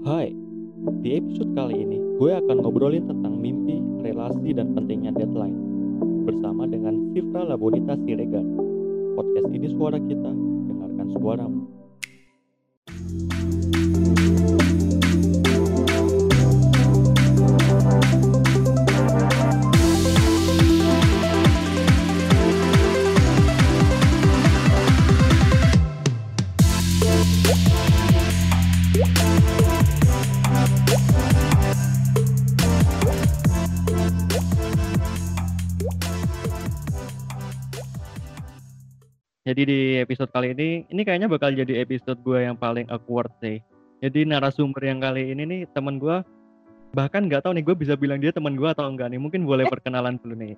Hai, 0.00 0.32
di 1.04 1.20
episode 1.20 1.52
kali 1.52 1.76
ini 1.84 2.00
gue 2.16 2.32
akan 2.32 2.64
ngobrolin 2.64 3.04
tentang 3.04 3.36
mimpi, 3.36 3.76
relasi, 4.00 4.56
dan 4.56 4.72
pentingnya 4.72 5.12
deadline 5.12 5.52
bersama 6.24 6.64
dengan 6.64 7.12
Sifra 7.12 7.44
Labonita 7.44 8.00
Siregar. 8.08 8.40
Podcast 9.12 9.52
ini 9.52 9.68
suara 9.76 10.00
kita, 10.00 10.32
dengarkan 10.72 11.08
suaramu. 11.20 11.69
Jadi 39.60 39.76
di 39.76 40.00
episode 40.00 40.32
kali 40.32 40.56
ini, 40.56 40.88
ini 40.88 41.04
kayaknya 41.04 41.28
bakal 41.28 41.52
jadi 41.52 41.84
episode 41.84 42.16
gue 42.24 42.48
yang 42.48 42.56
paling 42.56 42.88
awkward 42.88 43.28
sih. 43.44 43.60
Jadi 44.00 44.24
narasumber 44.24 44.80
yang 44.80 45.04
kali 45.04 45.36
ini 45.36 45.44
nih 45.44 45.60
temen 45.76 46.00
gue, 46.00 46.24
bahkan 46.96 47.28
nggak 47.28 47.44
tahu 47.44 47.52
nih 47.52 47.68
gue 47.68 47.76
bisa 47.76 47.92
bilang 47.92 48.24
dia 48.24 48.32
temen 48.32 48.56
gue 48.56 48.64
atau 48.64 48.88
enggak 48.88 49.12
nih. 49.12 49.20
Mungkin 49.20 49.44
boleh 49.44 49.68
perkenalan 49.68 50.16
dulu 50.16 50.32
nih. 50.32 50.56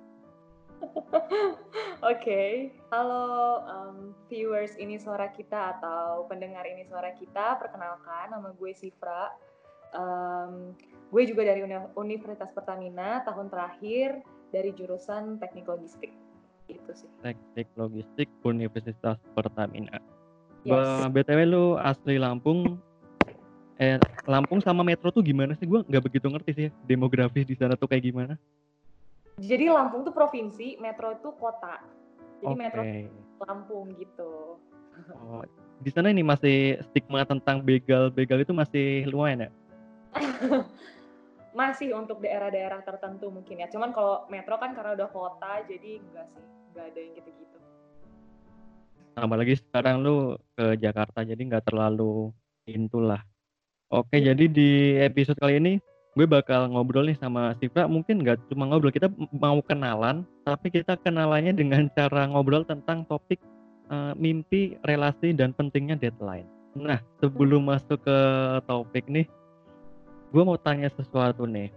Oke, 2.15 2.71
halo 2.95 3.27
um, 3.67 3.97
viewers 4.31 4.79
ini 4.79 4.95
suara 4.95 5.27
kita 5.35 5.75
atau 5.75 6.23
pendengar 6.31 6.63
ini 6.63 6.87
suara 6.87 7.11
kita. 7.11 7.59
Perkenalkan, 7.59 8.31
nama 8.31 8.55
gue 8.55 8.71
Sifra. 8.71 9.35
Um, 9.91 10.79
gue 11.11 11.27
juga 11.27 11.43
dari 11.43 11.59
Uni- 11.59 11.91
Universitas 11.99 12.55
Pertamina 12.55 13.19
tahun 13.27 13.51
terakhir 13.51 14.23
dari 14.55 14.71
jurusan 14.71 15.43
Teknik 15.43 15.67
Logistik. 15.67 16.22
Itu 16.67 16.91
sih. 16.95 17.09
Teknik 17.21 17.67
Logistik 17.75 18.29
Universitas 18.43 19.17
Pertamina. 19.35 19.99
Yes. 20.63 21.11
BTW 21.11 21.39
lu 21.43 21.65
asli 21.75 22.15
Lampung. 22.15 22.79
Eh, 23.81 23.99
Lampung 24.29 24.63
sama 24.63 24.85
Metro 24.85 25.11
tuh 25.11 25.25
gimana 25.25 25.57
sih? 25.59 25.67
Gue 25.67 25.83
nggak 25.83 26.03
begitu 26.07 26.27
ngerti 26.31 26.51
sih 26.55 26.63
ya, 26.67 26.71
demografis 26.87 27.43
di 27.43 27.55
sana 27.57 27.75
tuh 27.75 27.89
kayak 27.89 28.05
gimana. 28.07 28.33
Jadi 29.41 29.67
Lampung 29.67 30.07
tuh 30.07 30.13
provinsi, 30.13 30.77
Metro 30.79 31.11
itu 31.11 31.29
kota. 31.35 31.81
Jadi 32.39 32.53
Oke. 32.53 32.59
Metro 32.59 32.81
Lampung 33.43 33.91
gitu. 33.97 34.61
Oh, 35.25 35.43
di 35.81 35.89
sana 35.89 36.13
ini 36.13 36.21
masih 36.21 36.79
stigma 36.91 37.25
tentang 37.25 37.65
begal, 37.65 38.13
begal 38.13 38.39
itu 38.39 38.53
masih 38.53 39.09
lumayan 39.09 39.49
ya. 39.49 39.51
Masih 41.53 41.93
untuk 41.93 42.17
daerah-daerah 42.19 42.81
tertentu 42.81 43.29
mungkin 43.29 43.61
ya. 43.61 43.69
Cuman 43.69 43.93
kalau 43.93 44.25
Metro 44.29 44.57
kan 44.57 44.73
karena 44.73 44.97
udah 44.97 45.09
kota, 45.13 45.61
jadi 45.69 46.01
enggak 46.01 46.25
sih, 46.33 46.45
enggak 46.73 46.85
ada 46.89 46.99
yang 46.99 47.13
gitu-gitu. 47.17 47.57
Tambah 49.13 49.37
lagi 49.37 49.55
sekarang 49.61 49.95
lu 50.01 50.33
ke 50.57 50.65
Jakarta 50.81 51.21
jadi 51.21 51.37
nggak 51.37 51.69
terlalu 51.69 52.33
into 52.65 52.97
lah. 52.97 53.21
Oke, 53.93 54.17
Iya. 54.17 54.33
jadi 54.33 54.45
di 54.49 54.69
episode 55.05 55.37
kali 55.37 55.61
ini 55.61 55.73
gue 56.17 56.25
bakal 56.25 56.73
ngobrol 56.73 57.05
nih 57.05 57.17
sama 57.21 57.53
Sifra. 57.61 57.85
Mungkin 57.85 58.25
nggak 58.25 58.49
cuma 58.49 58.65
ngobrol, 58.65 58.89
kita 58.89 59.13
mau 59.37 59.61
kenalan, 59.61 60.25
tapi 60.41 60.73
kita 60.73 60.97
kenalannya 60.97 61.53
dengan 61.53 61.85
cara 61.93 62.25
ngobrol 62.25 62.65
tentang 62.65 63.05
topik 63.05 63.37
eh, 63.93 64.13
mimpi, 64.17 64.73
relasi, 64.89 65.35
dan 65.37 65.53
pentingnya 65.53 65.93
deadline. 65.93 66.49
Nah, 66.73 66.97
sebelum 67.21 67.69
masuk 67.69 68.01
ke 68.01 68.19
topik 68.65 69.05
nih, 69.05 69.29
gue 70.33 70.41
mau 70.41 70.57
tanya 70.57 70.89
sesuatu 70.89 71.45
nih. 71.45 71.69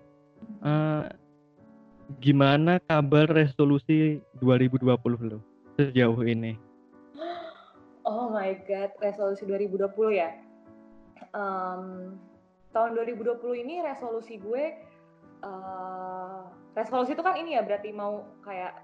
Eh, 0.65 1.05
gimana 2.25 2.81
kabar 2.89 3.29
resolusi 3.29 4.25
2020 4.41 4.97
lo 5.29 5.45
sejauh 5.77 6.25
ini? 6.25 6.57
Oh 8.09 8.33
my 8.33 8.57
god, 8.65 8.97
resolusi 9.05 9.45
2020 9.45 9.93
ya. 10.17 10.33
Em, 11.37 12.17
tahun 12.73 12.91
2020 12.97 13.61
ini 13.61 13.85
resolusi 13.85 14.41
gue, 14.41 14.65
eh, 15.45 16.41
resolusi 16.73 17.13
itu 17.13 17.21
kan 17.21 17.37
ini 17.37 17.61
ya 17.61 17.63
berarti 17.67 17.93
mau 17.93 18.25
kayak 18.41 18.81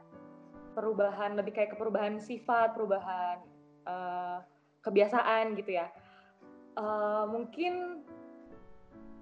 perubahan, 0.77 1.33
lebih 1.33 1.57
kayak 1.57 1.73
ke 1.73 1.77
perubahan 1.81 2.21
sifat, 2.21 2.77
perubahan 2.77 3.41
eh, 3.89 4.39
kebiasaan 4.85 5.57
gitu 5.57 5.81
ya. 5.81 5.89
Eh, 6.77 7.25
mungkin 7.31 8.05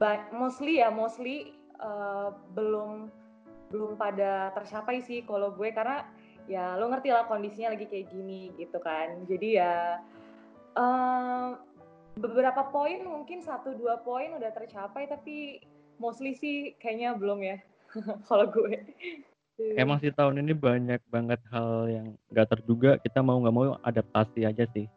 ba- 0.00 0.32
mostly 0.32 0.80
ya, 0.80 0.88
mostly 0.88 1.52
eh, 1.76 2.28
belum 2.56 3.12
belum 3.70 3.94
pada 3.94 4.50
tercapai 4.56 5.04
sih 5.04 5.22
kalau 5.22 5.52
gue. 5.54 5.70
Karena 5.70 6.02
ya 6.50 6.74
lo 6.80 6.90
ngerti 6.90 7.12
lah 7.14 7.28
kondisinya 7.28 7.76
lagi 7.76 7.86
kayak 7.86 8.10
gini 8.10 8.50
gitu 8.56 8.80
kan. 8.80 9.28
Jadi 9.28 9.60
ya 9.60 10.00
eh, 10.74 11.48
beberapa 12.18 12.66
poin 12.72 13.04
mungkin 13.06 13.44
satu 13.44 13.76
dua 13.78 14.02
poin 14.02 14.34
udah 14.34 14.50
tercapai 14.50 15.06
tapi 15.06 15.62
mostly 16.02 16.34
sih 16.34 16.74
kayaknya 16.80 17.14
belum 17.14 17.44
ya 17.44 17.60
kalau 18.28 18.48
gue. 18.48 18.80
Emang 19.76 20.00
sih 20.00 20.08
tahun 20.08 20.40
ini 20.40 20.56
banyak 20.56 21.04
banget 21.12 21.36
hal 21.52 21.84
yang 21.84 22.16
gak 22.32 22.48
terduga. 22.48 22.96
Kita 22.96 23.20
mau 23.20 23.36
nggak 23.44 23.54
mau 23.54 23.76
adaptasi 23.84 24.48
aja 24.48 24.64
sih. 24.72 24.88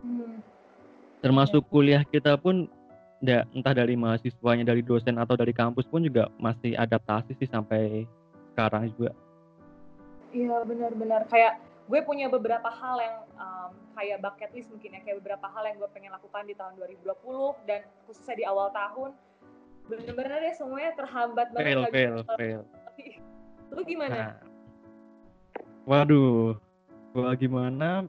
Hmm, 0.00 0.40
Termasuk 1.20 1.68
kuliah 1.68 2.00
kita 2.08 2.40
pun 2.40 2.72
ya, 3.22 3.44
entah 3.54 3.74
dari 3.74 3.94
mahasiswanya, 3.98 4.66
dari 4.66 4.82
dosen 4.82 5.18
atau 5.18 5.34
dari 5.34 5.50
kampus 5.50 5.86
pun 5.90 6.02
juga 6.02 6.30
masih 6.38 6.78
adaptasi 6.78 7.34
sih 7.38 7.48
sampai 7.50 8.06
sekarang 8.54 8.90
juga. 8.94 9.12
Iya 10.34 10.60
benar-benar 10.66 11.24
kayak 11.30 11.62
gue 11.88 12.00
punya 12.04 12.28
beberapa 12.28 12.68
hal 12.68 13.00
yang 13.00 13.16
em, 13.40 13.70
kayak 13.96 14.18
bucket 14.20 14.50
list 14.52 14.68
mungkin 14.68 14.92
ya 14.92 15.00
kayak 15.00 15.24
beberapa 15.24 15.48
hal 15.48 15.64
yang 15.64 15.76
gue 15.80 15.90
pengen 15.96 16.12
lakukan 16.12 16.44
di 16.44 16.52
tahun 16.52 16.76
2020 16.76 17.64
dan 17.64 17.80
khususnya 18.04 18.36
di 18.36 18.44
awal 18.44 18.68
tahun 18.76 19.16
bener-bener 19.88 20.36
deh 20.36 20.54
semuanya 20.54 20.92
terhambat 21.00 21.48
banget 21.56 21.64
Fail, 21.64 21.82
fail, 21.88 22.16
fail. 22.36 22.60
lu 23.72 23.82
gimana? 23.84 24.16
Nah, 24.16 24.34
waduh, 25.88 26.56
gua 27.16 27.32
gimana? 27.36 28.04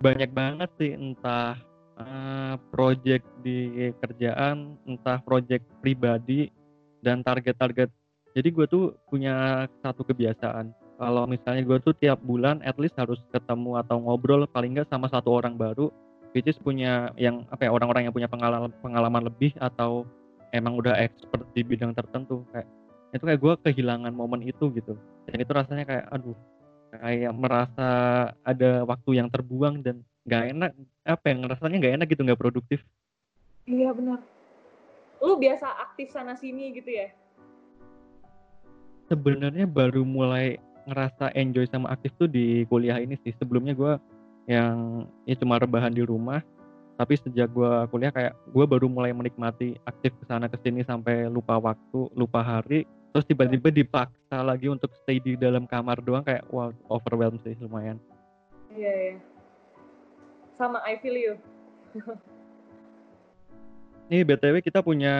Banyak 0.00 0.30
banget 0.36 0.70
sih 0.76 0.92
entah 0.92 1.56
eh, 2.00 2.54
project 2.72 3.26
di 3.44 3.90
kerjaan, 3.98 4.78
entah 4.86 5.20
project 5.22 5.64
pribadi 5.78 6.50
dan 7.04 7.20
target-target. 7.20 7.92
Jadi 8.34 8.48
gue 8.50 8.66
tuh 8.66 8.84
punya 9.06 9.66
satu 9.84 10.02
kebiasaan. 10.02 10.74
Kalau 10.94 11.26
misalnya 11.26 11.62
gue 11.66 11.78
tuh 11.82 11.94
tiap 11.98 12.22
bulan 12.22 12.62
at 12.62 12.78
least 12.78 12.94
harus 12.98 13.18
ketemu 13.34 13.82
atau 13.82 13.98
ngobrol 13.98 14.46
paling 14.46 14.78
nggak 14.78 14.90
sama 14.90 15.10
satu 15.10 15.42
orang 15.42 15.58
baru, 15.58 15.90
which 16.34 16.46
is 16.50 16.58
punya 16.58 17.10
yang 17.14 17.46
apa 17.50 17.66
ya 17.66 17.70
orang-orang 17.70 18.10
yang 18.10 18.14
punya 18.14 18.30
pengalaman 18.30 18.70
pengalaman 18.82 19.22
lebih 19.26 19.54
atau 19.62 20.06
emang 20.54 20.78
udah 20.78 20.94
expert 20.98 21.46
di 21.54 21.66
bidang 21.66 21.94
tertentu 21.94 22.46
kayak 22.54 22.66
itu 23.14 23.22
kayak 23.22 23.40
gue 23.42 23.54
kehilangan 23.70 24.10
momen 24.10 24.42
itu 24.42 24.70
gitu 24.74 24.98
dan 25.30 25.36
itu 25.38 25.50
rasanya 25.54 25.84
kayak 25.86 26.06
aduh 26.10 26.34
kayak 26.90 27.32
merasa 27.34 27.88
ada 28.42 28.86
waktu 28.86 29.22
yang 29.22 29.30
terbuang 29.30 29.82
dan 29.82 30.02
nggak 30.24 30.44
enak 30.56 30.70
apa 31.04 31.24
yang 31.28 31.40
rasanya 31.44 31.76
nggak 31.80 31.94
enak 32.00 32.06
gitu 32.10 32.22
nggak 32.24 32.40
produktif 32.40 32.80
Iya 33.64 33.96
benar. 33.96 34.20
Lu 35.24 35.40
biasa 35.40 35.64
aktif 35.88 36.12
sana 36.12 36.36
sini 36.36 36.68
gitu 36.76 36.92
ya? 36.92 37.08
sebenarnya 39.08 39.68
baru 39.68 40.02
mulai 40.04 40.56
ngerasa 40.88 41.32
enjoy 41.36 41.64
sama 41.68 41.92
aktif 41.92 42.12
tuh 42.20 42.28
di 42.28 42.64
kuliah 42.68 43.00
ini 43.00 43.16
sih 43.24 43.32
sebelumnya 43.40 43.72
gue 43.76 43.92
yang 44.44 45.08
ya 45.24 45.34
cuma 45.40 45.56
rebahan 45.56 45.92
di 45.92 46.04
rumah 46.04 46.44
tapi 46.94 47.16
sejak 47.18 47.50
gue 47.50 47.72
kuliah 47.90 48.12
kayak 48.12 48.36
gue 48.52 48.64
baru 48.68 48.86
mulai 48.86 49.10
menikmati 49.16 49.80
aktif 49.88 50.12
ke 50.20 50.24
sana 50.28 50.46
ke 50.46 50.56
sini 50.60 50.84
sampai 50.84 51.26
lupa 51.32 51.56
waktu 51.56 52.12
lupa 52.12 52.44
hari 52.44 52.84
terus 53.10 53.24
tiba-tiba 53.24 53.72
dipaksa 53.72 54.44
lagi 54.44 54.68
untuk 54.68 54.92
stay 55.02 55.18
di 55.18 55.34
dalam 55.40 55.64
kamar 55.64 56.04
doang 56.04 56.22
kayak 56.22 56.44
wow 56.52 56.70
overwhelmed 56.92 57.40
sih 57.42 57.56
lumayan 57.60 57.96
Iya 58.74 58.90
iya. 58.90 59.16
Sama 60.54 60.78
I 60.86 60.98
feel 61.02 61.16
you. 61.18 61.34
Ini 64.10 64.22
BTW 64.22 64.62
kita 64.62 64.84
punya 64.84 65.14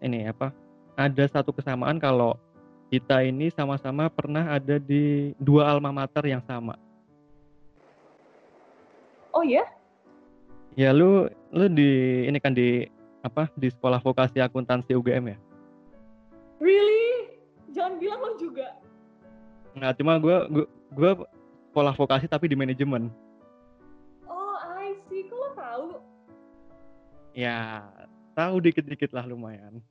ini 0.00 0.30
apa? 0.30 0.54
Ada 0.96 1.28
satu 1.28 1.52
kesamaan 1.52 2.00
kalau 2.00 2.40
kita 2.88 3.20
ini 3.26 3.52
sama-sama 3.52 4.06
pernah 4.08 4.56
ada 4.56 4.78
di 4.78 5.34
dua 5.36 5.68
alma 5.68 5.92
mater 5.92 6.24
yang 6.30 6.40
sama. 6.46 6.78
Oh 9.34 9.44
iya? 9.44 9.68
Ya 10.78 10.96
lu 10.96 11.28
lu 11.52 11.66
di 11.68 12.24
ini 12.24 12.38
kan 12.40 12.56
di 12.56 12.88
apa? 13.20 13.52
Di 13.58 13.68
sekolah 13.68 14.00
vokasi 14.00 14.40
akuntansi 14.40 14.96
UGM 14.96 15.36
ya. 15.36 15.38
Really? 16.62 17.36
Jangan 17.76 18.00
bilang 18.00 18.20
lo 18.24 18.32
juga. 18.40 18.72
Nah, 19.76 19.92
cuma 19.92 20.16
gua, 20.16 20.48
gua 20.88 21.28
sekolah 21.68 21.92
vokasi 21.92 22.24
tapi 22.24 22.48
di 22.48 22.56
manajemen. 22.56 23.12
Ya, 27.36 27.84
tahu 28.32 28.64
dikit-dikit 28.64 29.12
lah 29.12 29.28
lumayan. 29.28 29.84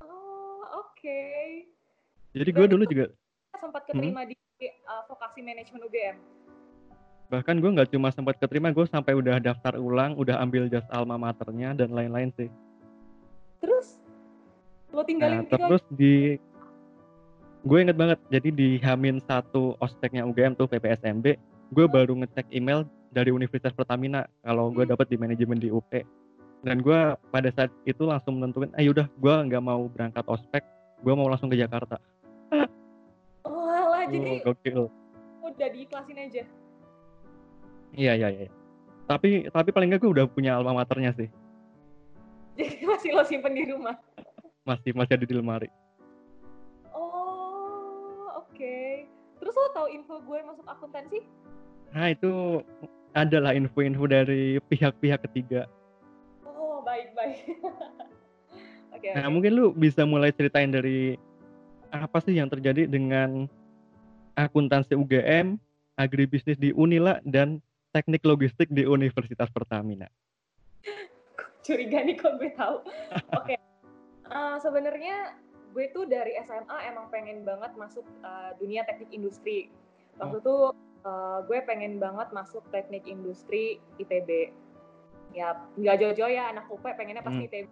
Oh, 0.00 0.64
oke. 0.80 1.20
Jadi 2.32 2.50
gue 2.50 2.66
dulu 2.66 2.88
juga 2.88 3.12
sempat 3.52 3.84
Hmm. 3.84 4.00
keterima 4.00 4.24
di 4.24 4.32
uh, 4.88 5.04
vokasi 5.04 5.44
manajemen 5.44 5.84
UGM. 5.84 6.16
bahkan 7.30 7.54
gue 7.54 7.70
nggak 7.70 7.94
cuma 7.94 8.10
sempat 8.10 8.42
keterima, 8.42 8.74
gue 8.74 8.82
sampai 8.90 9.14
udah 9.14 9.38
daftar 9.38 9.78
ulang, 9.78 10.18
udah 10.18 10.42
ambil 10.42 10.66
jas 10.66 10.82
alma 10.90 11.14
maternya 11.14 11.78
dan 11.78 11.94
lain-lain 11.94 12.34
sih. 12.34 12.50
Terus 13.62 14.02
lo 14.90 15.06
tinggalin 15.06 15.38
Nah, 15.38 15.46
tinggal 15.46 15.68
terus 15.70 15.84
di 15.94 16.42
gue 17.62 17.78
inget 17.78 17.94
banget, 17.94 18.18
jadi 18.26 18.48
di 18.50 18.68
Hamin 18.82 19.22
satu 19.22 19.78
ospeknya 19.78 20.26
UGM 20.26 20.58
tuh 20.58 20.66
PPSMB, 20.66 21.38
gue 21.70 21.84
Hmm. 21.86 21.94
baru 21.94 22.18
ngecek 22.18 22.50
email 22.50 22.82
dari 23.14 23.30
Universitas 23.30 23.70
Pertamina 23.70 24.26
kalau 24.42 24.74
gue 24.74 24.82
Hmm. 24.82 24.98
dapat 24.98 25.06
di 25.06 25.14
manajemen 25.14 25.62
di 25.62 25.70
UP. 25.70 25.86
Dan 26.60 26.80
gue 26.80 27.00
pada 27.30 27.48
saat 27.50 27.72
itu 27.82 28.04
langsung 28.04 28.36
menentuin, 28.36 28.68
ayo 28.76 28.92
udah 28.92 29.08
gue 29.08 29.34
nggak 29.48 29.64
mau 29.64 29.88
berangkat 29.88 30.24
ospek, 30.26 30.60
gue 31.00 31.14
mau 31.14 31.26
langsung 31.26 31.48
ke 31.48 31.56
Jakarta. 31.56 31.96
Oh, 33.40 33.64
alah, 33.64 34.04
jadi 34.04 34.44
Oh, 34.44 34.52
gokil. 34.52 34.80
udah 35.40 35.68
diikhlasin 35.72 36.20
aja. 36.20 36.44
Iya 37.90 38.12
iya 38.14 38.28
iya. 38.28 38.48
Tapi 39.08 39.48
tapi 39.48 39.72
paling 39.72 39.88
nggak 39.88 40.04
gue 40.04 40.12
udah 40.12 40.26
punya 40.28 40.54
alma 40.54 40.76
maternya 40.76 41.16
sih, 41.16 41.26
Jadi 42.60 42.84
masih 42.84 43.16
lo 43.16 43.24
simpen 43.24 43.56
di 43.56 43.64
rumah. 43.64 43.96
masih 44.68 44.92
masih 44.92 45.16
ada 45.16 45.24
di 45.24 45.32
lemari. 45.32 45.72
Oh, 46.92 48.28
oke. 48.36 48.76
Terus 49.40 49.54
lo 49.56 49.66
tahu 49.72 49.88
info 49.88 50.20
gue 50.20 50.38
masuk 50.44 50.66
akuntansi? 50.68 51.24
Nah 51.90 52.12
itu 52.12 52.60
adalah 53.16 53.56
info-info 53.56 54.04
dari 54.04 54.60
pihak-pihak 54.62 55.24
ketiga. 55.26 55.64
Oh, 56.90 56.98
baik-baik. 56.98 57.38
Oke, 58.98 59.14
Nah 59.14 59.30
oke. 59.30 59.34
mungkin 59.38 59.52
lu 59.54 59.70
bisa 59.70 60.02
mulai 60.02 60.34
ceritain 60.34 60.66
dari 60.66 61.14
apa 61.94 62.18
sih 62.18 62.34
yang 62.34 62.50
terjadi 62.50 62.90
dengan 62.90 63.46
akuntansi 64.34 64.98
UGM, 64.98 65.54
agribisnis 65.94 66.58
di 66.58 66.74
Unila, 66.74 67.22
dan 67.22 67.62
teknik 67.94 68.26
logistik 68.26 68.66
di 68.74 68.82
Universitas 68.82 69.46
Pertamina. 69.54 70.10
Curiga 71.62 72.02
nih 72.02 72.18
kok 72.18 72.42
gue 72.42 72.50
tahu. 72.58 72.82
Oke. 73.38 73.54
Eh, 74.26 74.56
sebenarnya 74.58 75.38
gue 75.70 75.86
tuh 75.94 76.10
dari 76.10 76.34
SMA 76.42 76.90
emang 76.90 77.06
pengen 77.14 77.46
banget 77.46 77.70
masuk 77.78 78.02
eh, 78.26 78.58
dunia 78.58 78.82
teknik 78.90 79.14
industri. 79.14 79.70
Waktu 80.18 80.42
itu 80.42 80.74
eh, 81.06 81.38
gue 81.46 81.58
pengen 81.62 82.02
banget 82.02 82.34
masuk 82.34 82.66
teknik 82.74 83.06
industri 83.06 83.78
ITB. 84.02 84.50
Ya, 85.30 85.54
nggak 85.78 85.96
jauh-jauh 86.00 86.32
ya 86.32 86.50
anak 86.50 86.66
UP 86.66 86.82
pengennya 86.82 87.22
pasti 87.22 87.44
Hmm. 87.44 87.48
ITB. 87.48 87.66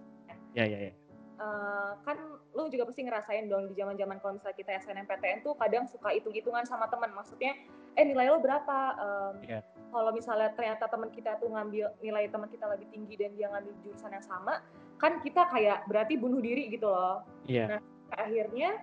Ya 0.54 0.64
ya 0.64 0.78
ya. 0.90 0.92
Eh, 1.38 1.90
kan 2.02 2.18
lu 2.50 2.66
juga 2.66 2.90
pasti 2.90 3.06
ngerasain 3.06 3.46
dong 3.46 3.70
di 3.70 3.78
zaman-zaman 3.78 4.18
kalau 4.18 4.34
misalnya 4.34 4.58
kita 4.58 4.74
SNMPTN 4.82 5.46
tuh 5.46 5.54
kadang 5.54 5.86
suka 5.86 6.10
hitung-hitungan 6.10 6.66
sama 6.66 6.90
teman. 6.90 7.14
Maksudnya, 7.14 7.54
eh 7.94 8.02
nilai 8.02 8.26
lo 8.26 8.42
berapa? 8.42 8.76
Em, 8.98 9.34
Iya. 9.46 9.60
Kalau 9.88 10.10
misalnya 10.10 10.50
ternyata 10.58 10.90
teman 10.90 11.14
kita 11.14 11.38
tuh 11.38 11.48
ngambil 11.54 11.94
nilai 12.02 12.26
teman 12.26 12.50
kita 12.50 12.66
lebih 12.66 12.90
tinggi 12.90 13.14
dan 13.14 13.30
dia 13.38 13.46
ngambil 13.54 13.70
jurusan 13.86 14.10
yang 14.10 14.26
sama, 14.26 14.66
kan 14.98 15.22
kita 15.22 15.46
kayak 15.48 15.86
berarti 15.86 16.18
bunuh 16.18 16.42
diri 16.42 16.66
gitu 16.74 16.90
loh. 16.90 17.22
Iya. 17.46 17.78
Akhirnya 18.18 18.82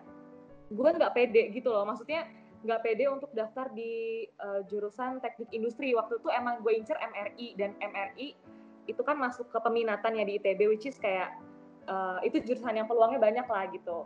gue 0.72 0.90
nggak 0.96 1.12
pede 1.12 1.52
gitu 1.52 1.76
loh. 1.76 1.84
Maksudnya 1.84 2.24
nggak 2.64 2.82
pede 2.82 3.06
untuk 3.12 3.36
daftar 3.36 3.68
di 3.76 4.26
eh, 4.32 4.62
jurusan 4.72 5.20
teknik 5.20 5.52
industri. 5.52 5.92
Waktu 5.92 6.24
itu 6.24 6.32
emang 6.32 6.64
gue 6.64 6.72
incer 6.72 6.96
MRI 6.98 7.60
dan 7.60 7.76
MRI 7.84 8.32
itu 8.86 9.02
kan 9.02 9.18
masuk 9.18 9.50
ke 9.50 9.60
peminatannya 9.60 10.24
di 10.26 10.34
ITB, 10.42 10.62
which 10.70 10.86
is 10.86 10.98
kayak 11.02 11.34
eh, 11.90 12.20
itu 12.26 12.42
jurusan 12.42 12.78
yang 12.78 12.88
peluangnya 12.90 13.22
banyak 13.22 13.48
lah 13.50 13.66
gitu. 13.74 14.06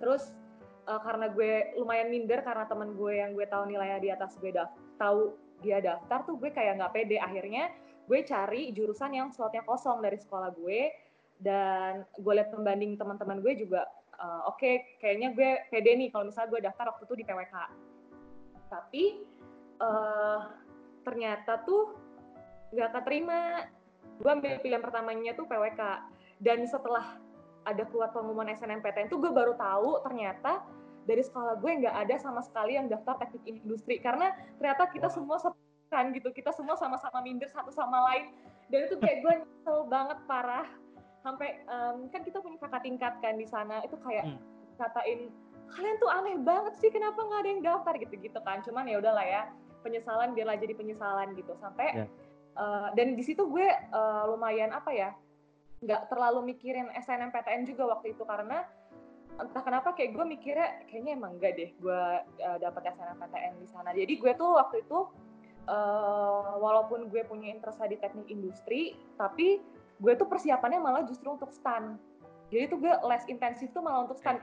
Terus 0.00 0.32
eh, 0.88 1.00
karena 1.00 1.30
gue 1.32 1.76
lumayan 1.78 2.08
minder 2.08 2.40
karena 2.42 2.64
temen 2.68 2.96
gue 2.96 3.12
yang 3.20 3.36
gue 3.36 3.46
tahu 3.48 3.68
nilainya 3.68 3.98
di 4.00 4.08
atas 4.12 4.36
gue 4.40 4.52
daf 4.52 4.72
tahu 4.96 5.36
dia 5.62 5.78
daftar 5.78 6.26
tuh 6.26 6.36
gue 6.40 6.50
kayak 6.50 6.80
nggak 6.80 6.92
pede. 6.92 7.16
Akhirnya 7.20 7.70
gue 8.06 8.20
cari 8.26 8.74
jurusan 8.74 9.14
yang 9.14 9.28
slotnya 9.30 9.62
kosong 9.62 10.02
dari 10.02 10.18
sekolah 10.18 10.50
gue 10.58 10.90
dan 11.42 12.06
gue 12.18 12.32
lihat 12.34 12.54
pembanding 12.54 12.94
teman-teman 12.98 13.42
gue 13.42 13.54
juga 13.58 13.86
eh, 14.18 14.42
oke 14.48 14.98
kayaknya 14.98 15.34
gue 15.34 15.50
pede 15.70 15.90
nih 15.98 16.08
kalau 16.10 16.28
misalnya 16.30 16.50
gue 16.50 16.60
daftar 16.66 16.84
waktu 16.92 17.04
itu 17.06 17.14
di 17.18 17.24
PWK. 17.24 17.56
Tapi 18.72 19.04
eh, 19.80 20.40
ternyata 21.02 21.62
tuh 21.66 21.94
nggak 22.72 22.90
keterima. 23.00 23.68
Gue 24.20 24.30
ambil 24.30 24.60
pilihan 24.60 24.82
pertamanya 24.82 25.32
tuh 25.32 25.46
PWK 25.46 25.80
dan 26.42 26.66
setelah 26.66 27.16
ada 27.62 27.86
keluar 27.86 28.10
pengumuman 28.10 28.50
SNMPTN 28.50 29.06
tuh 29.06 29.22
gue 29.22 29.30
baru 29.30 29.54
tahu 29.54 30.02
ternyata 30.02 30.66
dari 31.06 31.22
sekolah 31.22 31.58
gue 31.58 31.70
nggak 31.82 31.94
ada 32.06 32.14
sama 32.18 32.42
sekali 32.42 32.74
yang 32.74 32.86
daftar 32.90 33.18
teknik 33.22 33.62
industri. 33.62 33.98
Karena 33.98 34.34
ternyata 34.58 34.90
kita 34.90 35.08
Wow. 35.10 35.16
semua 35.18 35.36
kan 35.92 36.08
gitu 36.16 36.32
kita 36.32 36.50
semua 36.56 36.74
sama-sama 36.74 37.20
minder 37.20 37.50
satu 37.52 37.70
sama 37.70 38.00
lain. 38.12 38.32
Dan 38.72 38.88
itu 38.88 38.96
kayak 38.98 39.18
gue 39.22 39.32
nyesel 39.44 39.78
banget 39.86 40.18
parah. 40.26 40.66
Sampai 41.22 41.62
em, 41.62 42.10
kan 42.10 42.26
kita 42.26 42.42
punya 42.42 42.58
kakak 42.58 42.82
tingkat 42.82 43.14
kan 43.22 43.34
di 43.38 43.46
sana 43.46 43.78
itu 43.86 43.94
kayak 44.02 44.26
Hmm. 44.26 44.38
katain 44.80 45.30
kalian 45.72 45.96
tuh 46.02 46.10
aneh 46.10 46.36
banget 46.42 46.74
sih 46.84 46.90
kenapa 46.92 47.16
nggak 47.16 47.40
ada 47.46 47.50
yang 47.50 47.62
daftar? 47.62 47.94
Gitu 47.98 48.14
gitu 48.18 48.38
kan. 48.42 48.58
Cuman 48.66 48.90
ya 48.90 48.98
udahlah 48.98 49.22
ya 49.22 49.42
penyesalan 49.82 50.34
biarlah 50.34 50.58
jadi 50.58 50.74
penyesalan 50.74 51.34
gitu. 51.38 51.54
Sampai 51.58 51.94
Ya. 51.94 52.06
Eh, 52.56 52.88
dan 52.92 53.06
di 53.16 53.22
situ 53.24 53.48
gue 53.48 53.66
eh, 53.68 54.24
lumayan 54.28 54.72
apa 54.72 54.90
ya 54.92 55.10
nggak 55.82 56.08
terlalu 56.08 56.54
mikirin 56.54 56.86
SNMPTN 56.94 57.66
juga 57.66 57.98
waktu 57.98 58.14
itu 58.14 58.22
karena 58.22 58.62
entah 59.40 59.62
kenapa 59.64 59.96
kayak 59.96 60.12
gue 60.14 60.24
mikirnya 60.28 60.84
kayaknya 60.86 61.12
emang 61.16 61.40
enggak 61.40 61.56
deh 61.56 61.70
gue 61.80 62.02
uh, 62.44 62.58
dapat 62.60 62.92
SNMPTN 62.92 63.54
di 63.58 63.68
sana. 63.68 63.90
Jadi 63.96 64.14
gue 64.20 64.32
tuh 64.36 64.60
waktu 64.60 64.84
itu 64.84 65.08
uh, 65.66 66.60
walaupun 66.60 67.08
gue 67.08 67.24
punya 67.24 67.50
interest 67.50 67.80
di 67.80 67.96
teknik 67.96 68.28
industri 68.28 68.94
tapi 69.16 69.64
gue 70.02 70.12
tuh 70.18 70.28
persiapannya 70.28 70.78
malah 70.78 71.02
justru 71.08 71.32
untuk 71.32 71.48
stan. 71.48 71.96
Jadi 72.52 72.68
tuh 72.68 72.78
gue 72.84 72.92
les 72.92 73.24
intensif 73.32 73.72
tuh 73.72 73.80
malah 73.80 74.04
untuk 74.04 74.20
stan. 74.20 74.36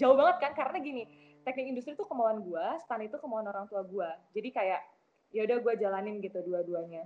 Jauh 0.00 0.16
banget 0.16 0.36
kan 0.40 0.52
karena 0.56 0.80
gini 0.80 1.04
teknik 1.44 1.76
industri 1.76 1.92
tuh 1.92 2.08
kemauan 2.08 2.40
gue 2.40 2.66
stan 2.82 3.04
itu 3.04 3.20
kemauan 3.20 3.44
orang 3.44 3.68
tua 3.68 3.84
gue. 3.84 4.08
Jadi 4.32 4.48
kayak 4.50 4.80
ya 5.36 5.44
udah 5.44 5.58
gue 5.60 5.72
jalanin 5.76 6.18
gitu 6.24 6.40
dua-duanya 6.40 7.04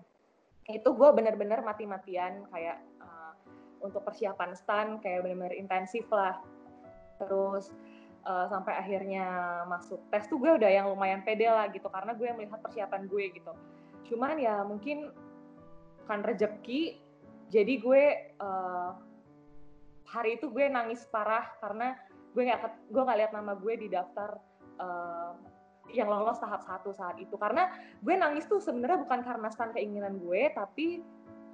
itu 0.69 0.89
gue 0.93 1.09
bener-bener 1.17 1.65
mati-matian 1.65 2.45
kayak 2.53 2.85
uh, 3.01 3.33
untuk 3.81 4.05
persiapan 4.05 4.53
stan 4.53 5.01
kayak 5.01 5.25
bener-bener 5.25 5.57
intensif 5.57 6.05
lah. 6.13 6.37
Terus 7.17 7.73
uh, 8.29 8.47
sampai 8.53 8.77
akhirnya 8.77 9.27
masuk 9.65 9.99
tes 10.13 10.29
tuh 10.29 10.37
gue 10.37 10.61
udah 10.61 10.69
yang 10.69 10.93
lumayan 10.93 11.25
pede 11.25 11.49
lah 11.49 11.73
gitu 11.73 11.89
karena 11.89 12.13
gue 12.13 12.29
melihat 12.37 12.61
persiapan 12.61 13.09
gue 13.09 13.25
gitu. 13.33 13.53
Cuman 14.13 14.37
ya 14.37 14.61
mungkin 14.63 15.09
kan 16.05 16.21
rejeki 16.21 17.01
jadi 17.49 17.75
gue 17.81 18.05
uh, 18.45 18.93
hari 20.09 20.37
itu 20.37 20.53
gue 20.53 20.69
nangis 20.69 21.05
parah 21.09 21.49
karena 21.65 21.97
gue 22.37 22.43
nggak 22.45 22.93
gue 22.93 23.03
nggak 23.03 23.19
lihat 23.25 23.33
nama 23.33 23.53
gue 23.57 23.75
di 23.77 23.89
daftar 23.89 24.37
uh, 24.81 25.33
yang 25.93 26.09
lolos 26.09 26.41
tahap 26.41 26.65
satu 26.65 26.93
saat 26.93 27.17
itu. 27.21 27.35
Karena 27.37 27.73
gue 28.01 28.15
nangis 28.15 28.45
tuh 28.47 28.61
sebenarnya 28.61 29.01
bukan 29.03 29.21
karena 29.25 29.49
stand 29.53 29.73
keinginan 29.77 30.21
gue 30.21 30.53
tapi 30.53 31.01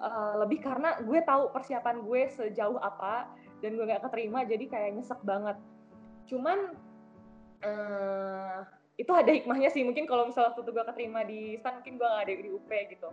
uh, 0.02 0.40
lebih 0.42 0.62
karena 0.62 0.98
gue 1.02 1.20
tahu 1.22 1.50
persiapan 1.54 2.02
gue 2.02 2.22
sejauh 2.34 2.78
apa 2.80 3.30
dan 3.62 3.78
gue 3.78 3.84
gak 3.86 4.04
keterima 4.10 4.44
jadi 4.44 4.64
kayak 4.68 4.90
nyesek 5.00 5.20
banget. 5.22 5.56
Cuman 6.28 6.74
uh, 7.64 8.60
itu 8.94 9.12
ada 9.14 9.30
hikmahnya 9.30 9.70
sih. 9.70 9.82
Mungkin 9.82 10.06
kalau 10.06 10.28
misalnya 10.28 10.54
waktu 10.54 10.62
itu 10.66 10.70
gue 10.74 10.84
keterima 10.94 11.20
di 11.26 11.40
stan 11.58 11.80
mungkin 11.80 11.94
gue 11.98 12.06
gak 12.06 12.24
ada 12.26 12.32
di 12.34 12.50
UP 12.50 12.70
gitu. 12.70 13.10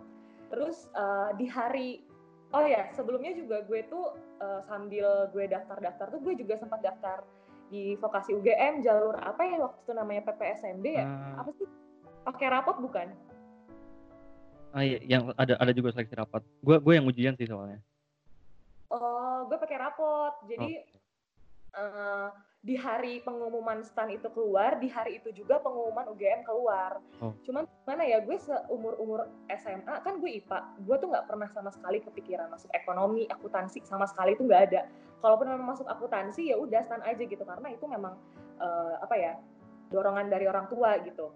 Terus 0.52 0.86
uh, 0.92 1.32
di 1.38 1.46
hari 1.48 2.04
oh 2.52 2.64
ya 2.68 2.92
sebelumnya 2.92 3.32
juga 3.32 3.64
gue 3.64 3.80
tuh 3.88 4.12
uh, 4.44 4.60
sambil 4.68 5.32
gue 5.32 5.44
daftar-daftar 5.48 6.12
tuh 6.12 6.20
gue 6.20 6.34
juga 6.36 6.60
sempat 6.60 6.84
daftar 6.84 7.24
di 7.72 7.96
vokasi 7.96 8.36
UGM 8.36 8.84
jalur 8.84 9.16
apa 9.16 9.40
ya 9.48 9.56
waktu 9.64 9.80
itu 9.80 9.92
namanya 9.96 10.28
PPSMB 10.28 10.84
ya? 10.84 11.08
Ah, 11.08 11.40
apa 11.40 11.50
sih? 11.56 11.64
Pakai 12.28 12.46
rapot 12.52 12.76
bukan? 12.84 13.08
Ah, 14.76 14.84
iya, 14.84 15.00
yang 15.08 15.32
ada 15.40 15.56
ada 15.56 15.72
juga 15.72 15.96
seleksi 15.96 16.12
rapat. 16.20 16.44
Gue 16.60 16.76
gue 16.84 16.92
yang 16.92 17.08
ujian 17.08 17.34
sih 17.40 17.48
soalnya. 17.48 17.80
oh 18.92 19.48
gue 19.48 19.56
pakai 19.56 19.80
rapot. 19.80 20.36
Jadi 20.44 20.84
eh, 21.72 22.28
di 22.62 22.78
hari 22.78 23.18
pengumuman 23.26 23.82
stan 23.82 24.06
itu 24.14 24.30
keluar, 24.30 24.78
di 24.78 24.86
hari 24.86 25.18
itu 25.18 25.34
juga 25.34 25.58
pengumuman 25.58 26.06
UGM 26.14 26.46
keluar. 26.46 27.02
Oh. 27.18 27.34
Cuman 27.42 27.66
mana 27.82 28.06
ya 28.06 28.22
gue 28.22 28.38
seumur 28.38 28.94
umur 29.02 29.26
SMA 29.50 29.90
kan 30.06 30.22
gue 30.22 30.30
IPA, 30.38 30.58
gue 30.86 30.96
tuh 31.02 31.10
nggak 31.10 31.26
pernah 31.26 31.50
sama 31.50 31.74
sekali 31.74 31.98
kepikiran 31.98 32.46
masuk 32.54 32.70
ekonomi, 32.70 33.26
akuntansi 33.26 33.82
sama 33.82 34.06
sekali 34.06 34.38
itu 34.38 34.46
nggak 34.46 34.62
ada. 34.70 34.86
Kalaupun 35.18 35.50
memang 35.50 35.74
masuk 35.74 35.90
akuntansi 35.90 36.54
ya 36.54 36.56
udah 36.56 36.86
stan 36.86 37.02
aja 37.02 37.18
gitu 37.18 37.42
karena 37.42 37.66
itu 37.74 37.82
memang 37.90 38.14
eh, 38.62 38.94
apa 39.02 39.14
ya 39.18 39.32
dorongan 39.90 40.30
dari 40.30 40.46
orang 40.46 40.70
tua 40.70 41.02
gitu. 41.02 41.34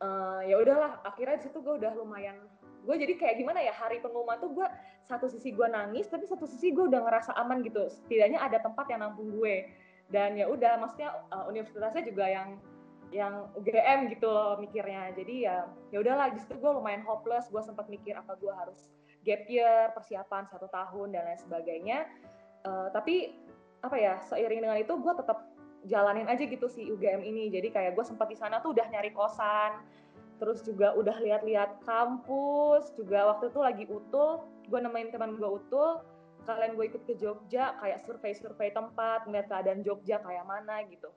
Eh, 0.00 0.40
ya 0.48 0.56
udahlah, 0.56 1.04
akhirnya 1.04 1.36
di 1.36 1.44
situ 1.52 1.60
gue 1.60 1.76
udah 1.76 1.92
lumayan 2.00 2.40
gue 2.82 2.96
jadi 2.98 3.14
kayak 3.14 3.36
gimana 3.38 3.62
ya 3.62 3.70
hari 3.70 4.02
pengumuman 4.02 4.42
tuh 4.42 4.50
gue 4.50 4.66
satu 5.06 5.30
sisi 5.30 5.54
gue 5.54 5.66
nangis 5.70 6.10
tapi 6.10 6.26
satu 6.26 6.50
sisi 6.50 6.74
gue 6.74 6.90
udah 6.90 6.98
ngerasa 7.06 7.30
aman 7.38 7.62
gitu 7.62 7.86
setidaknya 7.86 8.42
ada 8.42 8.58
tempat 8.58 8.90
yang 8.90 9.06
nampung 9.06 9.30
gue 9.38 9.70
dan 10.10 10.34
ya 10.34 10.48
udah 10.50 10.80
maksudnya 10.80 11.14
uh, 11.30 11.46
universitasnya 11.46 12.02
juga 12.02 12.26
yang 12.26 12.48
yang 13.12 13.52
UGM 13.54 14.08
gitu 14.08 14.26
loh 14.26 14.56
mikirnya. 14.56 15.12
Jadi 15.12 15.46
ya 15.46 15.68
ya 15.92 16.00
udahlah 16.00 16.32
situ 16.34 16.56
gue 16.56 16.72
lumayan 16.72 17.04
hopeless. 17.04 17.52
Gue 17.52 17.60
sempat 17.60 17.86
mikir 17.92 18.16
apa 18.16 18.34
gue 18.40 18.50
harus 18.50 18.88
gap 19.22 19.44
year 19.46 19.92
persiapan 19.92 20.48
satu 20.48 20.66
tahun 20.72 21.12
dan 21.14 21.28
lain 21.28 21.40
sebagainya. 21.40 22.08
Uh, 22.64 22.88
tapi 22.90 23.36
apa 23.84 23.96
ya 24.00 24.14
seiring 24.24 24.64
dengan 24.64 24.78
itu 24.80 24.94
gue 24.96 25.12
tetap 25.14 25.44
jalanin 25.84 26.26
aja 26.26 26.42
gitu 26.42 26.66
si 26.66 26.88
UGM 26.88 27.20
ini. 27.22 27.52
Jadi 27.52 27.68
kayak 27.70 27.92
gue 27.94 28.04
sempat 28.04 28.32
di 28.32 28.36
sana 28.40 28.64
tuh 28.64 28.72
udah 28.72 28.88
nyari 28.88 29.12
kosan. 29.12 29.84
Terus 30.40 30.64
juga 30.64 30.96
udah 30.96 31.14
lihat-lihat 31.22 31.84
kampus. 31.84 32.96
Juga 32.96 33.28
waktu 33.28 33.52
itu 33.52 33.60
lagi 33.60 33.84
utul 33.86 34.42
gue 34.72 34.80
nemenin 34.80 35.12
teman 35.12 35.36
gue 35.36 35.50
utul 35.52 36.00
kalian 36.44 36.74
gue 36.74 36.86
ikut 36.90 37.02
ke 37.06 37.14
Jogja 37.18 37.78
kayak 37.78 38.02
survei-survei 38.04 38.74
tempat 38.74 39.26
ngeliat 39.26 39.46
keadaan 39.48 39.80
Jogja 39.86 40.18
kayak 40.20 40.44
mana 40.46 40.82
gitu 40.90 41.10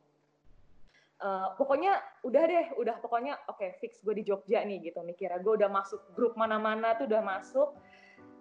uh, 1.21 1.55
pokoknya 1.55 1.99
udah 2.25 2.43
deh 2.45 2.67
udah 2.79 2.95
pokoknya 2.99 3.39
oke 3.47 3.59
okay, 3.59 3.77
fix 3.79 3.99
gue 4.03 4.13
di 4.15 4.23
Jogja 4.25 4.63
nih 4.65 4.81
gitu 4.83 5.01
mikirnya 5.05 5.39
gue 5.39 5.53
udah 5.55 5.69
masuk 5.71 6.01
grup 6.17 6.35
mana-mana 6.35 6.97
tuh 6.99 7.07
udah 7.07 7.23
masuk 7.23 7.69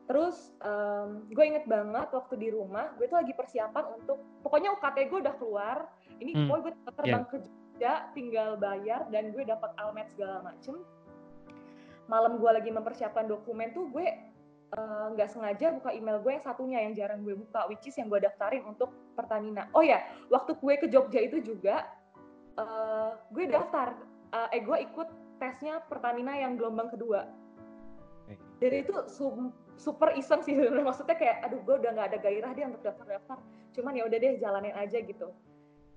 terus 0.04 0.52
um, 0.60 1.24
gue 1.32 1.44
inget 1.44 1.64
banget 1.64 2.12
waktu 2.12 2.34
di 2.36 2.48
rumah 2.52 2.92
gue 3.00 3.08
tuh 3.08 3.16
lagi 3.16 3.32
persiapan 3.32 3.84
untuk 3.96 4.20
pokoknya 4.44 4.76
UKT 4.76 4.96
gue 5.08 5.18
udah 5.24 5.34
keluar 5.40 5.76
ini 6.20 6.36
hmm. 6.36 6.48
gue 6.50 6.72
terbang 6.92 7.24
yeah. 7.24 7.32
ke 7.32 7.36
Jogja 7.40 7.92
tinggal 8.12 8.50
bayar 8.60 9.08
dan 9.08 9.32
gue 9.32 9.42
dapat 9.48 9.72
almet 9.80 10.06
segala 10.12 10.44
macem 10.44 10.76
malam 12.04 12.36
gue 12.36 12.50
lagi 12.52 12.68
mempersiapkan 12.68 13.24
dokumen 13.24 13.72
tuh 13.72 13.88
gue 13.88 14.33
nggak 15.14 15.28
uh, 15.28 15.32
sengaja 15.32 15.70
buka 15.76 15.94
email 15.94 16.18
gue 16.18 16.32
yang 16.34 16.42
satunya 16.42 16.78
yang 16.82 16.92
jarang 16.98 17.22
gue 17.22 17.38
buka 17.38 17.70
which 17.70 17.86
is 17.86 17.94
yang 17.94 18.10
gue 18.10 18.18
daftarin 18.18 18.64
untuk 18.66 18.90
Pertamina. 19.14 19.70
Oh 19.76 19.84
ya 19.84 20.02
waktu 20.32 20.58
gue 20.58 20.74
ke 20.82 20.86
Jogja 20.90 21.22
itu 21.22 21.38
juga 21.44 21.86
uh, 22.58 23.14
gue 23.30 23.46
daftar 23.46 23.94
uh, 24.34 24.48
eh 24.50 24.62
gue 24.62 24.78
ikut 24.90 25.08
tesnya 25.38 25.78
Pertamina 25.86 26.34
yang 26.34 26.58
gelombang 26.58 26.90
kedua. 26.90 27.28
Dari 28.58 28.86
itu 28.86 28.94
super 29.76 30.10
iseng 30.16 30.40
sih 30.40 30.56
maksudnya 30.56 31.14
kayak 31.18 31.44
aduh 31.44 31.60
gue 31.62 31.74
udah 31.84 31.90
nggak 31.94 32.08
ada 32.14 32.18
gairah 32.18 32.50
dia 32.56 32.66
untuk 32.66 32.82
daftar-daftar. 32.82 33.38
Cuman 33.74 33.92
ya 33.94 34.08
udah 34.08 34.18
deh 34.18 34.40
jalanin 34.40 34.74
aja 34.74 34.98
gitu. 35.02 35.30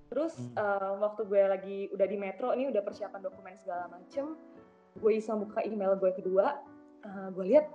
Terus 0.08 0.34
hmm. 0.36 0.56
uh, 0.56 0.92
waktu 1.04 1.22
gue 1.28 1.42
lagi 1.44 1.78
udah 1.92 2.06
di 2.08 2.16
metro 2.16 2.52
ini 2.56 2.72
udah 2.72 2.80
persiapan 2.80 3.20
dokumen 3.20 3.54
segala 3.60 3.92
macem, 3.92 4.40
gue 4.96 5.12
iseng 5.12 5.44
buka 5.44 5.60
email 5.68 6.00
gue 6.00 6.10
kedua, 6.16 6.58
uh, 7.04 7.28
gue 7.36 7.44
lihat 7.54 7.68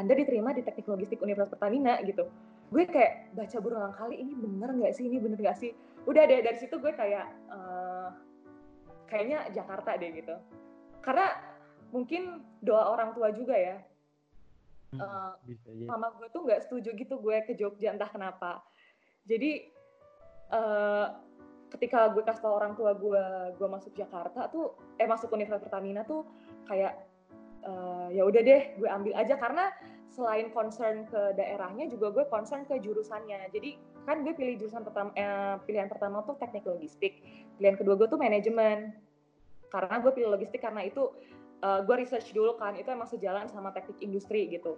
Anda 0.00 0.16
diterima 0.16 0.56
di 0.56 0.64
Teknik 0.64 0.88
Logistik 0.88 1.20
Universitas 1.20 1.52
Pertamina 1.52 2.00
gitu. 2.08 2.24
Gue 2.72 2.88
kayak 2.88 3.36
baca 3.36 3.56
berulang 3.60 3.92
kali 3.92 4.16
ini 4.16 4.32
bener 4.32 4.72
nggak 4.72 4.96
sih, 4.96 5.04
ini 5.04 5.20
bener 5.20 5.36
nggak 5.36 5.58
sih? 5.60 5.76
Udah 6.08 6.24
deh 6.24 6.40
dari 6.40 6.56
situ 6.56 6.80
gue 6.80 6.92
kayak 6.96 7.28
uh, 7.52 8.08
kayaknya 9.04 9.52
Jakarta 9.52 10.00
deh 10.00 10.08
gitu. 10.16 10.34
Karena 11.04 11.28
mungkin 11.92 12.40
doa 12.64 12.96
orang 12.96 13.12
tua 13.12 13.28
juga 13.36 13.52
ya. 13.58 13.76
Uh, 14.96 15.36
Bisa, 15.44 15.68
ya. 15.70 15.86
Mama 15.86 16.16
gue 16.16 16.32
tuh 16.32 16.48
nggak 16.48 16.64
setuju 16.66 16.96
gitu 16.96 17.20
gue 17.20 17.36
ke 17.44 17.52
Jogja 17.52 17.92
entah 17.92 18.08
kenapa. 18.08 18.64
Jadi 19.28 19.68
uh, 20.50 21.06
ketika 21.70 22.10
gue 22.10 22.22
kasih 22.26 22.42
tau 22.42 22.56
orang 22.56 22.74
tua 22.74 22.96
gue 22.96 23.24
gue 23.54 23.68
masuk 23.70 23.94
Jakarta 23.94 24.50
tuh 24.50 24.74
eh 24.98 25.06
masuk 25.06 25.30
Universitas 25.30 25.62
Pertamina 25.62 26.02
tuh 26.02 26.26
kayak 26.66 27.09
uh, 27.64 28.08
ya 28.12 28.22
udah 28.24 28.40
deh 28.42 28.62
gue 28.76 28.88
ambil 28.88 29.12
aja. 29.16 29.34
Karena 29.36 29.72
selain 30.10 30.50
concern 30.50 31.06
ke 31.06 31.38
daerahnya 31.38 31.86
juga 31.86 32.10
gue 32.10 32.24
concern 32.28 32.66
ke 32.66 32.82
jurusannya. 32.82 33.48
Jadi 33.54 33.78
kan 34.04 34.26
gue 34.26 34.34
pilih 34.34 34.58
jurusan 34.58 34.82
pertama 34.82 35.14
eh, 35.14 35.56
pilihan 35.64 35.86
pertama 35.86 36.26
tuh 36.26 36.36
teknik 36.40 36.66
logistik. 36.66 37.22
Pilihan 37.56 37.78
kedua 37.78 37.94
gue 37.96 38.08
tuh 38.10 38.18
manajemen. 38.20 38.92
Karena 39.70 40.02
gue 40.02 40.10
pilih 40.10 40.34
logistik 40.34 40.66
karena 40.66 40.82
itu 40.82 41.14
uh, 41.62 41.80
gue 41.86 41.94
research 41.94 42.34
dulu 42.34 42.58
kan 42.58 42.74
itu 42.74 42.90
emang 42.90 43.06
sejalan 43.06 43.46
sama 43.46 43.70
teknik 43.70 44.02
industri 44.02 44.50
gitu. 44.50 44.74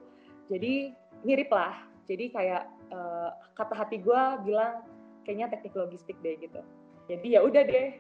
Jadi 0.53 0.93
mirip 1.25 1.49
lah. 1.49 1.89
Jadi 2.05 2.29
kayak 2.29 2.69
uh, 2.93 3.33
kata 3.57 3.73
hati 3.73 4.05
gue 4.05 4.23
bilang 4.45 4.85
kayaknya 5.25 5.49
teknik 5.49 5.73
logistik 5.73 6.21
deh 6.21 6.37
gitu. 6.37 6.61
Jadi 7.09 7.35
ya 7.35 7.41
udah 7.41 7.65
deh 7.65 7.97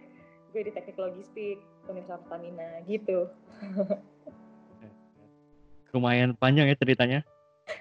gue 0.52 0.62
di 0.68 0.72
teknik 0.76 1.00
logistik 1.00 1.64
Universitas 1.88 2.20
Pertamina 2.28 2.84
gitu 2.84 3.26
lumayan 5.92 6.34
panjang 6.36 6.68
ya 6.68 6.76
ceritanya 6.76 7.20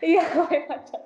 iya 0.03 0.24
lumayan 0.36 0.63
panjang 0.68 1.03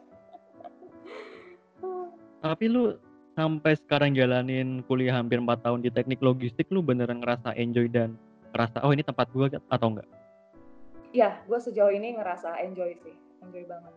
tapi 2.46 2.66
lu 2.70 2.98
sampai 3.36 3.76
sekarang 3.76 4.16
jalanin 4.16 4.80
kuliah 4.88 5.20
hampir 5.20 5.44
4 5.44 5.60
tahun 5.60 5.80
di 5.84 5.92
teknik 5.92 6.24
logistik 6.24 6.72
lu 6.72 6.80
beneran 6.80 7.20
ngerasa 7.20 7.52
enjoy 7.60 7.92
dan 7.92 8.16
ngerasa 8.56 8.80
oh 8.88 8.96
ini 8.96 9.04
tempat 9.04 9.28
gue 9.36 9.52
atau 9.68 9.88
enggak? 9.92 10.08
Iya, 11.12 11.44
gue 11.44 11.60
sejauh 11.60 11.92
ini 11.92 12.16
ngerasa 12.16 12.60
enjoy 12.64 12.96
sih, 13.04 13.16
enjoy 13.44 13.64
banget. 13.68 13.94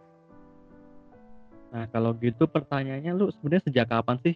Nah 1.71 1.85
kalau 1.95 2.11
gitu 2.19 2.51
pertanyaannya 2.51 3.13
lu 3.15 3.31
sebenarnya 3.31 3.71
sejak 3.71 3.87
kapan 3.87 4.19
sih 4.27 4.35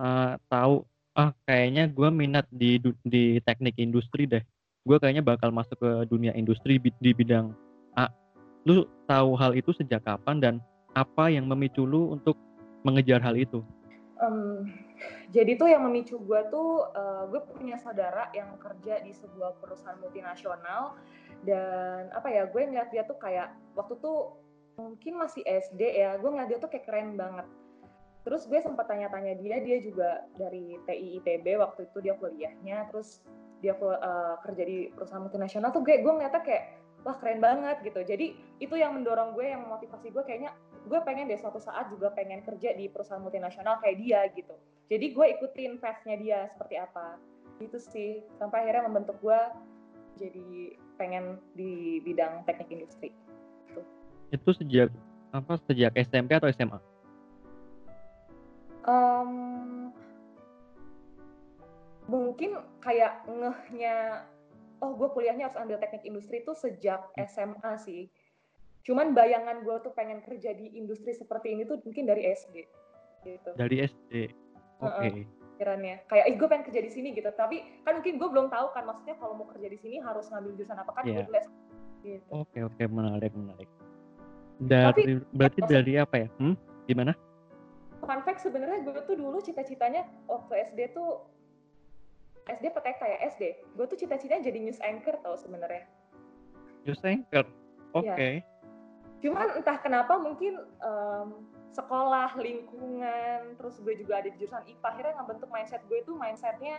uh, 0.00 0.40
tahu 0.48 0.88
ah 1.12 1.34
kayaknya 1.44 1.90
gue 1.90 2.08
minat 2.08 2.46
di 2.48 2.78
di 3.02 3.42
teknik 3.42 3.74
industri 3.82 4.30
deh 4.30 4.44
gue 4.86 4.96
kayaknya 5.02 5.26
bakal 5.26 5.50
masuk 5.50 5.74
ke 5.82 5.90
dunia 6.06 6.30
industri 6.38 6.78
di 6.78 7.10
bidang 7.10 7.50
lu 8.66 8.88
tahu 9.06 9.38
hal 9.38 9.54
itu 9.54 9.70
sejak 9.76 10.02
kapan 10.02 10.36
dan 10.42 10.54
apa 10.96 11.30
yang 11.30 11.46
memicu 11.46 11.86
lu 11.86 12.14
untuk 12.16 12.34
mengejar 12.82 13.22
hal 13.22 13.38
itu? 13.38 13.62
Um, 14.18 14.66
jadi 15.30 15.54
tuh 15.54 15.70
yang 15.70 15.86
memicu 15.86 16.18
gue 16.18 16.40
tuh 16.50 16.90
uh, 16.90 17.30
gue 17.30 17.38
punya 17.54 17.78
saudara 17.78 18.26
yang 18.34 18.58
kerja 18.58 18.98
di 19.06 19.14
sebuah 19.14 19.62
perusahaan 19.62 19.94
multinasional 20.02 20.98
dan 21.46 22.10
apa 22.10 22.26
ya 22.26 22.50
gue 22.50 22.58
ngeliat 22.58 22.90
dia 22.90 23.06
tuh 23.06 23.14
kayak 23.22 23.54
waktu 23.78 23.94
tuh 24.02 24.34
mungkin 24.74 25.22
masih 25.22 25.46
SD 25.46 26.02
ya 26.02 26.18
gue 26.18 26.26
ngeliat 26.26 26.50
dia 26.50 26.58
tuh 26.58 26.70
kayak 26.70 26.86
keren 26.90 27.14
banget. 27.14 27.46
Terus 28.26 28.50
gue 28.50 28.58
sempat 28.58 28.90
tanya-tanya 28.90 29.38
dia 29.38 29.62
dia 29.62 29.78
juga 29.78 30.26
dari 30.34 30.74
TI 30.90 31.22
ITB 31.22 31.54
waktu 31.62 31.86
itu 31.86 31.98
dia 32.02 32.18
kuliahnya 32.18 32.90
terus 32.90 33.22
dia 33.62 33.74
uh, 33.74 34.38
kerja 34.42 34.62
di 34.66 34.90
perusahaan 34.94 35.22
multinasional 35.22 35.70
tuh 35.70 35.82
gue 35.82 35.98
gue 36.02 36.12
ngeliatnya 36.12 36.42
kayak 36.42 36.77
wah 37.08 37.16
keren 37.16 37.40
banget 37.40 37.80
gitu. 37.80 38.04
Jadi 38.04 38.36
itu 38.60 38.74
yang 38.76 38.92
mendorong 38.92 39.32
gue 39.32 39.48
yang 39.48 39.64
memotivasi 39.64 40.12
gue 40.12 40.22
kayaknya 40.28 40.52
gue 40.84 41.00
pengen 41.08 41.32
deh 41.32 41.40
suatu 41.40 41.56
saat 41.56 41.88
juga 41.88 42.12
pengen 42.12 42.44
kerja 42.44 42.76
di 42.76 42.92
perusahaan 42.92 43.24
multinasional 43.24 43.80
kayak 43.80 43.96
dia 43.96 44.20
gitu. 44.36 44.52
Jadi 44.92 45.16
gue 45.16 45.26
ikutin 45.40 45.80
path-nya 45.80 46.16
dia 46.20 46.38
seperti 46.52 46.76
apa. 46.76 47.16
Itu 47.64 47.80
sih 47.80 48.20
sampai 48.36 48.68
akhirnya 48.68 48.92
membentuk 48.92 49.16
gue 49.24 49.40
jadi 50.20 50.76
pengen 51.00 51.40
di 51.56 52.04
bidang 52.04 52.44
teknik 52.44 52.68
industri. 52.68 53.10
Gitu. 53.68 53.80
itu 54.28 54.50
sejak 54.60 54.88
apa 55.32 55.56
sejak 55.64 55.92
SMP 55.96 56.36
atau 56.36 56.48
SMA 56.52 56.80
um, 58.88 59.32
mungkin 62.08 62.56
kayak 62.80 63.20
ngehnya 63.28 64.24
oh 64.82 64.92
gue 64.94 65.08
kuliahnya 65.12 65.50
harus 65.50 65.58
ambil 65.58 65.78
teknik 65.82 66.04
industri 66.06 66.42
itu 66.42 66.52
sejak 66.54 67.10
SMA 67.28 67.72
sih. 67.82 68.02
Cuman 68.86 69.12
bayangan 69.12 69.66
gue 69.66 69.76
tuh 69.84 69.92
pengen 69.92 70.24
kerja 70.24 70.54
di 70.54 70.72
industri 70.78 71.12
seperti 71.12 71.52
ini 71.52 71.68
tuh 71.68 71.82
mungkin 71.84 72.08
dari 72.08 72.24
SD 72.30 72.64
gitu. 73.26 73.50
Dari 73.58 73.76
SD 73.84 74.12
oke. 74.80 74.94
okay. 74.94 75.26
pikirannya. 75.58 75.96
Kayak 76.06 76.24
ih 76.30 76.36
gue 76.38 76.48
pengen 76.48 76.64
kerja 76.70 76.80
di 76.82 76.90
sini 76.90 77.08
gitu. 77.12 77.28
Tapi 77.34 77.84
kan 77.84 78.00
mungkin 78.00 78.16
gue 78.16 78.28
belum 78.30 78.46
tahu 78.48 78.66
kan 78.72 78.86
maksudnya 78.86 79.16
kalau 79.18 79.34
mau 79.36 79.46
kerja 79.50 79.68
di 79.68 79.78
sini 79.78 79.96
harus 79.98 80.30
ngambil 80.30 80.52
jurusan 80.56 80.78
apa 80.78 80.90
kan 80.94 81.04
yeah. 81.04 81.26
gue 81.26 81.40
gitu. 82.06 82.30
Oke 82.32 82.48
okay, 82.54 82.60
oke. 82.64 82.74
Okay. 82.78 82.86
menarik 82.86 83.32
menarik. 83.34 83.68
Dari 84.58 84.86
tapi, 84.90 85.02
berarti 85.34 85.60
dari 85.70 85.92
apa 85.98 86.16
ya? 86.18 86.28
Hmm? 86.42 86.56
gimana? 86.88 87.12
Fun 88.00 88.20
fact 88.24 88.40
sebenarnya 88.40 88.80
gue 88.88 88.96
tuh 89.04 89.16
dulu 89.20 89.38
cita-citanya 89.44 90.08
waktu 90.24 90.72
SD 90.72 90.96
tuh 90.96 91.28
SD 92.48 92.72
PTK 92.72 93.00
ya? 93.04 93.18
SD 93.30 93.42
gue 93.76 93.86
tuh 93.86 93.98
cita-citanya 94.00 94.42
jadi 94.42 94.58
news 94.58 94.80
anchor 94.82 95.16
tau 95.20 95.36
sebenarnya. 95.36 95.84
News 96.88 97.02
anchor? 97.04 97.46
Oke. 97.96 98.08
Okay. 98.12 98.34
ya. 98.40 98.56
cuman 99.18 99.50
entah 99.58 99.78
kenapa 99.82 100.14
mungkin 100.14 100.62
um, 100.78 101.42
sekolah 101.74 102.38
lingkungan 102.38 103.58
terus 103.58 103.82
gue 103.82 103.98
juga 103.98 104.22
ada 104.22 104.30
di 104.30 104.36
jurusan 104.38 104.62
IPA 104.62 104.86
akhirnya 104.94 105.14
ngebentuk 105.18 105.50
mindset 105.50 105.82
gue 105.90 105.98
itu 106.06 106.14
mindsetnya 106.14 106.78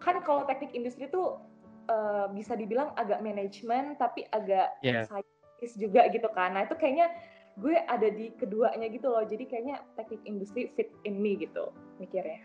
kan 0.00 0.20
kalau 0.24 0.48
teknik 0.48 0.72
industri 0.72 1.12
tuh 1.12 1.40
uh, 1.88 2.26
bisa 2.32 2.56
dibilang 2.56 2.92
agak 2.96 3.20
manajemen 3.20 3.96
tapi 4.00 4.24
agak 4.32 4.72
yeah. 4.80 5.04
scientist 5.08 5.76
juga 5.80 6.08
gitu 6.12 6.28
kan. 6.32 6.56
Nah 6.56 6.68
itu 6.68 6.76
kayaknya 6.76 7.12
gue 7.60 7.76
ada 7.86 8.08
di 8.10 8.34
keduanya 8.34 8.90
gitu 8.90 9.08
loh. 9.12 9.22
Jadi 9.24 9.44
kayaknya 9.46 9.80
teknik 9.94 10.22
industri 10.26 10.72
fit 10.74 10.90
in 11.06 11.20
me 11.20 11.38
gitu 11.38 11.70
mikirnya. 12.00 12.42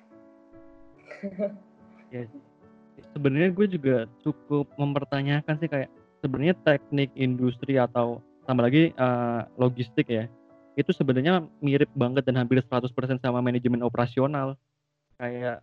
Ya 2.14 2.26
sebenarnya 3.16 3.50
gue 3.54 3.68
juga 3.70 3.98
cukup 4.22 4.70
mempertanyakan 4.78 5.56
sih 5.60 5.70
kayak 5.70 5.90
sebenarnya 6.22 6.56
teknik 6.68 7.10
industri 7.16 7.80
atau 7.80 8.20
tambah 8.46 8.66
lagi 8.66 8.92
uh, 8.98 9.46
logistik 9.58 10.10
ya 10.10 10.26
itu 10.80 10.96
sebenarnya 10.96 11.44
mirip 11.60 11.92
banget 11.92 12.24
dan 12.24 12.40
hampir 12.40 12.64
100% 12.64 12.88
sama 13.20 13.44
manajemen 13.44 13.84
operasional. 13.84 14.56
Kayak 15.20 15.60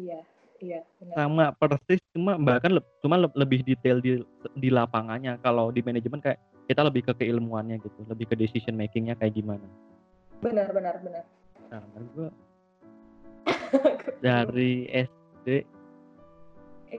iya 0.00 0.24
iya 0.64 0.80
benar. 0.96 1.14
sama 1.14 1.44
persis 1.52 2.00
cuma 2.16 2.40
bahkan 2.40 2.72
le, 2.72 2.82
cuma 3.04 3.20
le, 3.20 3.28
lebih 3.36 3.60
detail 3.60 4.00
di 4.00 4.24
di 4.56 4.68
lapangannya. 4.72 5.36
Kalau 5.44 5.68
di 5.68 5.84
manajemen 5.84 6.24
kayak 6.24 6.40
kita 6.64 6.80
lebih 6.80 7.04
ke 7.04 7.12
keilmuannya 7.20 7.76
gitu 7.84 8.00
lebih 8.08 8.32
ke 8.32 8.34
decision 8.40 8.80
makingnya 8.80 9.12
kayak 9.20 9.36
gimana. 9.36 9.68
Benar 10.40 10.72
benar 10.72 10.96
benar. 11.04 11.24
Nah 11.68 11.84
gue 12.16 12.28
dari 14.24 14.88
SD 14.88 15.68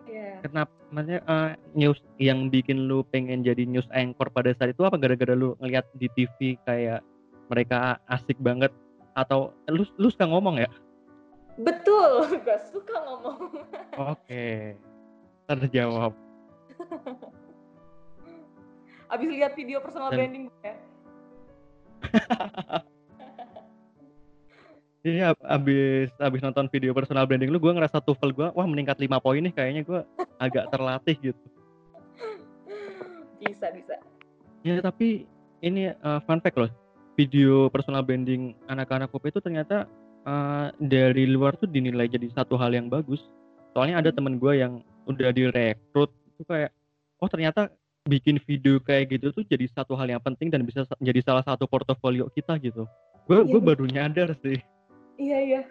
Iya. 0.04 0.44
Kenapa? 0.44 0.72
Maksudnya 0.92 1.22
uh, 1.28 1.52
news 1.76 2.00
yang 2.20 2.52
bikin 2.52 2.88
lu 2.90 3.04
pengen 3.08 3.44
jadi 3.44 3.64
news 3.64 3.88
anchor 3.96 4.28
pada 4.32 4.52
saat 4.56 4.76
itu 4.76 4.84
apa 4.84 5.00
gara-gara 5.00 5.32
lu 5.32 5.56
ngeliat 5.64 5.86
di 5.96 6.12
TV 6.12 6.60
kayak 6.68 7.00
mereka 7.48 8.02
asik 8.12 8.36
banget 8.42 8.74
atau 9.16 9.56
lu 9.72 9.88
lu 9.96 10.12
suka 10.12 10.28
ngomong 10.28 10.60
ya? 10.60 10.70
Betul, 11.56 12.28
gak 12.48 12.68
suka 12.68 12.96
ngomong. 13.08 13.64
Oke, 13.96 14.76
terjawab. 15.48 16.12
Abis 19.14 19.28
lihat 19.30 19.54
video 19.56 19.80
personal 19.80 20.12
Dan... 20.12 20.18
branding 20.20 20.46
gue 20.50 20.72
ya. 25.06 25.14
Iya, 25.14 25.28
abis 25.46 26.10
abis 26.18 26.42
nonton 26.42 26.66
video 26.74 26.90
personal 26.98 27.30
branding 27.30 27.54
lu, 27.54 27.62
gue 27.62 27.70
ngerasa 27.70 28.02
TOEFL 28.02 28.32
gue, 28.34 28.48
wah 28.58 28.66
meningkat 28.66 28.98
5 28.98 29.22
poin 29.22 29.38
nih, 29.38 29.54
kayaknya 29.54 29.82
gue 29.86 30.00
agak 30.42 30.66
terlatih 30.74 31.16
gitu. 31.22 31.46
Bisa, 33.38 33.70
bisa. 33.70 33.96
Ya, 34.66 34.82
tapi 34.82 35.30
ini 35.62 35.94
uh, 36.02 36.18
fun 36.26 36.42
fact 36.42 36.58
loh, 36.58 36.74
video 37.14 37.70
personal 37.70 38.02
branding 38.02 38.58
anak-anak 38.66 39.14
UP 39.14 39.22
itu 39.30 39.38
ternyata 39.38 39.86
uh, 40.26 40.74
dari 40.82 41.30
luar 41.30 41.54
tuh 41.54 41.70
dinilai 41.70 42.10
jadi 42.10 42.26
satu 42.34 42.58
hal 42.58 42.74
yang 42.74 42.90
bagus. 42.90 43.22
Soalnya 43.78 44.02
ada 44.02 44.10
temen 44.10 44.42
gue 44.42 44.58
yang 44.58 44.82
udah 45.06 45.30
direkrut, 45.30 46.10
itu 46.34 46.42
kayak, 46.50 46.74
oh 47.22 47.30
ternyata 47.30 47.70
bikin 48.10 48.42
video 48.42 48.82
kayak 48.82 49.18
gitu 49.18 49.34
tuh 49.34 49.46
jadi 49.46 49.66
satu 49.70 49.98
hal 49.98 50.06
yang 50.10 50.22
penting 50.22 50.54
dan 50.54 50.62
bisa 50.62 50.86
jadi 51.02 51.22
salah 51.26 51.46
satu 51.46 51.70
portofolio 51.70 52.26
kita 52.34 52.58
gitu. 52.58 52.90
Gue 53.26 53.42
gue 53.42 53.62
iya, 53.62 53.66
baru 53.66 53.86
nyadar 53.90 54.38
sih 54.46 54.62
Iya 55.16 55.40
iya. 55.42 55.62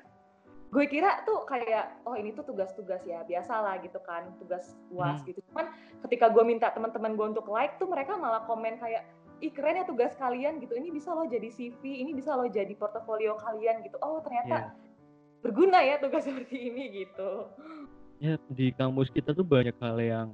Gue 0.75 0.91
kira 0.91 1.23
tuh 1.23 1.47
kayak 1.47 2.03
oh 2.03 2.19
ini 2.19 2.35
tuh 2.35 2.43
tugas-tugas 2.43 2.99
ya 3.07 3.23
biasa 3.23 3.63
lah 3.63 3.79
gitu 3.79 4.03
kan 4.03 4.35
tugas 4.43 4.75
uas 4.91 5.23
hmm. 5.23 5.27
gitu. 5.31 5.41
Cuman 5.53 5.71
ketika 6.09 6.33
gue 6.35 6.43
minta 6.43 6.73
teman-teman 6.75 7.15
gue 7.15 7.27
untuk 7.37 7.47
like 7.53 7.79
tuh 7.79 7.87
mereka 7.87 8.19
malah 8.19 8.43
komen 8.49 8.81
kayak 8.83 9.07
ih 9.39 9.53
keren 9.55 9.79
ya 9.79 9.87
tugas 9.87 10.19
kalian 10.19 10.59
gitu. 10.59 10.75
Ini 10.75 10.91
bisa 10.91 11.15
lo 11.15 11.29
jadi 11.31 11.47
CV, 11.47 11.79
ini 12.03 12.11
bisa 12.11 12.35
lo 12.35 12.49
jadi 12.51 12.75
portofolio 12.75 13.39
kalian 13.39 13.87
gitu. 13.87 14.01
Oh 14.03 14.19
ternyata 14.25 14.75
yeah. 14.75 15.43
berguna 15.47 15.79
ya 15.85 16.03
tugas 16.03 16.25
seperti 16.29 16.75
ini 16.75 17.07
gitu. 17.07 17.55
Ya 18.19 18.35
di 18.51 18.75
kampus 18.75 19.15
kita 19.15 19.31
tuh 19.31 19.47
banyak 19.47 19.77
hal 19.79 19.99
yang 20.03 20.29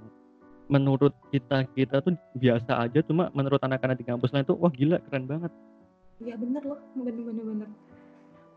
menurut 0.71 1.13
kita 1.35 1.67
kita 1.75 1.99
tuh 2.01 2.15
biasa 2.39 2.87
aja 2.87 3.03
cuma 3.03 3.27
menurut 3.35 3.59
anak-anak 3.59 3.99
di 3.99 4.07
kampus 4.07 4.31
lain 4.31 4.47
tuh 4.47 4.57
wah 4.57 4.73
gila 4.73 5.03
keren 5.11 5.29
banget. 5.29 5.53
Iya 6.21 6.37
bener 6.37 6.63
loh, 6.65 6.81
bener 6.95 7.13
bener 7.17 7.45
bener 7.45 7.69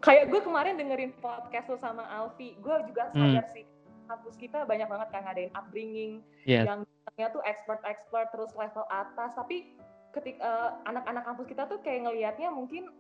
kayak 0.04 0.30
gue 0.30 0.42
kemarin 0.44 0.76
dengerin 0.76 1.16
podcast 1.24 1.72
lo 1.72 1.78
sama 1.80 2.04
Alfi 2.12 2.60
gue 2.60 2.76
juga 2.92 3.10
hmm. 3.12 3.16
sadar 3.16 3.46
hmm. 3.48 3.54
sih 3.56 3.66
kampus 4.04 4.36
kita 4.36 4.68
banyak 4.68 4.88
banget 4.92 5.08
kan 5.16 5.24
ngadain 5.24 5.52
upbringing 5.56 6.20
yes. 6.44 6.68
yang 6.68 6.84
tuh 7.32 7.42
expert-expert 7.48 8.28
terus 8.36 8.52
level 8.54 8.84
atas 8.92 9.32
tapi 9.34 9.74
ketika 10.12 10.44
uh, 10.44 10.70
anak-anak 10.86 11.24
kampus 11.24 11.48
kita 11.48 11.64
tuh 11.66 11.80
kayak 11.82 12.06
ngelihatnya 12.06 12.52
mungkin 12.52 12.92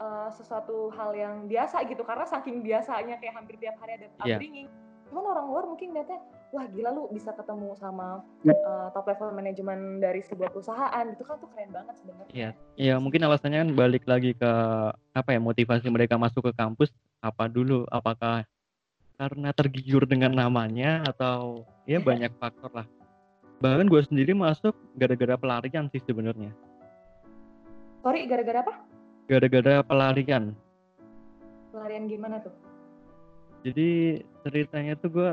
uh, 0.00 0.32
sesuatu 0.32 0.90
hal 0.96 1.12
yang 1.12 1.44
biasa 1.46 1.84
gitu 1.86 2.02
karena 2.02 2.24
saking 2.24 2.64
biasanya 2.64 3.20
kayak 3.20 3.36
hampir 3.36 3.60
tiap 3.60 3.76
hari 3.78 4.00
ada 4.00 4.08
iya. 4.24 4.34
upbringing 4.40 4.68
yeah. 4.72 5.06
cuman 5.12 5.24
orang 5.28 5.46
luar 5.52 5.64
mungkin 5.68 5.92
lihatnya 5.94 6.18
wah 6.56 6.64
gila 6.72 6.90
lu 6.96 7.12
bisa 7.12 7.36
ketemu 7.36 7.76
sama 7.76 8.24
uh, 8.48 8.88
top 8.96 9.12
level 9.12 9.36
manajemen 9.36 10.00
dari 10.00 10.24
sebuah 10.24 10.48
perusahaan 10.48 11.04
itu 11.04 11.20
kan 11.20 11.36
tuh 11.36 11.52
keren 11.52 11.68
banget 11.68 11.94
sebenarnya. 12.00 12.32
Iya, 12.32 12.50
iya 12.80 12.94
mungkin 12.96 13.20
alasannya 13.28 13.60
kan 13.60 13.70
balik 13.76 14.08
lagi 14.08 14.32
ke 14.32 14.52
apa 15.12 15.28
ya 15.36 15.40
motivasi 15.44 15.92
mereka 15.92 16.16
masuk 16.16 16.48
ke 16.48 16.52
kampus 16.56 16.88
apa 17.20 17.44
dulu? 17.52 17.84
Apakah 17.92 18.48
karena 19.20 19.52
tergiur 19.52 20.08
dengan 20.08 20.32
namanya 20.32 21.04
atau 21.04 21.68
ya 21.84 22.00
banyak 22.00 22.32
faktor 22.40 22.72
lah. 22.72 22.88
Bahkan 23.60 23.88
gue 23.88 24.02
sendiri 24.08 24.32
masuk 24.32 24.72
gara-gara 24.96 25.36
pelarian 25.36 25.88
sih 25.92 26.00
sebenarnya. 26.04 26.52
Sorry, 28.04 28.28
gara-gara 28.28 28.64
apa? 28.64 28.74
Gara-gara 29.28 29.80
pelarian. 29.84 30.52
Pelarian 31.72 32.04
gimana 32.08 32.44
tuh? 32.44 32.52
Jadi 33.64 34.20
ceritanya 34.44 34.94
tuh 35.00 35.10
gue 35.10 35.30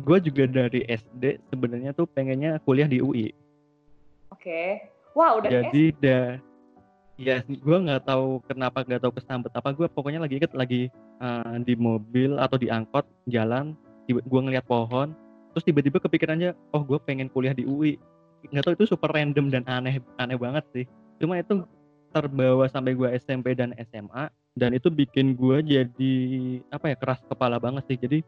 gue 0.00 0.18
juga 0.24 0.44
dari 0.48 0.86
SD 0.88 1.52
sebenarnya 1.52 1.92
tuh 1.92 2.08
pengennya 2.08 2.62
kuliah 2.64 2.88
di 2.88 3.04
UI. 3.04 3.32
Oke. 4.32 4.40
Okay. 4.40 4.68
Wow, 5.12 5.44
udah 5.44 5.50
Jadi 5.52 5.92
dah 6.00 6.40
ya 7.20 7.44
gue 7.44 7.78
nggak 7.86 8.08
tahu 8.08 8.40
kenapa 8.48 8.82
nggak 8.82 9.02
tahu 9.04 9.12
kesambet 9.14 9.52
apa 9.52 9.70
gue 9.76 9.86
pokoknya 9.86 10.24
lagi 10.24 10.40
inget 10.40 10.52
lagi 10.56 10.82
uh, 11.20 11.60
di 11.60 11.76
mobil 11.76 12.40
atau 12.40 12.56
di 12.56 12.72
angkot 12.72 13.04
jalan 13.28 13.76
gue 14.08 14.40
ngeliat 14.42 14.64
pohon 14.66 15.12
terus 15.52 15.62
tiba-tiba 15.62 16.00
kepikirannya 16.00 16.56
oh 16.72 16.82
gue 16.82 16.98
pengen 17.04 17.28
kuliah 17.28 17.52
di 17.52 17.68
UI 17.68 18.00
nggak 18.50 18.64
tahu 18.66 18.74
itu 18.74 18.86
super 18.90 19.12
random 19.12 19.52
dan 19.52 19.62
aneh 19.70 20.02
aneh 20.18 20.34
banget 20.34 20.64
sih 20.74 20.84
cuma 21.22 21.38
itu 21.38 21.62
terbawa 22.10 22.66
sampai 22.66 22.98
gue 22.98 23.08
SMP 23.20 23.54
dan 23.54 23.70
SMA 23.92 24.26
dan 24.58 24.74
itu 24.74 24.90
bikin 24.90 25.38
gue 25.38 25.62
jadi 25.62 26.14
apa 26.74 26.92
ya 26.92 26.96
keras 26.98 27.20
kepala 27.28 27.56
banget 27.62 27.86
sih 27.86 27.96
jadi 28.00 28.18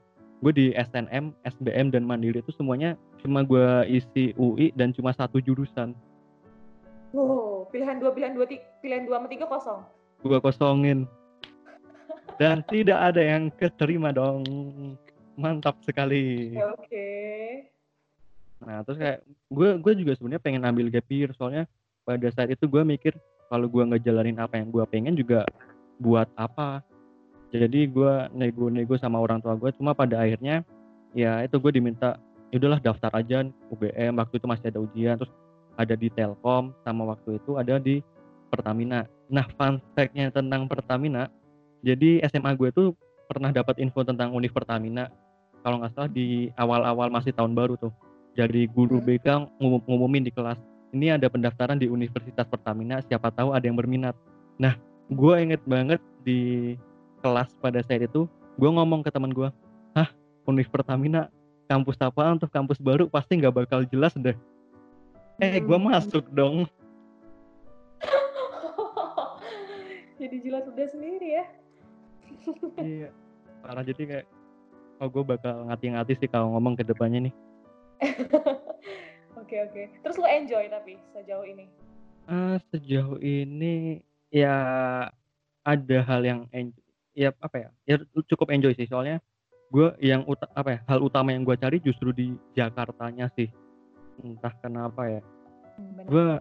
gue 0.44 0.52
di 0.52 0.66
SNM, 0.76 1.32
SBM 1.40 1.88
dan 1.88 2.04
Mandiri 2.04 2.44
itu 2.44 2.52
semuanya 2.52 3.00
cuma 3.24 3.40
gue 3.40 3.64
isi 3.88 4.36
UI 4.36 4.76
dan 4.76 4.92
cuma 4.92 5.16
satu 5.16 5.40
jurusan. 5.40 5.96
Wow, 7.16 7.72
pilihan 7.72 7.96
dua, 7.96 8.12
pilihan 8.12 8.36
dua, 8.36 8.44
pilihan 8.84 9.08
dua 9.08 9.24
sama 9.24 9.28
tiga 9.32 9.48
kosong. 9.48 9.80
Gue 10.20 10.38
kosongin. 10.44 11.08
Dan 12.36 12.60
tidak 12.68 13.00
ada 13.00 13.22
yang 13.24 13.48
keterima 13.56 14.12
dong. 14.12 14.44
Mantap 15.40 15.80
sekali. 15.80 16.52
Oke. 16.60 16.76
Okay. 16.84 17.48
Nah 18.60 18.84
terus 18.84 19.00
kayak 19.00 19.18
gue 19.48 19.68
gue 19.80 19.92
juga 20.04 20.12
sebenarnya 20.20 20.44
pengen 20.44 20.62
ambil 20.68 20.92
gap 20.92 21.08
year 21.08 21.32
soalnya 21.32 21.64
pada 22.04 22.28
saat 22.32 22.52
itu 22.52 22.68
gue 22.68 22.84
mikir 22.84 23.16
kalau 23.48 23.64
gue 23.68 23.84
ngejalanin 23.84 24.36
apa 24.40 24.60
yang 24.60 24.68
gue 24.68 24.84
pengen 24.88 25.14
juga 25.16 25.48
buat 26.00 26.28
apa 26.36 26.84
jadi 27.62 27.86
gue 27.86 28.12
nego-nego 28.34 28.98
sama 28.98 29.22
orang 29.22 29.38
tua 29.38 29.54
gue 29.54 29.70
cuma 29.78 29.94
pada 29.94 30.18
akhirnya 30.18 30.66
ya 31.14 31.46
itu 31.46 31.54
gue 31.62 31.72
diminta 31.78 32.18
ya 32.50 32.58
udahlah 32.58 32.82
daftar 32.82 33.10
aja 33.14 33.46
UBM 33.70 34.18
waktu 34.18 34.34
itu 34.42 34.46
masih 34.46 34.66
ada 34.74 34.80
ujian 34.82 35.14
terus 35.18 35.32
ada 35.74 35.94
di 35.94 36.10
Telkom 36.10 36.74
sama 36.86 37.02
waktu 37.14 37.42
itu 37.42 37.58
ada 37.58 37.82
di 37.82 37.98
Pertamina. 38.50 39.02
Nah 39.26 39.46
fun 39.58 39.82
fact-nya 39.98 40.30
tentang 40.30 40.70
Pertamina 40.70 41.26
jadi 41.82 42.22
SMA 42.30 42.54
gue 42.54 42.70
tuh 42.70 42.88
pernah 43.26 43.50
dapat 43.50 43.82
info 43.82 44.06
tentang 44.06 44.30
Univ 44.34 44.54
Pertamina 44.54 45.10
kalau 45.66 45.80
nggak 45.80 45.92
salah 45.96 46.10
di 46.12 46.52
awal-awal 46.54 47.08
masih 47.10 47.32
tahun 47.34 47.56
baru 47.56 47.74
tuh. 47.80 47.90
Jadi 48.34 48.66
guru 48.70 48.98
hmm. 48.98 49.06
BK 49.06 49.26
ngum 49.62 49.82
ngumumin 49.86 50.26
di 50.26 50.32
kelas 50.34 50.58
ini 50.94 51.10
ada 51.10 51.26
pendaftaran 51.26 51.78
di 51.78 51.90
Universitas 51.90 52.46
Pertamina 52.46 53.02
siapa 53.06 53.30
tahu 53.34 53.50
ada 53.54 53.66
yang 53.66 53.74
berminat. 53.74 54.14
Nah 54.62 54.78
gue 55.10 55.34
inget 55.42 55.62
banget 55.66 55.98
di 56.22 56.74
kelas 57.24 57.56
pada 57.64 57.80
saat 57.80 58.04
itu 58.04 58.28
gue 58.60 58.70
ngomong 58.70 59.00
ke 59.00 59.08
teman 59.08 59.32
gue 59.32 59.48
hah 59.96 60.08
Univ 60.44 60.68
Pertamina 60.68 61.32
kampus 61.66 61.96
apa 62.00 62.32
untuk 62.32 62.50
kampus 62.52 62.78
baru? 62.80 63.08
Pasti 63.08 63.40
nggak 63.40 63.54
bakal 63.64 63.84
jelas 63.88 64.12
deh. 64.16 64.36
Eh 65.40 65.58
gue 65.58 65.78
hmm. 65.78 65.88
masuk 65.90 66.24
dong. 66.30 66.68
Jadi 70.20 70.36
jelas 70.44 70.64
udah 70.68 70.86
sendiri 70.88 71.28
ya? 71.42 71.44
Iya. 72.78 73.08
Parah 73.64 73.80
jadi 73.80 74.02
kayak 74.04 74.26
oh 75.00 75.08
gue 75.08 75.24
bakal 75.24 75.64
ngati-ngati 75.68 76.12
sih 76.20 76.28
kalau 76.28 76.52
ngomong 76.52 76.76
ke 76.76 76.84
depannya 76.84 77.30
nih. 77.30 77.34
Oke 79.44 79.60
oke. 79.60 79.82
Terus 80.00 80.16
lo 80.16 80.24
enjoy 80.24 80.72
tapi 80.72 80.96
sejauh 81.12 81.44
ini? 81.44 81.68
Uh, 82.24 82.56
sejauh 82.72 83.20
ini 83.20 84.00
ya 84.32 84.56
ada 85.60 85.98
hal 86.00 86.24
yang 86.24 86.40
enjoy 86.48 86.83
ya 87.14 87.30
apa 87.38 87.56
ya 87.56 87.68
ya 87.86 87.96
cukup 88.28 88.50
enjoy 88.50 88.74
sih. 88.74 88.86
Soalnya 88.90 89.22
gue 89.70 89.90
yang 90.02 90.22
uta, 90.28 90.46
apa 90.52 90.78
ya 90.78 90.80
hal 90.86 91.00
utama 91.02 91.32
yang 91.32 91.42
gue 91.42 91.56
cari 91.56 91.78
justru 91.80 92.10
di 92.10 92.34
Jakartanya 92.54 93.30
sih. 93.34 93.48
Entah 94.22 94.54
kenapa 94.60 95.08
ya. 95.08 95.22
Gue 96.06 96.38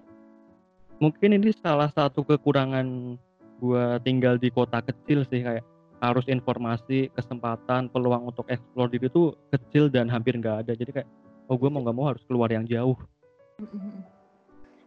mungkin 1.01 1.37
ini 1.37 1.49
salah 1.57 1.89
satu 1.89 2.21
kekurangan 2.21 3.17
gue 3.63 3.85
tinggal 4.03 4.35
di 4.37 4.51
kota 4.51 4.83
kecil 4.83 5.23
sih 5.29 5.41
kayak 5.41 5.63
harus 6.03 6.27
informasi 6.27 7.07
kesempatan 7.15 7.87
peluang 7.87 8.27
untuk 8.27 8.43
eksplor 8.51 8.91
diri 8.91 9.07
itu 9.07 9.31
kecil 9.55 9.87
dan 9.87 10.11
hampir 10.11 10.35
nggak 10.35 10.67
ada. 10.67 10.73
Jadi 10.75 10.91
kayak 11.01 11.09
oh 11.47 11.55
gue 11.55 11.69
mau 11.71 11.79
nggak 11.79 11.95
mau 11.95 12.11
harus 12.11 12.23
keluar 12.27 12.51
yang 12.51 12.67
jauh. 12.67 12.97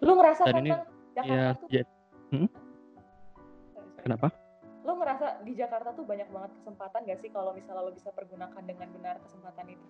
Lu 0.04 0.12
ngerasa 0.12 0.44
dan 0.44 0.54
kan, 0.54 0.60
ini 0.60 0.70
Jakarta 1.16 1.32
Iya, 1.32 1.46
tuh 1.56 1.68
ja 1.72 1.82
hmm? 2.36 2.48
Kenapa? 4.04 4.28
Lo 4.86 4.94
ngerasa 4.94 5.42
di 5.42 5.58
Jakarta 5.58 5.90
tuh 5.98 6.06
banyak 6.06 6.30
banget 6.30 6.54
kesempatan 6.62 7.10
gak 7.10 7.18
sih 7.18 7.30
kalau 7.34 7.50
misalnya 7.50 7.82
lo 7.82 7.90
bisa 7.90 8.14
pergunakan 8.14 8.62
dengan 8.62 8.86
benar 8.94 9.18
kesempatan 9.18 9.74
itu? 9.74 9.86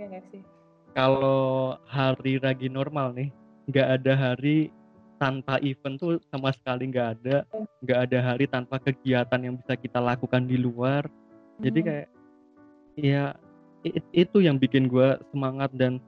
Iya 0.00 0.06
gak 0.16 0.24
sih? 0.32 0.42
Kalau 0.96 1.76
hari 1.84 2.40
lagi 2.40 2.72
normal 2.72 3.12
nih, 3.12 3.28
nggak 3.68 3.88
ada 4.00 4.12
hari 4.16 4.72
tanpa 5.20 5.60
event 5.60 6.00
tuh 6.00 6.16
sama 6.32 6.50
sekali 6.56 6.88
nggak 6.90 7.08
ada, 7.20 7.44
nggak 7.84 8.00
ada 8.08 8.18
hari 8.24 8.48
tanpa 8.48 8.80
kegiatan 8.80 9.38
yang 9.44 9.54
bisa 9.60 9.76
kita 9.76 10.00
lakukan 10.00 10.48
di 10.48 10.56
luar. 10.56 11.04
Jadi 11.60 11.78
Hmm. 11.84 11.86
kayak 11.86 12.08
ya 12.96 13.24
i 13.84 13.90
itu 14.16 14.40
yang 14.40 14.56
bikin 14.56 14.88
gue 14.88 15.20
semangat 15.30 15.70
dan 15.76 16.00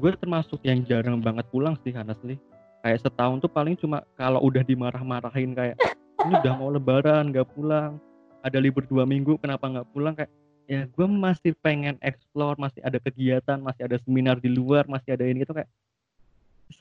gue 0.00 0.10
termasuk 0.18 0.58
yang 0.64 0.82
jarang 0.88 1.20
banget 1.20 1.44
pulang 1.52 1.76
sih 1.84 1.92
honestly. 1.92 2.40
Kayak 2.80 3.04
setahun 3.04 3.44
tuh 3.44 3.52
paling 3.52 3.76
cuma 3.76 4.02
kalau 4.16 4.40
udah 4.42 4.64
dimarah-marahin 4.64 5.52
kayak, 5.54 5.76
"Ini 6.26 6.32
udah 6.42 6.54
mau 6.58 6.70
lebaran 6.72 7.30
nggak 7.30 7.48
pulang, 7.54 8.02
ada 8.42 8.58
libur 8.58 8.86
2 8.86 9.06
minggu 9.06 9.38
kenapa 9.38 9.66
nggak 9.70 9.88
pulang?" 9.94 10.14
Kayak, 10.18 10.32
ya 10.68 10.80
gue 10.84 11.06
masih 11.06 11.52
pengen 11.64 11.96
explore, 12.04 12.58
masih 12.58 12.82
ada 12.84 12.98
kegiatan, 13.00 13.58
masih 13.58 13.88
ada 13.88 13.96
seminar 14.02 14.36
di 14.42 14.50
luar, 14.52 14.84
masih 14.90 15.16
ada 15.16 15.24
ini 15.24 15.42
itu 15.42 15.54
kayak 15.54 15.70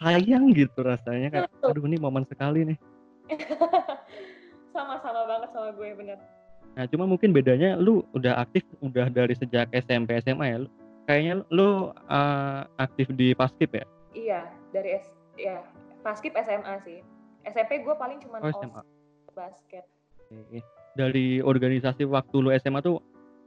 sayang 0.04 0.52
gitu 0.52 0.84
rasanya 0.84 1.32
kayak, 1.32 1.50
aduh 1.64 1.86
ini 1.88 1.96
momen 1.96 2.28
sekali 2.28 2.68
nih. 2.68 2.78
Sama-sama 4.76 5.26
banget 5.26 5.50
sama 5.56 5.74
gue 5.74 5.90
bener. 5.96 6.20
Nah, 6.78 6.86
cuma 6.86 7.10
mungkin 7.10 7.34
bedanya 7.34 7.74
lu 7.80 8.06
udah 8.14 8.38
aktif 8.38 8.62
udah 8.86 9.10
dari 9.10 9.34
sejak 9.34 9.66
SMP, 9.74 10.22
SMA 10.22 10.46
ya? 10.54 10.58
Lu 10.62 10.70
kayaknya 11.10 11.34
lu, 11.50 11.90
eee, 12.06 12.60
aktif 12.78 13.08
di 13.18 13.34
Paskib 13.34 13.74
ya? 13.74 13.86
Iya, 14.14 14.42
dari 14.70 15.02
S 15.02 15.10
ya 15.40 15.66
Paskib 16.06 16.38
SMA 16.38 16.78
sih. 16.86 17.02
SMP 17.48 17.82
gue 17.82 17.96
paling 17.98 18.22
cuman 18.22 18.46
Oh, 18.46 18.52
OS 18.54 18.62
SMA. 18.62 18.82
Basket. 19.38 19.86
Dari 20.98 21.46
organisasi 21.46 22.10
waktu 22.10 22.36
lu 22.42 22.50
SMA 22.58 22.82
tuh 22.82 22.98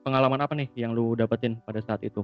pengalaman 0.06 0.38
apa 0.38 0.54
nih 0.54 0.70
yang 0.78 0.94
lu 0.94 1.18
dapetin 1.18 1.58
pada 1.66 1.82
saat 1.82 1.98
itu? 2.06 2.22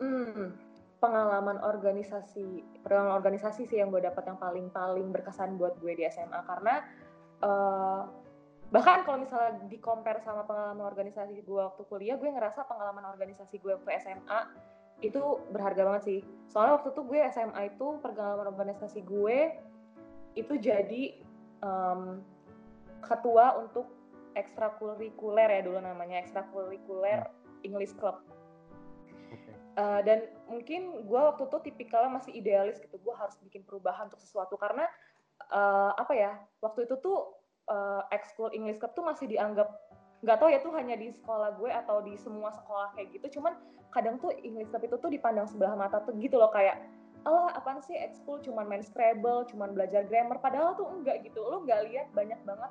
Mmm, 0.00 0.56
pengalaman 1.04 1.60
organisasi 1.60 2.64
pengalaman 2.80 3.20
organisasi 3.20 3.68
sih 3.68 3.78
yang 3.84 3.92
gue 3.92 4.00
dapat 4.00 4.24
yang 4.24 4.40
paling-paling 4.40 5.12
berkesan 5.12 5.60
buat 5.60 5.76
gue 5.84 5.92
di 5.92 6.08
SMA 6.08 6.40
karena, 6.48 6.80
eee, 7.44 8.00
bahkan 8.72 9.04
kalau 9.04 9.20
misalnya 9.20 9.60
di-compare 9.68 10.24
sama 10.24 10.48
pengalaman 10.48 10.88
organisasi 10.88 11.44
gue 11.44 11.60
waktu 11.60 11.82
kuliah, 11.86 12.16
gue 12.16 12.32
ngerasa 12.32 12.64
pengalaman 12.64 13.04
organisasi 13.12 13.60
gue 13.60 13.76
waktu 13.76 14.00
SMA 14.00 14.40
itu 15.00 15.20
berharga 15.52 15.82
banget 15.84 16.02
sih. 16.04 16.20
Soalnya 16.48 16.80
waktu 16.80 16.92
itu 16.92 17.02
gue 17.04 17.18
SMA 17.32 17.60
itu 17.72 17.86
pengalaman 18.04 18.48
organisasi 18.52 19.00
gue 19.04 19.38
itu 20.38 20.54
jadi, 20.60 21.18
mmm, 21.60 22.20
ketua 23.04 23.56
untuk 23.60 23.88
ekstrakurikuler 24.36 25.48
ya 25.48 25.60
dulu 25.66 25.78
namanya, 25.82 26.22
ekstrakurikuler 26.22 27.26
English 27.66 27.92
Club. 27.98 28.22
Oke. 29.30 29.52
Eee, 29.78 30.00
dan 30.06 30.18
mungkin 30.50 31.06
gue 31.06 31.20
waktu 31.20 31.46
itu 31.46 31.58
tipikalnya 31.70 32.10
masih 32.20 32.32
idealis 32.34 32.78
gitu, 32.82 32.98
gue 32.98 33.14
harus 33.14 33.34
bikin 33.42 33.62
perubahan 33.66 34.10
untuk 34.10 34.22
sesuatu 34.22 34.54
karena, 34.58 34.86
eee, 35.50 35.90
apa 35.98 36.12
ya, 36.14 36.32
waktu 36.62 36.86
itu 36.86 36.98
tuh, 37.02 37.38
eee, 37.70 38.02
ekskul 38.14 38.50
English 38.54 38.78
Club 38.82 38.92
tuh 38.94 39.06
masih 39.06 39.26
dianggap 39.30 39.70
nggak 40.20 40.36
tahu 40.36 40.52
ya 40.52 40.60
itu 40.60 40.68
hanya 40.76 41.00
di 41.00 41.08
sekolah 41.16 41.56
gue 41.56 41.72
atau 41.72 42.04
di 42.04 42.12
semua 42.20 42.52
sekolah 42.52 42.92
kayak 42.92 43.08
gitu, 43.16 43.40
cuman 43.40 43.56
kadang 43.88 44.20
tuh 44.20 44.28
English 44.44 44.68
Club 44.68 44.84
itu 44.84 44.96
tuh 45.00 45.08
dipandang 45.08 45.48
sebelah 45.48 45.72
mata 45.72 46.04
tuh 46.04 46.12
gitu 46.20 46.36
loh 46.36 46.52
kayak, 46.52 46.76
"Alah 47.24 47.52
apaan 47.56 47.80
sih? 47.84 47.96
Ekskul 47.96 48.40
cuman 48.44 48.66
main 48.68 48.84
Scrabble, 48.84 49.48
cuman 49.50 49.76
belajar 49.76 50.04
grammar," 50.08 50.40
padahal 50.40 50.76
tuh 50.76 50.88
enggak 50.88 51.24
gitu. 51.24 51.40
Lo 51.44 51.64
nggak 51.64 51.80
lihat 51.90 52.06
banyak 52.16 52.40
banget 52.44 52.70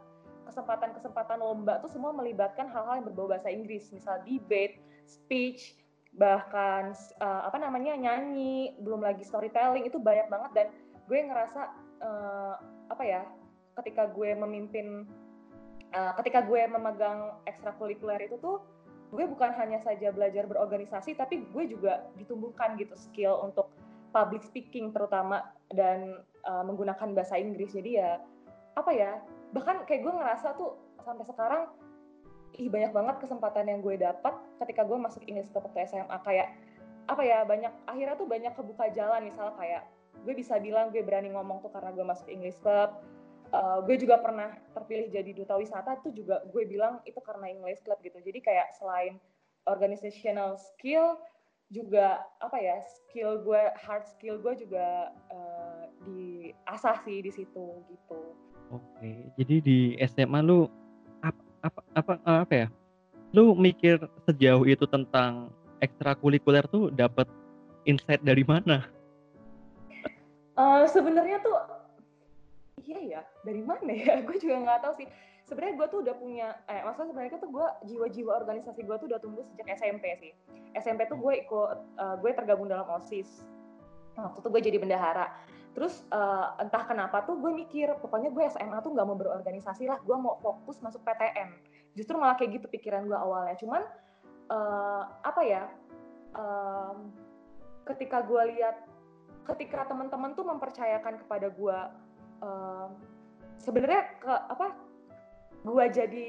kesempatan-kesempatan 0.49 1.38
lomba 1.38 1.77
tuh 1.77 1.93
semua 1.93 2.09
melibatkan 2.09 2.65
hal-hal 2.73 2.97
yang 2.97 3.07
berbau 3.13 3.29
bahasa 3.29 3.53
Inggris, 3.53 3.93
misal 3.93 4.17
debate, 4.25 4.81
speech, 5.05 5.77
bahkan 6.17 6.97
eee, 6.97 7.41
apa 7.45 7.57
namanya, 7.62 7.93
nyanyi, 7.93 8.73
belum 8.81 9.05
lagi 9.05 9.21
storytelling, 9.21 9.85
itu 9.85 10.01
banyak 10.01 10.25
banget. 10.25 10.51
Dan 10.57 10.67
gue 11.05 11.19
ngerasa, 11.21 11.62
eee, 12.01 12.53
apa 12.89 13.03
ya, 13.05 13.21
ketika 13.77 14.09
gue 14.09 14.33
memimpin 14.33 15.05
eee, 15.93 16.12
ketika 16.21 16.41
gue 16.45 16.62
memegang 16.65 17.38
ekstrakurikuler 17.45 18.17
itu 18.25 18.41
tuh, 18.41 18.62
gue 19.09 19.25
bukan 19.25 19.53
hanya 19.57 19.81
saja 19.81 20.13
belajar 20.13 20.45
berorganisasi, 20.45 21.17
tapi 21.17 21.45
gue 21.49 21.63
juga 21.65 22.09
ditumbuhkan 22.17 22.77
gitu 22.77 22.93
skill 22.97 23.41
untuk 23.41 23.69
public 24.10 24.41
speaking 24.45 24.91
terutama 24.91 25.45
dan, 25.74 26.22
eee, 26.26 26.63
menggunakan 26.65 27.13
bahasa 27.13 27.38
Inggris. 27.38 27.74
Jadi 27.74 28.02
ya, 28.02 28.17
apa 28.74 28.91
ya, 28.93 29.22
bahkan 29.54 29.86
kayak 29.86 30.02
gue 30.06 30.13
ngerasa 30.13 30.58
tuh 30.58 30.78
sampai 31.02 31.26
sekarang, 31.26 31.63
ih 32.60 32.67
banyak 32.67 32.91
banget 32.91 33.15
kesempatan 33.24 33.69
yang 33.69 33.80
gue 33.80 33.95
dapat 33.95 34.36
ketika 34.65 34.84
gue 34.84 34.98
masuk 34.98 35.22
English 35.30 35.50
Club 35.54 35.69
waktu 35.69 35.86
SMA. 35.88 36.17
Kayak, 36.26 36.54
apa 37.10 37.22
ya, 37.26 37.45
banyak 37.45 37.74
akhirnya 37.89 38.15
tuh 38.17 38.28
banyak 38.30 38.54
kebuka 38.54 38.86
jalan 38.93 39.26
misalnya 39.26 39.56
kayak 39.58 39.84
gue 40.26 40.34
bisa 40.36 40.60
bilang 40.60 40.91
gue 40.91 41.00
berani 41.00 41.32
ngomong 41.32 41.63
tuh 41.63 41.72
karena 41.72 41.95
gue 41.95 42.06
masuk 42.06 42.28
English 42.28 42.60
Club, 42.60 43.02
eee, 43.50 43.78
gue 43.88 43.95
juga 43.98 44.19
pernah 44.19 44.54
terpilih 44.76 45.08
jadi 45.10 45.32
duta 45.34 45.56
wisata 45.58 46.02
tuh 46.04 46.12
juga 46.13 46.43
gue 46.50 46.63
bilang 46.65 47.00
itu 47.06 47.17
karena 47.24 47.50
English 47.50 47.82
Club 47.86 48.02
gitu. 48.04 48.19
Jadi 48.19 48.39
kayak 48.43 48.74
selain 48.78 49.17
organizational 49.69 50.58
skill, 50.58 51.22
juga 51.69 52.25
apa 52.41 52.58
ya, 52.58 52.82
skill 52.82 53.45
gue, 53.45 53.62
hard 53.77 54.05
skill 54.10 54.41
gue 54.41 54.53
juga, 54.58 55.13
eee, 55.29 55.84
diasah 56.10 56.97
sih 57.05 57.21
di 57.21 57.29
situ, 57.29 57.65
gitu. 57.86 58.19
Oke, 58.73 59.29
jadi 59.38 59.55
di 59.62 59.77
SMA 60.01 60.41
lu 60.41 60.65
ap 61.21 61.38
apa 61.62 61.79
apa, 61.93 62.13
eee, 62.25 62.39
apa 62.41 62.53
ya, 62.65 62.67
lu 63.38 63.53
mikir 63.53 64.01
sejauh 64.25 64.65
itu 64.65 64.89
tentang 64.89 65.53
ekstrakurikuler 65.86 66.65
tuh 66.73 66.89
dapet 66.89 67.29
insight 67.86 68.21
dari 68.25 68.41
mana? 68.41 68.89
Eee, 70.58 70.84
sebenarnya 70.89 71.38
tuh 71.45 71.55
iya 72.82 72.99
ya, 73.17 73.21
dari 73.45 73.62
mana 73.62 73.93
ya? 73.93 74.17
Gue 74.25 74.41
juga 74.41 74.58
nggak 74.65 74.79
tahu 74.89 74.93
sih. 75.05 75.08
Sebenarnya 75.49 75.75
gue 75.81 75.88
tuh 75.89 75.99
udah 76.05 76.15
punya 76.21 76.47
eh, 76.69 76.85
maksudnya 76.85 77.09
sebenarnya 77.09 77.41
tuh 77.41 77.49
gue 77.49 77.67
jiwa-jiwa 77.89 78.31
organisasi 78.45 78.85
gue 78.85 78.95
tuh 79.01 79.07
udah 79.09 79.19
tumbuh 79.19 79.41
sejak 79.49 79.65
SMP 79.81 80.13
sih. 80.21 80.31
SMP 80.77 81.09
tuh 81.09 81.17
gue 81.17 81.33
ikut 81.41 81.77
eee, 81.97 82.15
gue 82.21 82.31
tergabung 82.38 82.69
dalam 82.69 82.85
OSIS. 82.85 83.41
Waktu 84.13 84.39
itu 84.45 84.49
gue 84.53 84.62
jadi 84.69 84.77
bendahara. 84.77 85.25
Terus, 85.73 86.05
eee, 86.12 86.45
entah 86.62 86.83
kenapa 86.85 87.25
tuh 87.25 87.41
gue 87.41 87.49
mikir, 87.49 87.89
pokoknya 87.97 88.29
gue 88.29 88.43
SMA 88.51 88.77
tuh 88.85 88.93
nggak 88.93 89.07
mau 89.09 89.17
berorganisasi 89.17 89.89
lah, 89.89 89.97
gue 90.05 90.17
mau 90.17 90.38
fokus 90.38 90.77
masuk 90.85 91.01
PTN. 91.01 91.49
Justru 91.97 92.19
malah 92.19 92.38
kayak 92.38 92.62
gitu 92.62 92.67
pikiran 92.69 93.05
gue 93.09 93.17
awalnya. 93.17 93.55
Cuman, 93.57 93.81
eee, 94.49 95.03
apa 95.25 95.41
ya, 95.45 95.63
mmm, 96.35 96.97
ketika 97.89 98.21
gue 98.21 98.43
lihat 98.53 98.85
ketika 99.49 99.89
teman-teman 99.89 100.38
tuh 100.38 100.45
mempercayakan 100.45 101.25
kepada 101.25 101.47
gue, 101.49 101.77
eee, 102.43 102.88
sebenarnya 103.57 104.01
ke 104.21 104.29
apa, 104.29 104.88
gue 105.65 105.86
jadi 105.91 106.28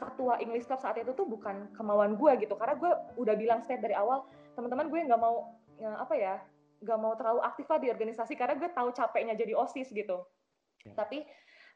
ketua 0.00 0.40
English 0.40 0.64
Club 0.64 0.80
saat 0.80 0.96
itu 0.96 1.12
tuh 1.12 1.28
bukan 1.28 1.68
kemauan 1.76 2.16
gue 2.16 2.32
gitu, 2.40 2.56
karena 2.56 2.74
gue 2.76 2.92
udah 3.20 3.34
bilang 3.36 3.60
state 3.60 3.84
dari 3.84 3.92
awal, 3.96 4.24
teman-teman 4.56 4.88
gue 4.88 5.00
nggak 5.08 5.20
mau, 5.20 5.52
eee, 5.76 5.96
apa 6.00 6.14
ya, 6.16 6.34
nggak 6.80 6.98
mau 7.00 7.12
terlalu 7.16 7.40
aktif 7.44 7.68
lah 7.68 7.76
di 7.76 7.92
organisasi 7.92 8.32
karena 8.36 8.56
gue 8.56 8.68
tahu 8.72 8.88
capeknya 8.96 9.36
jadi 9.36 9.52
OSIS 9.52 9.92
gitu. 9.92 10.24
Tapi, 10.96 11.24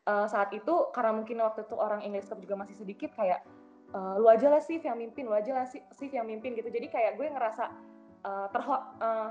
eee, 0.09 0.27
saat 0.33 0.49
itu 0.57 0.75
karena 0.97 1.13
mungkin 1.13 1.37
waktu 1.45 1.69
itu 1.69 1.77
orang 1.77 2.01
English 2.01 2.25
Club 2.29 2.41
juga 2.41 2.57
masih 2.65 2.77
sedikit 2.81 3.13
kayak, 3.13 3.45
eee, 3.93 4.15
"Lu 4.21 4.29
aja 4.33 4.49
lah 4.49 4.61
Sif 4.65 4.81
yang 4.81 4.97
mimpin, 4.97 5.29
lu 5.29 5.37
aja 5.37 5.53
lah 5.53 5.67
Si 5.69 5.81
Sif 5.93 6.09
yang 6.13 6.25
mimpin," 6.25 6.57
gitu. 6.57 6.73
Jadi 6.73 6.89
kayak 6.89 7.21
gue 7.21 7.29
ngerasa, 7.29 7.65
eee, 8.25 8.47
terho 8.57 8.77
eee, 9.05 9.31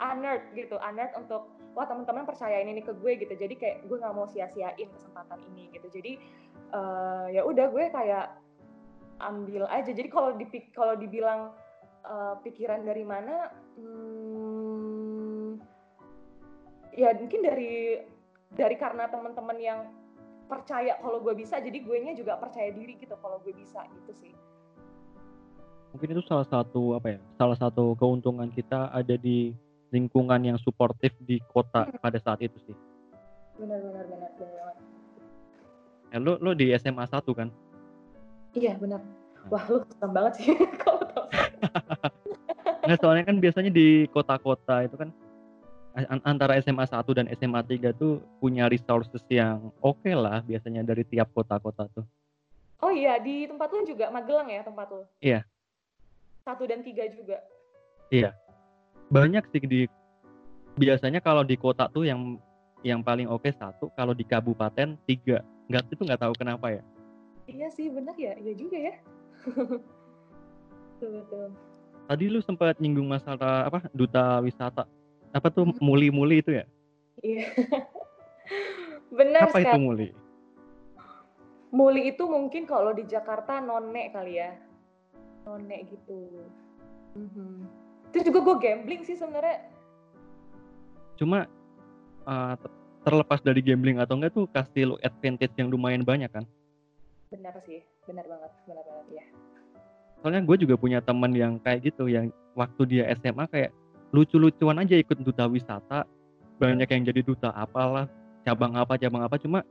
honored 0.00 0.42
gitu, 0.56 0.76
honored 0.80 1.12
untuk, 1.20 1.44
wah 1.74 1.86
teman-teman 1.86 2.26
percayain 2.26 2.66
ini 2.66 2.82
ke 2.82 2.92
gue 2.96 3.12
gitu. 3.20 3.34
Jadi 3.34 3.54
kayak 3.56 3.76
gue 3.86 3.96
nggak 3.96 4.14
mau 4.14 4.26
sia-siain 4.26 4.88
kesempatan 4.90 5.38
ini 5.54 5.70
gitu. 5.74 5.86
Jadi, 5.90 6.12
eee, 6.74 7.26
ya 7.38 7.42
udah 7.46 7.66
gue 7.70 7.84
kayak 7.90 8.26
ambil 9.20 9.68
aja. 9.68 9.90
Jadi 9.92 10.08
kalau 10.10 10.34
dipik 10.34 10.72
kalau 10.74 10.96
dibilang, 10.98 11.54
eee, 12.04 12.34
pikiran 12.42 12.82
dari 12.82 13.04
mana, 13.06 13.52
mmm, 13.78 15.60
ya 16.96 17.14
mungkin 17.14 17.40
dari 17.46 18.02
dari 18.50 18.74
karena 18.74 19.06
teman-teman 19.06 19.58
yang 19.62 19.80
percaya 20.50 20.98
kalau 20.98 21.22
gue 21.22 21.38
bisa, 21.38 21.62
jadi 21.62 21.78
guenya 21.78 22.18
juga 22.18 22.34
percaya 22.34 22.74
diri 22.74 22.98
gitu 22.98 23.14
kalau 23.22 23.38
gue 23.46 23.54
bisa, 23.54 23.86
gitu 23.94 24.10
sih. 24.18 24.34
Mungkin 25.94 26.18
itu 26.18 26.22
salah 26.26 26.46
satu 26.50 26.98
apa 26.98 27.14
ya, 27.14 27.18
salah 27.38 27.54
satu 27.54 27.94
keuntungan 27.94 28.50
kita 28.50 28.90
ada 28.90 29.14
di 29.14 29.54
lingkungan 29.90 30.40
yang 30.40 30.58
suportif 30.58 31.12
di 31.20 31.42
kota 31.50 31.86
Mhm. 31.86 31.98
pada 31.98 32.18
saat 32.18 32.40
itu 32.40 32.56
sih. 32.64 32.76
Benar 33.58 33.78
benar 33.82 34.04
benar, 34.06 34.30
benar. 34.38 34.74
Ya 36.10 36.18
lu 36.18 36.34
lu 36.40 36.50
di 36.54 36.70
SMA 36.74 37.06
1 37.06 37.30
kan? 37.30 37.48
Iya 38.54 38.74
benar. 38.78 38.98
Nah. 38.98 39.46
Wah 39.50 39.62
lu 39.68 39.76
serem 39.94 40.10
banget 40.10 40.32
sih 40.42 40.46
kalau 40.82 41.02
tahu. 41.06 41.26
Nggak, 42.86 42.98
soalnya 42.98 43.24
kan 43.28 43.36
biasanya 43.38 43.70
di 43.70 44.08
kota-kota 44.10 44.82
itu 44.82 44.96
kan 44.96 45.10
antara 46.24 46.56
SMA 46.58 46.86
1 46.86 47.12
dan 47.14 47.26
SMA 47.30 47.60
3 47.62 47.92
tuh 47.92 48.18
punya 48.38 48.66
resources 48.66 49.22
yang 49.28 49.70
oke 49.78 50.08
lah 50.08 50.40
biasanya 50.42 50.82
dari 50.82 51.02
tiap 51.04 51.30
kota-kota 51.30 51.86
tuh. 51.92 52.06
Oh 52.80 52.88
iya, 52.88 53.20
di 53.20 53.44
tempat 53.44 53.68
lu 53.70 53.84
juga 53.84 54.08
Magelang 54.08 54.48
ya 54.48 54.64
tempat 54.64 54.86
lu? 54.88 55.04
Iya. 55.20 55.44
Satu 56.40 56.64
dan 56.64 56.80
tiga 56.80 57.04
juga? 57.12 57.44
Iya. 58.08 58.32
Banyak 59.10 59.44
sih 59.50 59.62
di 59.66 59.80
biasanya 60.78 61.20
kalau 61.20 61.42
di 61.42 61.58
kota 61.58 61.90
tuh 61.90 62.06
yang 62.06 62.38
yang 62.80 63.04
paling 63.04 63.28
oke 63.28 63.50
satu, 63.52 63.92
kalau 63.92 64.16
di 64.16 64.24
kabupaten 64.24 64.96
tiga. 65.04 65.44
Nggak 65.68 65.92
itu 65.92 66.02
nggak 66.06 66.22
tahu 66.22 66.34
kenapa 66.38 66.66
ya. 66.72 66.82
Iya 67.50 67.68
sih 67.74 67.90
benar 67.90 68.14
ya, 68.14 68.38
iya 68.38 68.54
juga 68.54 68.78
ya. 68.78 68.94
betul 70.94 71.10
betul. 71.20 71.46
Tadi 72.06 72.24
lu 72.26 72.40
sempat 72.42 72.78
nyinggung 72.78 73.06
masalah 73.06 73.66
apa 73.66 73.86
duta 73.94 74.38
wisata 74.42 74.86
apa 75.30 75.46
tuh 75.50 75.70
hmm. 75.70 75.78
muli-muli 75.78 76.42
itu 76.42 76.50
ya? 76.58 76.64
Iya. 77.22 77.46
Benar 79.18 79.50
Apa 79.50 79.58
itu 79.62 79.78
muli? 79.78 80.08
Muli 81.70 82.14
itu 82.14 82.26
mungkin 82.26 82.66
kalau 82.66 82.90
di 82.94 83.06
Jakarta 83.06 83.62
none 83.62 84.10
kali 84.10 84.38
ya. 84.38 84.54
None 85.46 85.76
gitu. 85.86 86.46
Mm-hmm. 87.18 87.54
Terus 88.10 88.24
juga 88.26 88.38
gue 88.42 88.56
gambling 88.58 89.02
sih 89.06 89.16
sebenarnya. 89.16 89.70
Cuma 91.18 91.46
uh, 92.26 92.54
terlepas 93.06 93.40
dari 93.40 93.60
gambling 93.62 94.02
atau 94.02 94.18
enggak 94.18 94.32
tuh 94.34 94.46
kasih 94.50 94.94
lu 94.94 94.96
advantage 95.00 95.54
yang 95.56 95.70
lumayan 95.70 96.02
banyak 96.02 96.28
kan? 96.30 96.44
Benar 97.30 97.54
sih, 97.62 97.80
benar 98.04 98.26
banget, 98.26 98.50
benar 98.66 98.84
banget 98.84 99.06
ya. 99.22 99.24
Soalnya 100.20 100.42
gue 100.44 100.56
juga 100.66 100.74
punya 100.76 100.98
teman 101.00 101.32
yang 101.32 101.56
kayak 101.62 101.92
gitu, 101.92 102.10
yang 102.10 102.28
waktu 102.58 102.82
dia 102.90 103.04
SMA 103.16 103.46
kayak 103.48 103.70
lucu-lucuan 104.10 104.82
aja 104.82 104.98
ikut 104.98 105.22
duta 105.22 105.46
wisata 105.46 106.02
banyak 106.60 106.88
yang 106.90 107.02
jadi 107.08 107.20
duta 107.24 107.50
apalah 107.54 108.10
cabang 108.44 108.74
apa 108.76 108.98
cabang 108.98 109.22
apa 109.24 109.38
cuma 109.38 109.62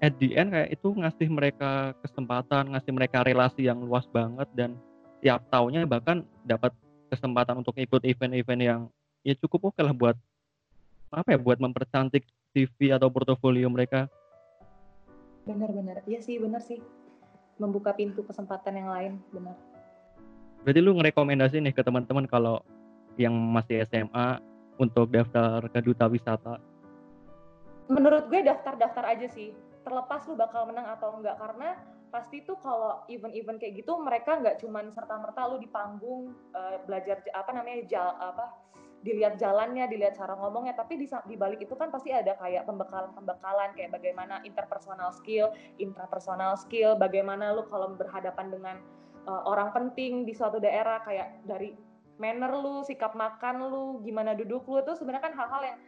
at 0.00 0.16
the 0.18 0.32
end 0.34 0.50
kayak 0.50 0.72
itu 0.72 0.88
ngasih 0.90 1.28
mereka 1.28 1.92
kesempatan 2.00 2.72
ngasih 2.72 2.92
mereka 2.96 3.22
relasi 3.22 3.68
yang 3.68 3.78
luas 3.84 4.08
banget 4.10 4.48
dan 4.56 4.74
tiap 5.20 5.44
tahunnya 5.52 5.84
bahkan 5.84 6.24
dapat 6.48 6.72
kesempatan 7.10 7.58
untuk 7.58 7.74
ikut 7.74 8.06
event-event 8.06 8.62
yang 8.62 8.80
ya 9.26 9.34
cukup 9.34 9.74
oke 9.74 9.80
lah 9.82 9.90
buat 9.90 10.16
apa 11.10 11.34
ya 11.34 11.38
buat 11.42 11.58
mempercantik 11.58 12.22
CV 12.54 12.94
atau 12.94 13.10
portofolio 13.10 13.66
mereka. 13.66 14.06
Benar-benar 15.42 16.06
iya 16.06 16.22
sih 16.22 16.38
benar 16.38 16.62
sih. 16.62 16.78
Membuka 17.58 17.92
pintu 17.92 18.22
kesempatan 18.22 18.78
yang 18.78 18.88
lain 18.88 19.12
benar. 19.34 19.58
Berarti 20.62 20.80
lu 20.80 20.96
ngerekomendasi 20.96 21.60
nih 21.60 21.74
ke 21.74 21.82
teman-teman 21.84 22.24
kalau 22.24 22.62
yang 23.18 23.32
masih 23.32 23.84
SMA 23.88 24.40
untuk 24.80 25.12
daftar 25.12 25.60
ke 25.68 25.78
duta 25.84 26.08
wisata? 26.08 26.56
Menurut 27.90 28.30
gue 28.30 28.40
daftar-daftar 28.44 29.04
aja 29.04 29.26
sih. 29.28 29.52
Terlepas 29.84 30.24
lu 30.28 30.36
bakal 30.36 30.68
menang 30.68 30.88
atau 30.94 31.16
enggak. 31.16 31.36
Karena 31.36 31.76
pasti 32.10 32.42
tuh 32.42 32.58
kalau 32.60 33.06
event-event 33.06 33.62
kayak 33.62 33.80
gitu 33.80 33.96
mereka 34.02 34.38
nggak 34.42 34.58
cuman 34.58 34.90
serta-merta 34.90 35.40
lu 35.48 35.56
di 35.62 35.70
panggung 35.70 36.34
uh, 36.52 36.82
belajar 36.84 37.22
apa 37.32 37.50
namanya 37.54 37.86
jal 37.86 38.10
apa 38.18 38.70
dilihat 39.00 39.40
jalannya, 39.40 39.88
dilihat 39.88 40.12
cara 40.16 40.36
ngomongnya, 40.36 40.76
tapi 40.76 41.00
di, 41.00 41.08
di 41.08 41.36
balik 41.36 41.64
itu 41.64 41.72
kan 41.72 41.88
pasti 41.88 42.12
ada 42.12 42.36
kayak 42.36 42.68
pembekalan-pembekalan 42.68 43.72
kayak 43.72 43.96
bagaimana 43.96 44.44
interpersonal 44.44 45.08
skill, 45.16 45.56
intrapersonal 45.80 46.52
skill, 46.60 47.00
bagaimana 47.00 47.56
lu 47.56 47.64
kalau 47.72 47.96
berhadapan 47.96 48.52
dengan 48.52 48.76
uh, 49.24 49.42
orang 49.48 49.72
penting 49.72 50.28
di 50.28 50.36
suatu 50.36 50.60
daerah 50.60 51.00
kayak 51.00 51.40
dari 51.48 51.72
manner 52.20 52.52
lu, 52.52 52.84
sikap 52.84 53.16
makan 53.16 53.72
lu, 53.72 53.84
gimana 54.04 54.36
duduk 54.36 54.68
lu 54.68 54.84
itu 54.84 54.92
sebenarnya 54.92 55.32
kan 55.32 55.34
hal-hal 55.36 55.62
yang 55.64 55.78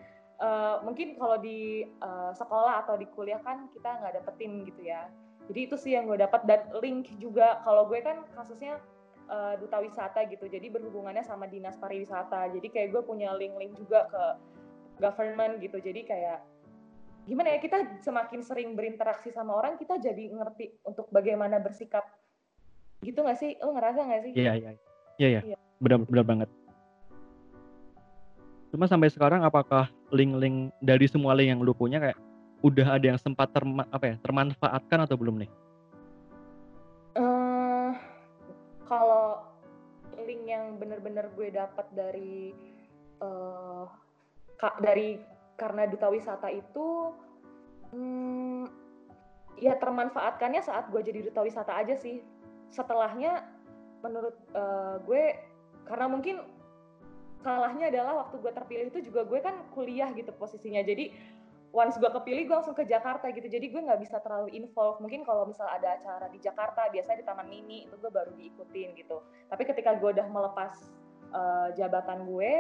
uh, 0.41 0.77
mungkin 0.81 1.21
kalau 1.21 1.37
di 1.37 1.85
uh, 2.01 2.33
sekolah 2.33 2.81
atau 2.89 2.97
di 2.97 3.05
kuliah 3.13 3.45
kan 3.45 3.69
kita 3.77 4.01
nggak 4.01 4.25
dapetin 4.25 4.65
gitu 4.65 4.89
ya. 4.89 5.13
Jadi 5.51 5.61
itu 5.67 5.77
sih 5.79 5.99
yang 5.99 6.07
gue 6.07 6.19
dapat 6.21 6.47
dan 6.47 6.63
link 6.79 7.11
juga 7.19 7.59
kalau 7.67 7.91
gue 7.91 7.99
kan 8.05 8.23
kasusnya 8.37 8.79
uh, 9.27 9.59
duta 9.59 9.83
wisata 9.83 10.23
gitu. 10.31 10.47
Jadi 10.47 10.71
berhubungannya 10.71 11.27
sama 11.27 11.51
dinas 11.51 11.75
pariwisata. 11.79 12.53
Jadi 12.55 12.69
kayak 12.71 12.95
gue 12.95 13.03
punya 13.03 13.35
link-link 13.35 13.75
juga 13.75 14.07
ke 14.11 14.25
government 15.03 15.59
gitu. 15.59 15.83
Jadi 15.83 16.07
kayak 16.07 16.43
gimana 17.27 17.55
ya 17.55 17.59
kita 17.63 18.03
semakin 18.03 18.41
sering 18.43 18.75
berinteraksi 18.75 19.31
sama 19.31 19.55
orang 19.55 19.79
kita 19.79 19.99
jadi 19.99 20.35
ngerti 20.35 20.83
untuk 20.83 21.07
bagaimana 21.15 21.63
bersikap 21.63 22.03
gitu 23.03 23.23
nggak 23.23 23.39
sih? 23.39 23.59
Lo 23.63 23.75
ngerasa 23.75 23.99
nggak 24.03 24.23
sih? 24.27 24.33
Iya 24.35 24.53
iya 24.59 24.71
iya 25.21 25.29
iya. 25.39 25.41
iya 25.55 25.59
benar-benar 25.83 26.25
banget 26.25 26.49
cuma 28.73 28.89
sampai 28.89 29.13
sekarang 29.13 29.45
apakah 29.45 29.93
link-link 30.09 30.73
dari 30.81 31.05
semua 31.05 31.37
link 31.37 31.53
yang 31.53 31.61
lu 31.61 31.77
punya 31.77 32.01
kayak 32.01 32.17
udah 32.63 32.97
ada 32.97 33.07
yang 33.15 33.21
sempat 33.21 33.51
terma 33.51 33.85
apa 33.91 34.15
ya 34.15 34.17
termanfaatkan 34.23 34.99
atau 35.05 35.19
belum 35.19 35.43
nih? 35.43 35.51
Uh, 37.19 37.93
kalau 38.87 39.45
link 40.23 40.47
yang 40.47 40.79
benar-benar 40.79 41.29
gue 41.35 41.51
dapat 41.51 41.87
dari 41.93 42.55
uh, 43.21 43.85
dari 44.79 45.19
karena 45.59 45.91
duta 45.91 46.09
wisata 46.09 46.49
itu, 46.49 47.13
hmm, 47.93 48.65
ya 49.59 49.75
termanfaatkannya 49.77 50.63
saat 50.63 50.89
gue 50.89 51.03
jadi 51.03 51.29
duta 51.29 51.43
wisata 51.43 51.75
aja 51.75 51.99
sih. 51.99 52.23
Setelahnya, 52.73 53.45
menurut 54.01 54.39
uh, 54.55 55.03
gue 55.05 55.37
karena 55.85 56.07
mungkin 56.09 56.37
salahnya 57.43 57.91
adalah 57.91 58.27
waktu 58.27 58.39
gue 58.39 58.53
terpilih 58.55 58.87
itu 58.95 59.11
juga 59.11 59.27
gue 59.27 59.43
kan 59.43 59.67
kuliah 59.75 60.15
gitu 60.15 60.31
posisinya 60.39 60.79
jadi 60.87 61.11
once 61.73 61.97
gue 61.97 62.11
kepilih 62.13 62.45
gue 62.47 62.57
langsung 62.61 62.77
ke 62.77 62.85
Jakarta 62.85 63.33
gitu. 63.33 63.49
Jadi 63.49 63.73
gue 63.73 63.81
nggak 63.81 64.01
bisa 64.05 64.21
terlalu 64.21 64.53
involve. 64.53 65.01
Mungkin 65.01 65.25
kalau 65.25 65.49
misal 65.49 65.67
ada 65.67 65.97
acara 65.97 66.29
di 66.29 66.39
Jakarta 66.39 66.87
biasanya 66.93 67.25
di 67.25 67.27
Taman 67.27 67.49
Mini 67.49 67.89
itu 67.89 67.97
gue 67.97 68.13
baru 68.13 68.31
diikutin 68.37 68.93
gitu. 69.01 69.25
Tapi 69.49 69.63
ketika 69.65 69.97
gue 69.97 70.13
udah 70.13 70.29
melepas 70.29 70.73
uh, 71.33 71.69
jabatan 71.73 72.29
gue 72.29 72.51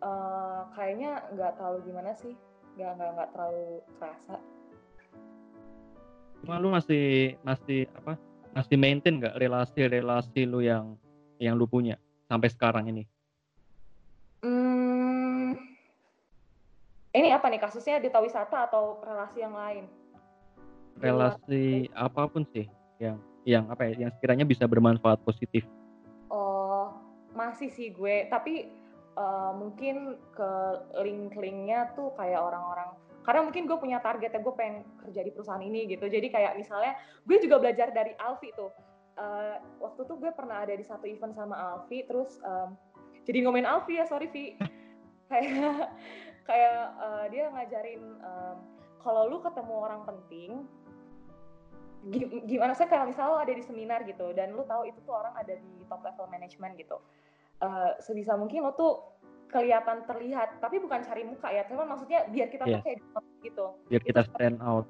uh, 0.00 0.72
kayaknya 0.72 1.20
nggak 1.36 1.52
terlalu 1.60 1.78
gimana 1.84 2.16
sih. 2.16 2.32
Nggak 2.80 2.90
nggak 2.96 3.10
nggak 3.20 3.30
terlalu 3.36 3.68
kerasa. 4.00 4.36
Cuma 6.40 6.54
lu 6.56 6.68
masih 6.72 7.36
masih 7.44 7.88
apa? 7.92 8.16
Masih 8.56 8.76
maintain 8.80 9.20
nggak 9.20 9.36
relasi-relasi 9.36 10.48
lu 10.48 10.64
yang 10.64 10.96
yang 11.36 11.60
lu 11.60 11.68
punya 11.68 12.00
sampai 12.24 12.48
sekarang 12.48 12.88
ini? 12.88 13.04
Ini 17.16 17.32
apa 17.32 17.48
nih 17.48 17.60
kasusnya 17.60 17.96
di 17.96 18.12
wisata 18.12 18.68
atau 18.68 19.00
relasi 19.00 19.40
yang 19.40 19.56
lain? 19.56 19.84
Relasi 21.00 21.88
apa 21.96 22.28
pun 22.28 22.44
sih 22.52 22.68
yang 23.00 23.16
yang 23.48 23.64
apa 23.72 23.88
ya 23.88 24.06
yang 24.06 24.10
sekiranya 24.12 24.44
bisa 24.44 24.68
bermanfaat 24.68 25.24
positif. 25.24 25.64
Oh 26.28 26.92
masih 27.32 27.72
sih 27.72 27.92
gue. 27.96 28.28
Tapi 28.28 28.68
uh, 29.16 29.56
mungkin 29.56 30.20
ke 30.36 30.50
link-linknya 31.00 31.96
tuh 31.96 32.12
kayak 32.20 32.40
orang-orang 32.40 32.92
karena 33.26 33.42
mungkin 33.42 33.66
gue 33.66 33.74
punya 33.82 33.98
target 33.98 34.38
ya 34.38 34.40
gue 34.40 34.54
pengen 34.54 34.86
kerja 35.02 35.20
di 35.26 35.30
perusahaan 35.34 35.64
ini 35.64 35.90
gitu. 35.90 36.06
Jadi 36.06 36.30
kayak 36.30 36.54
misalnya 36.54 36.94
gue 37.26 37.36
juga 37.42 37.58
belajar 37.58 37.90
dari 37.90 38.14
Alfi 38.22 38.54
tuh. 38.54 38.70
Uh, 39.16 39.56
waktu 39.80 40.04
tuh 40.04 40.20
gue 40.20 40.28
pernah 40.36 40.62
ada 40.62 40.76
di 40.76 40.84
satu 40.84 41.08
event 41.08 41.32
sama 41.32 41.56
Alfi 41.56 42.04
terus 42.04 42.36
um, 42.44 42.76
jadi 43.24 43.48
ngomongin 43.48 43.66
Alfi 43.66 43.98
ya 43.98 44.06
sorry 44.06 44.30
Vi. 44.30 44.54
Kayak 45.32 45.90
kayak 46.46 46.94
uh, 47.02 47.24
dia 47.28 47.50
ngajarin 47.50 48.02
um, 48.22 48.56
kalau 49.02 49.26
lu 49.26 49.38
ketemu 49.42 49.74
orang 49.74 50.02
penting 50.06 50.50
gimana 52.46 52.70
saya 52.70 52.86
kayak 52.86 53.10
misalnya 53.10 53.42
ada 53.42 53.52
di 53.52 53.62
seminar 53.66 54.06
gitu 54.06 54.30
dan 54.30 54.54
lu 54.54 54.62
tahu 54.62 54.86
itu 54.86 54.98
tuh 55.02 55.18
orang 55.18 55.34
ada 55.34 55.58
di 55.58 55.82
top 55.90 56.06
level 56.06 56.26
management 56.30 56.78
gitu. 56.78 57.02
Uh, 57.58 57.98
sebisa 57.98 58.38
mungkin 58.38 58.62
lo 58.62 58.76
tuh 58.78 59.02
kelihatan 59.50 60.06
terlihat 60.06 60.58
tapi 60.62 60.78
bukan 60.78 61.02
cari 61.02 61.22
muka 61.24 61.48
ya 61.50 61.64
cuman 61.66 61.86
maksudnya 61.88 62.26
biar 62.30 62.50
kita 62.50 62.64
yeah. 62.66 62.78
tuh 62.78 62.82
kayak 62.86 62.98
gitu. 63.42 63.66
Biar 63.90 64.02
kita 64.06 64.20
stand 64.30 64.58
out. 64.62 64.86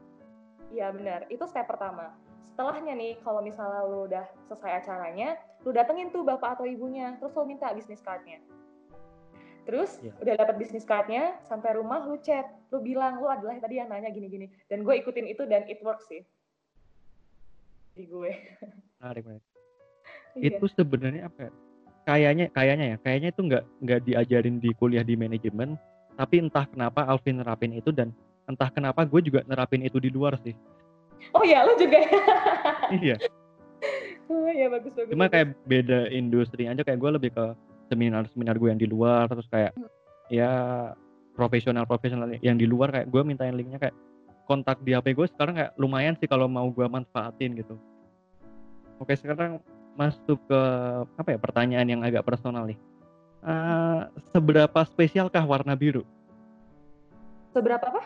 Iya 0.69 0.93
benar. 0.93 1.25
Itu 1.33 1.49
step 1.49 1.65
pertama. 1.65 2.13
Setelahnya 2.53 2.93
nih 2.97 3.17
kalau 3.25 3.41
misalnya 3.41 3.85
lu 3.89 4.09
udah 4.09 4.27
selesai 4.49 4.85
acaranya 4.85 5.41
lu 5.67 5.75
datengin 5.75 6.15
tuh 6.15 6.23
bapak 6.23 6.57
atau 6.57 6.65
ibunya 6.65 7.19
terus 7.19 7.35
lu 7.35 7.43
minta 7.43 7.67
bisnis 7.75 7.99
cardnya 7.99 8.39
terus 9.67 9.99
yeah. 10.01 10.15
udah 10.23 10.35
dapat 10.39 10.55
bisnis 10.63 10.87
cardnya 10.87 11.37
sampai 11.45 11.75
rumah 11.75 12.07
lu 12.07 12.17
chat 12.23 12.47
lu 12.71 12.79
bilang 12.81 13.19
lu 13.19 13.27
adalah 13.27 13.59
tadi 13.59 13.83
yang 13.83 13.91
nanya 13.91 14.09
gini-gini 14.15 14.47
dan 14.71 14.87
gue 14.87 14.95
ikutin 15.03 15.27
itu 15.27 15.43
dan 15.45 15.67
it 15.67 15.83
works 15.83 16.07
sih 16.07 16.23
di 17.99 18.07
gue 18.07 18.31
menarik 19.03 19.27
menarik 19.27 19.45
iya. 20.39 20.57
itu 20.57 20.67
sebenarnya 20.71 21.27
apa 21.27 21.51
ya? 21.51 21.53
kayaknya 22.07 22.47
kayaknya 22.55 22.87
ya 22.95 22.97
kayaknya 23.03 23.29
itu 23.35 23.41
nggak 23.43 23.65
nggak 23.83 24.01
diajarin 24.07 24.57
di 24.63 24.71
kuliah 24.79 25.03
di 25.03 25.19
manajemen 25.19 25.75
tapi 26.15 26.41
entah 26.41 26.65
kenapa 26.71 27.03
Alvin 27.05 27.43
nerapin 27.43 27.75
itu 27.75 27.91
dan 27.91 28.15
entah 28.47 28.71
kenapa 28.71 29.03
gue 29.03 29.21
juga 29.27 29.43
nerapin 29.51 29.83
itu 29.83 29.99
di 29.99 30.09
luar 30.09 30.39
sih 30.41 30.55
Oh 31.35 31.43
ya, 31.43 31.67
lo 31.67 31.75
juga 31.75 31.99
ya? 31.99 32.11
iya. 33.03 33.17
Oh 34.27 34.51
ya 34.51 34.67
bagus 34.67 34.91
bagus. 34.99 35.15
Cuma 35.15 35.31
kayak 35.31 35.55
beda 35.71 36.11
industri 36.11 36.67
aja 36.67 36.83
kayak 36.83 36.99
gue 36.99 37.11
lebih 37.15 37.31
ke 37.31 37.47
seminar-seminar 37.89 38.59
gue 38.59 38.69
yang 38.71 38.81
di 38.81 38.89
luar 38.89 39.31
terus 39.31 39.47
kayak 39.51 39.75
hmm. 39.75 39.89
ya 40.33 40.51
profesional-profesional 41.37 42.33
yang 42.41 42.57
di 42.57 42.65
luar 42.65 42.91
kayak 42.91 43.13
gue 43.13 43.23
mintain 43.23 43.53
linknya 43.53 43.79
kayak 43.79 43.97
kontak 44.47 44.79
di 44.87 44.95
HP 44.95 45.13
gue 45.13 45.27
sekarang 45.29 45.59
kayak 45.59 45.73
lumayan 45.77 46.15
sih 46.17 46.31
kalau 46.31 46.47
mau 46.47 46.71
gue 46.71 46.87
manfaatin 46.87 47.59
gitu. 47.59 47.75
Oke 48.97 49.13
sekarang 49.19 49.61
masuk 49.99 50.39
ke 50.47 50.61
apa 51.19 51.29
ya 51.35 51.39
pertanyaan 51.41 51.89
yang 51.89 52.01
agak 52.07 52.25
personal 52.25 52.65
nih. 52.65 52.79
Uh, 53.47 54.09
seberapa 54.35 54.81
spesialkah 54.89 55.45
warna 55.45 55.77
biru? 55.77 56.03
Seberapa 57.53 57.85
apa? 57.91 58.03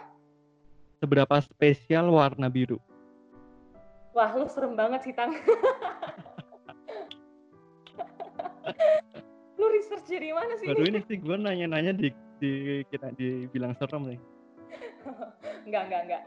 Seberapa 1.01 1.40
spesial 1.40 2.12
warna 2.12 2.51
biru? 2.51 2.77
Wah 4.11 4.35
lu 4.35 4.51
serem 4.51 4.75
banget 4.75 5.07
sih 5.07 5.14
Tang. 5.14 5.33
lu 9.61 9.68
research 9.77 10.09
dari 10.09 10.33
mana 10.33 10.57
sih? 10.57 10.66
Baru 10.73 10.88
ini 10.88 11.05
sih 11.05 11.20
gue 11.20 11.37
nanya-nanya 11.37 11.92
di, 11.92 12.09
di 12.40 12.81
kita 12.88 13.12
dibilang 13.12 13.77
serem 13.77 14.16
nih. 14.16 14.20
enggak, 15.68 15.83
enggak, 15.88 16.03
enggak. 16.09 16.23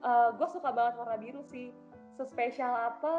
Uh, 0.00 0.32
gue 0.40 0.48
suka 0.48 0.72
banget 0.72 0.96
warna 0.96 1.16
biru 1.20 1.44
sih. 1.52 1.68
Sespesial 2.16 2.72
apa? 2.72 3.16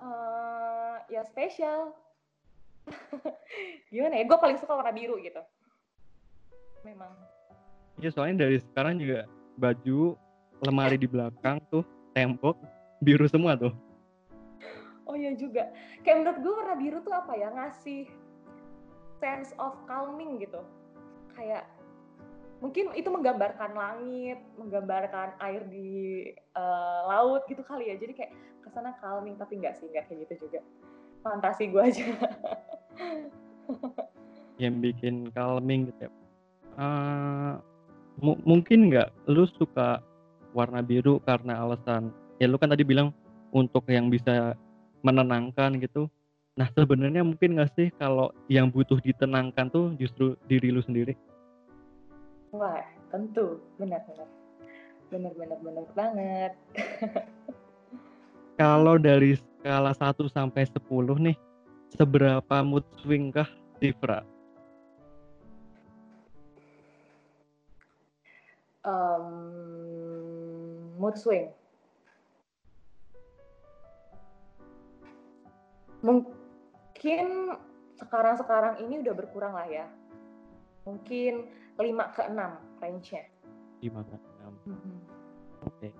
Uh, 0.00 0.96
ya 1.12 1.20
spesial. 1.28 1.92
Gimana 3.92 4.16
ya? 4.16 4.24
Gue 4.24 4.38
paling 4.40 4.56
suka 4.56 4.72
warna 4.80 4.96
biru 4.96 5.20
gitu. 5.20 5.44
Memang. 6.88 7.12
Iya 8.00 8.16
soalnya 8.16 8.48
dari 8.48 8.56
sekarang 8.64 8.96
juga 8.96 9.28
baju 9.60 10.16
lemari 10.64 10.96
di 10.96 11.04
belakang 11.04 11.60
tuh 11.68 11.84
tembok 12.16 12.56
biru 13.04 13.28
semua 13.28 13.60
tuh. 13.60 13.72
Oh 15.10 15.18
iya 15.18 15.34
juga. 15.34 15.74
Kayak 16.06 16.22
menurut 16.22 16.38
gue 16.38 16.52
warna 16.54 16.74
biru 16.78 16.98
tuh 17.02 17.10
apa 17.10 17.34
ya 17.34 17.50
ngasih 17.50 18.06
sense 19.18 19.50
of 19.58 19.74
calming 19.90 20.38
gitu. 20.38 20.62
Kayak 21.34 21.66
mungkin 22.62 22.94
itu 22.94 23.10
menggambarkan 23.10 23.74
langit, 23.74 24.38
menggambarkan 24.54 25.34
air 25.42 25.66
di 25.66 26.30
uh, 26.54 27.10
laut 27.10 27.42
gitu 27.50 27.66
kali 27.66 27.90
ya. 27.90 27.98
Jadi 27.98 28.14
kayak 28.14 28.32
ke 28.62 28.70
sana 28.70 28.94
calming 29.02 29.34
tapi 29.34 29.58
nggak 29.58 29.82
sih 29.82 29.90
nggak 29.90 30.06
kayak 30.06 30.30
gitu 30.30 30.46
juga. 30.46 30.62
Fantasi 31.26 31.74
gue 31.74 31.82
aja. 31.82 32.06
yang 34.62 34.78
bikin 34.78 35.34
calming 35.34 35.90
gitu 35.90 36.06
ya. 36.06 36.10
Uh, 36.78 37.58
mungkin 38.22 38.94
nggak 38.94 39.10
lu 39.26 39.42
suka 39.58 39.98
warna 40.54 40.86
biru 40.86 41.18
karena 41.26 41.66
alasan 41.66 42.14
ya 42.38 42.46
lu 42.46 42.60
kan 42.60 42.70
tadi 42.72 42.84
bilang 42.84 43.10
untuk 43.50 43.88
yang 43.90 44.12
bisa 44.12 44.54
menenangkan 45.00 45.76
gitu. 45.80 46.08
Nah 46.58 46.68
sebenarnya 46.76 47.24
mungkin 47.24 47.56
nggak 47.56 47.72
sih 47.76 47.88
kalau 47.96 48.34
yang 48.50 48.68
butuh 48.68 49.00
ditenangkan 49.00 49.70
tuh 49.72 49.94
justru 49.96 50.36
diri 50.50 50.68
lu 50.74 50.82
sendiri? 50.84 51.16
Wah, 52.50 52.82
tentu. 53.14 53.62
Benar, 53.78 54.02
benar. 54.10 54.28
Benar, 55.10 55.32
benar, 55.34 55.58
benar 55.62 55.86
banget. 55.94 56.52
Kalau 58.60 59.00
dari 59.00 59.40
skala 59.40 59.96
1 59.96 60.28
sampai 60.28 60.68
10 60.68 61.16
nih, 61.16 61.36
seberapa 61.96 62.56
mood 62.60 62.84
swing 63.00 63.32
kah 63.32 63.48
Sifra? 63.80 64.20
Um, 68.84 69.32
mood 71.00 71.16
swing. 71.16 71.48
Mungkin 76.00 77.26
sekarang-sekarang 78.00 78.80
ini 78.84 79.04
udah 79.04 79.14
berkurang 79.14 79.52
lah 79.52 79.68
ya. 79.68 79.86
Mungkin 80.88 81.48
5 81.76 82.16
ke 82.16 82.22
6 82.28 82.80
range-nya. 82.80 83.24
5 83.84 84.08
ke 84.08 84.16
6. 84.16 84.68
Mm 84.68 84.76
-hmm. 84.76 84.96
Oke. 85.68 85.88
Okay. 85.88 85.92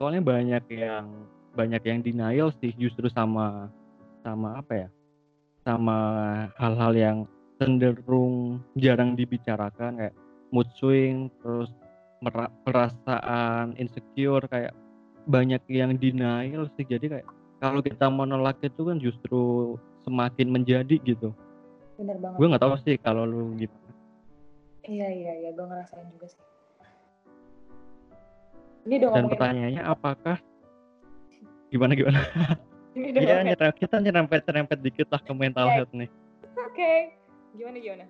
Soalnya 0.00 0.22
banyak 0.24 0.64
yang 0.72 1.06
banyak 1.52 1.82
yang 1.84 2.00
denial 2.00 2.48
sih 2.64 2.72
justru 2.80 3.12
sama 3.12 3.68
sama 4.24 4.60
apa 4.60 4.86
ya? 4.86 4.88
Sama 5.62 5.98
hal-hal 6.58 6.92
yang 6.96 7.18
cenderung 7.60 8.58
jarang 8.74 9.14
dibicarakan 9.14 10.00
kayak 10.00 10.16
mood 10.50 10.66
swing, 10.80 11.30
terus 11.38 11.70
perasaan 12.66 13.78
insecure 13.78 14.44
kayak 14.50 14.74
banyak 15.28 15.62
yang 15.70 15.94
denial 16.00 16.66
sih. 16.74 16.86
Jadi 16.88 17.06
kayak 17.18 17.28
kalau 17.62 17.78
kita 17.78 18.10
menolak 18.10 18.58
itu 18.66 18.82
kan 18.82 18.98
justru 18.98 19.78
semakin 20.02 20.50
menjadi 20.50 20.98
gitu. 20.98 21.30
Bener 21.94 22.18
banget. 22.18 22.36
Gue 22.42 22.46
nggak 22.50 22.62
tahu 22.66 22.74
sih 22.82 22.98
kalau 22.98 23.22
lu 23.22 23.54
gitu. 23.54 23.70
Iya 24.82 25.06
iya 25.14 25.32
iya, 25.46 25.50
gue 25.54 25.62
ngerasain 25.62 26.10
juga 26.10 26.26
sih. 26.26 26.42
Ini 28.82 28.96
dong. 28.98 29.14
Dan 29.14 29.30
pertanyaannya 29.30 29.82
apakah 29.86 30.42
gimana 31.70 31.94
gimana? 31.94 32.20
Iya 32.92 33.40
nyerempet 33.40 33.80
kita 33.80 34.04
nyerempet 34.04 34.44
nyerempet 34.44 34.78
dikit 34.84 35.08
lah 35.08 35.16
ke 35.24 35.32
mental 35.32 35.64
okay. 35.64 35.76
health 35.80 35.92
nih. 35.96 36.12
Oke, 36.12 36.76
okay. 36.76 36.98
gimana 37.56 37.76
gimana? 37.80 38.04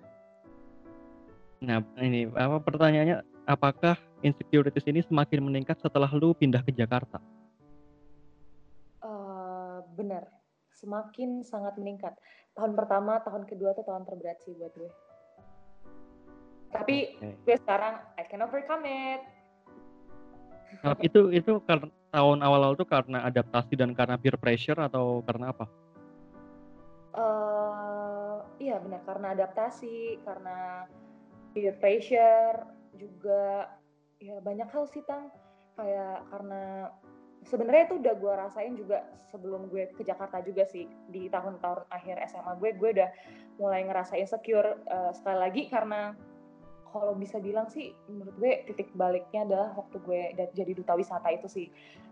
Nah 1.63 1.79
ini 2.03 2.27
apa 2.35 2.59
pertanyaannya? 2.59 3.23
Apakah 3.47 3.95
insecurities 4.27 4.83
ini 4.83 4.99
semakin 5.07 5.39
meningkat 5.39 5.79
setelah 5.79 6.11
lu 6.11 6.35
pindah 6.35 6.59
ke 6.67 6.75
Jakarta? 6.75 7.23
Benar, 9.93 10.25
semakin 10.73 11.45
sangat 11.45 11.77
meningkat. 11.77 12.17
Tahun 12.57 12.73
pertama, 12.73 13.21
tahun 13.21 13.45
kedua 13.45 13.77
tuh 13.77 13.85
tahun 13.85 14.05
terberat 14.09 14.41
sih 14.41 14.57
buat 14.57 14.73
gue 14.73 14.91
tapi 16.73 17.15
okay. 17.21 17.33
gue 17.45 17.55
sekarang 17.61 18.01
I 18.17 18.25
can 18.25 18.41
overcome 18.41 18.83
it 18.83 19.21
nah, 20.81 20.97
itu 21.05 21.29
itu 21.29 21.61
karena 21.69 21.87
tahun 22.09 22.41
awal-awal 22.41 22.73
itu 22.73 22.85
karena 22.89 23.29
adaptasi 23.29 23.77
dan 23.77 23.93
karena 23.93 24.17
peer 24.17 24.37
pressure 24.37 24.77
atau 24.77 25.21
karena 25.25 25.49
apa? 25.49 25.65
Uh, 27.13 28.41
iya 28.57 28.77
benar 28.81 29.01
karena 29.05 29.33
adaptasi, 29.33 30.21
karena 30.21 30.85
peer 31.53 31.73
pressure 31.77 32.69
juga 32.97 33.69
ya 34.21 34.37
banyak 34.41 34.69
hal 34.69 34.85
sih 34.89 35.01
tang 35.05 35.29
kayak 35.73 36.25
karena 36.29 36.93
sebenarnya 37.47 37.91
itu 37.91 37.95
udah 37.99 38.13
gue 38.17 38.33
rasain 38.33 38.73
juga 38.75 39.03
sebelum 39.31 39.67
gue 39.69 39.91
ke 39.95 40.03
Jakarta 40.03 40.39
juga 40.43 40.63
sih. 40.67 40.87
Di 41.11 41.27
tahun-tahun 41.27 41.87
akhir 41.91 42.19
SMA 42.31 42.53
gue 42.59 42.69
gue 42.75 42.89
udah 42.99 43.09
mulai 43.61 43.85
ngerasain 43.85 44.25
secure 44.25 44.81
uh, 44.89 45.11
sekali 45.13 45.37
lagi 45.37 45.63
karena 45.69 46.17
kalau 46.93 47.17
bisa 47.17 47.41
bilang 47.41 47.65
sih 47.73 47.89
menurut 48.05 48.35
gue 48.37 48.53
titik 48.69 48.93
baliknya 48.93 49.49
adalah 49.49 49.69
waktu 49.73 49.97
gue 50.05 50.21
jadi 50.53 50.71
duta 50.77 50.93
wisata 50.93 51.29
itu 51.33 51.47
sih. 51.49 51.67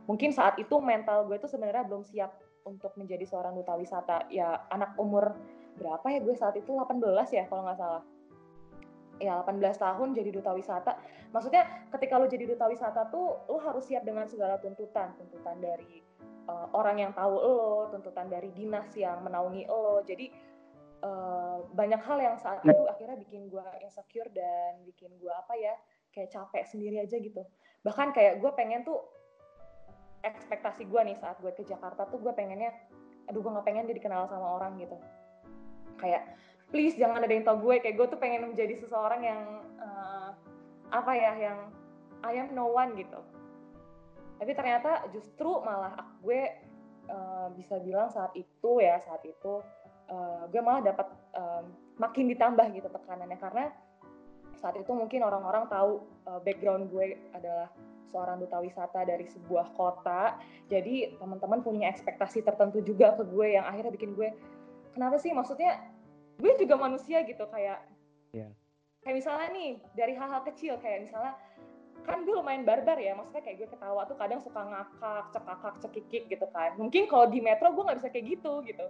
Mungkin 0.09 0.33
saat 0.33 0.57
itu 0.57 0.77
mental 0.81 1.29
gue 1.29 1.37
tuh 1.37 1.49
sebenarnya 1.49 1.85
belum 1.85 2.01
siap 2.01 2.33
untuk 2.65 2.93
menjadi 2.97 3.25
seorang 3.25 3.53
duta 3.57 3.77
wisata. 3.77 4.25
Ya 4.33 4.65
anak 4.73 4.97
umur 4.97 5.37
berapa 5.77 6.05
ya 6.09 6.19
gue 6.19 6.35
saat 6.35 6.57
itu? 6.57 6.73
18 6.73 6.97
ya 7.33 7.45
kalau 7.47 7.63
nggak 7.65 7.77
salah 7.77 8.03
ya 9.21 9.45
18 9.45 9.61
tahun 9.77 10.17
jadi 10.17 10.29
duta 10.33 10.51
wisata. 10.57 10.97
Maksudnya 11.31 11.87
ketika 11.93 12.17
lo 12.17 12.25
jadi 12.25 12.49
duta 12.49 12.65
wisata 12.67 13.07
tuh 13.13 13.45
lo 13.47 13.57
harus 13.61 13.85
siap 13.85 14.01
dengan 14.01 14.25
segala 14.25 14.57
tuntutan. 14.57 15.13
Tuntutan 15.15 15.61
dari 15.61 16.01
uh, 16.49 16.67
orang 16.73 16.97
yang 16.99 17.11
tahu 17.13 17.35
lo 17.37 17.59
tuntutan 17.93 18.27
dari 18.27 18.49
dinas 18.51 18.89
yang 18.97 19.21
menaungi 19.21 19.69
lo. 19.69 20.01
Jadi 20.01 20.27
uh, 21.05 21.61
banyak 21.73 22.01
hal 22.01 22.17
yang 22.17 22.37
saat 22.41 22.65
itu 22.65 22.83
akhirnya 22.89 23.17
bikin 23.21 23.49
gue 23.49 23.65
insecure 23.85 24.29
dan 24.33 24.81
bikin 24.85 25.13
gue 25.17 25.33
apa 25.33 25.53
ya 25.57 25.73
kayak 26.13 26.29
capek 26.33 26.63
sendiri 26.65 27.01
aja 27.01 27.17
gitu. 27.17 27.45
Bahkan 27.85 28.13
kayak 28.13 28.41
gue 28.41 28.51
pengen 28.53 28.85
tuh 28.85 28.99
ekspektasi 30.21 30.85
gue 30.85 31.01
nih 31.01 31.17
saat 31.17 31.41
gue 31.41 31.49
ke 31.53 31.65
Jakarta 31.65 32.05
tuh 32.05 32.21
gue 32.21 32.33
pengennya 32.33 32.69
aduh 33.25 33.41
gue 33.41 33.51
nggak 33.51 33.65
pengen 33.65 33.89
jadi 33.89 34.01
kenal 34.01 34.29
sama 34.29 34.61
orang 34.61 34.77
gitu. 34.77 34.97
Kayak 35.97 36.33
please 36.71 36.95
jangan 36.95 37.21
ada 37.21 37.31
yang 37.31 37.45
tau 37.45 37.59
gue. 37.59 37.77
Kayak 37.83 37.95
gue 37.99 38.07
tuh 38.15 38.19
pengen 38.19 38.55
menjadi 38.55 38.79
seseorang 38.79 39.21
yang 39.21 39.41
uh, 39.77 40.31
apa 40.89 41.11
ya 41.13 41.31
yang 41.37 41.57
I 42.23 42.39
am 42.39 42.55
no 42.55 42.71
one 42.71 42.95
gitu. 42.95 43.19
Tapi 44.41 44.51
ternyata 44.57 45.05
justru 45.13 45.61
malah 45.61 45.93
gue 46.23 46.41
uh, 47.11 47.47
bisa 47.53 47.77
bilang 47.83 48.09
saat 48.09 48.33
itu 48.33 48.71
ya 48.81 48.97
saat 49.03 49.21
itu 49.27 49.61
uh, 50.09 50.43
gue 50.49 50.61
malah 50.63 50.81
dapat 50.81 51.07
um, 51.37 51.69
makin 51.99 52.31
ditambah 52.31 52.65
gitu 52.73 52.87
tekanannya. 52.89 53.37
Karena 53.37 53.69
saat 54.57 54.79
itu 54.79 54.89
mungkin 54.95 55.21
orang-orang 55.21 55.67
tahu 55.69 56.01
uh, 56.25 56.39
background 56.41 56.89
gue 56.89 57.19
adalah 57.35 57.69
seorang 58.11 58.43
duta 58.43 58.59
wisata 58.59 59.07
dari 59.07 59.27
sebuah 59.27 59.71
kota. 59.75 60.39
Jadi 60.67 61.15
teman-teman 61.19 61.63
punya 61.63 61.91
ekspektasi 61.91 62.43
tertentu 62.43 62.83
juga 62.83 63.15
ke 63.15 63.23
gue 63.27 63.55
yang 63.59 63.63
akhirnya 63.67 63.91
bikin 63.91 64.15
gue 64.15 64.31
kenapa 64.93 65.17
sih? 65.17 65.31
Maksudnya 65.31 65.90
gue 66.41 66.51
juga 66.57 66.75
manusia 66.75 67.21
gitu 67.21 67.45
kayak 67.53 67.85
yeah. 68.33 68.49
kayak 69.05 69.21
misalnya 69.21 69.47
nih 69.53 69.69
dari 69.93 70.13
hal-hal 70.17 70.41
kecil 70.49 70.81
kayak 70.81 71.05
misalnya 71.05 71.37
kan 72.01 72.25
gue 72.25 72.33
lumayan 72.33 72.65
barbar 72.65 72.97
ya 72.97 73.13
maksudnya 73.13 73.45
kayak 73.45 73.57
gue 73.61 73.69
ketawa 73.69 74.09
tuh 74.09 74.17
kadang 74.17 74.41
suka 74.41 74.57
ngakak 74.65 75.25
cekakak 75.37 75.75
cekikik 75.85 76.23
gitu 76.33 76.47
kan. 76.49 76.73
Mungkin 76.81 77.05
kalau 77.05 77.29
di 77.29 77.39
metro 77.39 77.69
gue 77.69 77.85
nggak 77.85 77.99
bisa 78.01 78.09
kayak 78.09 78.25
gitu 78.37 78.53
gitu. 78.65 78.85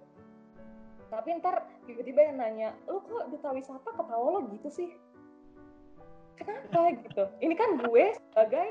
Tapi 1.11 1.27
ntar 1.43 1.67
tiba-tiba 1.83 2.31
yang 2.31 2.37
nanya 2.39 2.69
lu 2.87 3.03
kok 3.03 3.27
duta 3.27 3.51
wisata 3.51 3.89
ketawa 3.91 4.39
lo 4.39 4.39
gitu 4.55 4.69
sih? 4.71 4.89
Kenapa? 6.39 6.95
gitu. 7.03 7.23
Ini 7.43 7.53
kan 7.59 7.69
gue 7.83 8.15
sebagai 8.15 8.67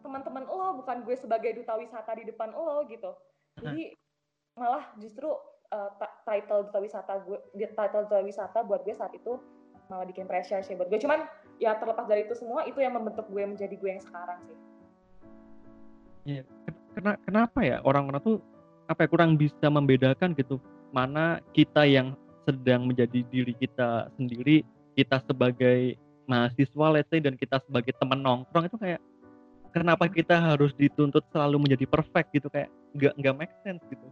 teman-teman 0.00 0.48
lo 0.48 0.80
bukan 0.80 1.04
gue 1.04 1.14
sebagai 1.20 1.52
duta 1.52 1.76
wisata 1.76 2.16
di 2.16 2.24
depan 2.24 2.56
lo 2.56 2.88
gitu. 2.88 3.12
Jadi 3.60 3.92
malah 4.56 4.88
justru 4.96 5.28
uh, 5.72 5.90
title 6.28 6.68
duta 6.68 6.78
wisata 6.78 7.12
gue 7.24 7.38
title 7.72 8.04
duta 8.06 8.20
wisata 8.22 8.58
buat 8.62 8.84
gue 8.84 8.94
saat 8.94 9.10
itu 9.16 9.40
malah 9.88 10.06
bikin 10.06 10.28
pressure 10.28 10.62
sih 10.62 10.76
buat 10.76 10.92
gue. 10.92 11.00
Cuman 11.00 11.26
ya 11.58 11.76
terlepas 11.76 12.06
dari 12.06 12.28
itu 12.28 12.36
semua 12.36 12.64
itu 12.68 12.78
yang 12.78 12.94
membentuk 12.94 13.26
gue 13.28 13.42
menjadi 13.42 13.74
gue 13.74 13.90
yang 13.90 14.04
sekarang 14.04 14.38
sih. 14.46 14.58
Iya, 16.22 16.42
Kena, 16.94 17.18
kenapa 17.26 17.58
ya 17.66 17.82
orang-orang 17.82 18.22
tuh 18.22 18.38
apa 18.86 19.04
ya 19.04 19.08
kurang 19.10 19.34
bisa 19.40 19.66
membedakan 19.66 20.36
gitu 20.38 20.62
mana 20.92 21.40
kita 21.56 21.82
yang 21.88 22.14
sedang 22.44 22.86
menjadi 22.86 23.24
diri 23.32 23.56
kita 23.56 24.12
sendiri, 24.14 24.62
kita 24.94 25.18
sebagai 25.24 25.96
mahasiswa 26.28 26.86
let's 26.94 27.08
say 27.10 27.18
dan 27.18 27.34
kita 27.34 27.58
sebagai 27.66 27.96
teman 27.98 28.22
nongkrong 28.22 28.70
itu 28.70 28.78
kayak 28.78 29.00
kenapa 29.74 30.06
kita 30.06 30.36
harus 30.38 30.70
dituntut 30.76 31.24
selalu 31.32 31.66
menjadi 31.66 31.88
perfect 31.88 32.30
gitu? 32.36 32.46
Kayak 32.52 32.70
nggak 32.94 33.14
nggak 33.18 33.34
make 33.34 33.54
sense 33.64 33.82
gitu. 33.88 34.06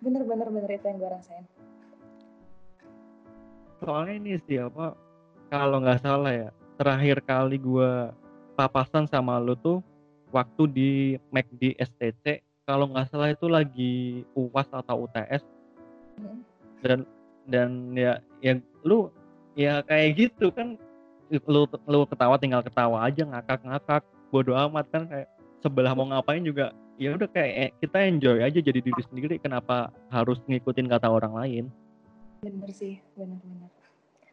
Bener 0.00 0.22
bener 0.24 0.48
itu 0.70 0.86
yang 0.86 0.98
gue 0.98 1.10
rasain. 1.10 1.44
Soalnya 3.80 4.14
ini 4.16 4.36
sih 4.44 4.60
apa 4.60 4.96
kalau 5.50 5.82
nggak 5.82 6.00
salah 6.04 6.32
ya 6.32 6.50
terakhir 6.80 7.20
kali 7.24 7.60
gue 7.60 7.90
papasan 8.56 9.04
sama 9.08 9.36
lo 9.40 9.56
tuh 9.56 9.84
waktu 10.30 10.62
di 10.70 10.90
McD 11.28 11.76
STC 11.76 12.40
kalau 12.64 12.86
nggak 12.88 13.10
salah 13.10 13.34
itu 13.34 13.50
lagi 13.50 14.22
UAS 14.38 14.70
atau 14.70 15.04
UTS 15.04 15.42
hmm. 16.22 16.40
dan 16.86 16.98
dan 17.50 17.70
ya 17.98 18.22
ya 18.38 18.56
lu 18.86 19.10
ya 19.58 19.82
kayak 19.84 20.16
gitu 20.16 20.54
kan 20.54 20.78
lu 21.30 21.66
lu 21.66 21.98
ketawa 22.06 22.38
tinggal 22.38 22.62
ketawa 22.62 23.04
aja 23.04 23.26
ngakak-ngakak 23.26 24.02
bodoh 24.30 24.54
amat 24.70 24.86
kan 24.88 25.04
kayak 25.10 25.28
sebelah 25.60 25.92
mau 25.92 26.06
ngapain 26.08 26.40
juga 26.46 26.70
ya 27.00 27.16
udah 27.16 27.28
kayak 27.32 27.52
eh, 27.56 27.70
kita 27.80 27.98
enjoy 28.04 28.44
aja 28.44 28.60
jadi 28.60 28.80
diri 28.84 29.02
sendiri 29.08 29.40
kenapa 29.40 29.88
harus 30.12 30.36
ngikutin 30.44 30.84
kata 30.84 31.08
orang 31.08 31.32
lain 31.32 31.64
bener 32.44 32.68
sih 32.68 33.00
bener-bener 33.16 33.72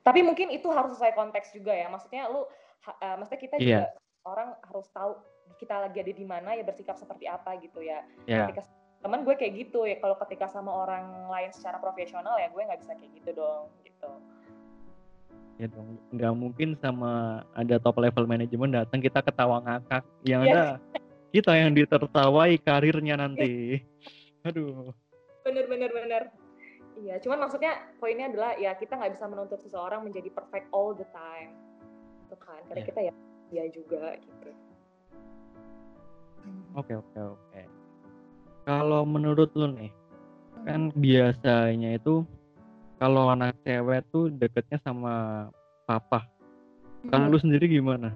tapi 0.03 0.19
mungkin 0.19 0.51
itu 0.51 0.67
harus 0.75 0.99
sesuai 0.99 1.15
konteks 1.15 1.55
juga 1.55 1.71
ya 1.71 1.87
maksudnya 1.87 2.27
lu 2.27 2.43
uh, 2.43 3.15
maksudnya 3.15 3.39
kita 3.39 3.55
juga 3.63 3.87
yeah. 3.87 3.87
orang 4.27 4.51
harus 4.67 4.87
tahu 4.91 5.15
kita 5.55 5.79
lagi 5.79 5.97
ada 6.03 6.11
di 6.11 6.25
mana 6.27 6.59
ya 6.59 6.67
bersikap 6.67 6.99
seperti 6.99 7.23
apa 7.31 7.55
gitu 7.63 7.79
ya 7.79 8.03
yeah. 8.27 8.51
ketika 8.51 8.67
teman 8.99 9.23
gue 9.23 9.35
kayak 9.39 9.53
gitu 9.55 9.87
ya 9.87 9.95
kalau 10.03 10.19
ketika 10.27 10.51
sama 10.51 10.71
orang 10.71 11.31
lain 11.31 11.51
secara 11.55 11.79
profesional 11.79 12.35
ya 12.35 12.51
gue 12.51 12.61
nggak 12.67 12.83
bisa 12.83 12.91
kayak 12.99 13.11
gitu 13.15 13.29
dong 13.31 13.71
gitu 13.87 14.11
ya 15.55 15.67
dong 15.71 15.95
nggak 16.11 16.33
mungkin 16.35 16.75
sama 16.83 17.43
ada 17.55 17.79
top 17.79 17.95
level 18.03 18.27
manajemen 18.27 18.75
datang 18.75 18.99
kita 18.99 19.23
ketawa 19.23 19.63
ngakak 19.63 20.03
yang 20.27 20.43
yeah. 20.43 20.75
ada 20.75 20.99
kita 21.37 21.53
yang 21.53 21.77
ditertawai 21.77 22.57
karirnya 22.65 23.21
nanti. 23.21 23.77
Aduh. 24.41 24.89
Bener 25.45 25.69
bener 25.69 25.93
bener. 25.93 26.23
Iya, 26.97 27.21
cuman 27.21 27.45
maksudnya 27.45 27.77
poinnya 28.01 28.25
adalah 28.33 28.57
ya 28.57 28.73
kita 28.73 28.97
nggak 28.97 29.13
bisa 29.13 29.29
menuntut 29.29 29.61
seseorang 29.61 30.01
menjadi 30.01 30.33
perfect 30.33 30.65
all 30.73 30.97
the 30.97 31.05
time, 31.13 31.53
itu 32.25 32.35
kan? 32.41 32.57
Karena 32.65 32.81
yeah. 32.81 32.89
kita 32.89 32.99
ya 33.05 33.13
dia 33.53 33.65
juga 33.69 34.03
gitu. 34.17 34.49
Oke 36.73 36.97
oke 36.97 37.37
oke. 37.37 37.61
Kalau 38.65 39.05
menurut 39.05 39.53
lu 39.53 39.69
nih, 39.77 39.93
kan 40.65 40.89
biasanya 40.97 42.01
itu 42.01 42.25
kalau 42.97 43.29
anak 43.29 43.53
cewek 43.61 44.01
tuh 44.09 44.33
deketnya 44.33 44.81
sama 44.81 45.47
papa. 45.85 46.25
Kalau 47.13 47.29
hmm. 47.29 47.33
lu 47.33 47.37
sendiri 47.37 47.69
gimana? 47.69 48.09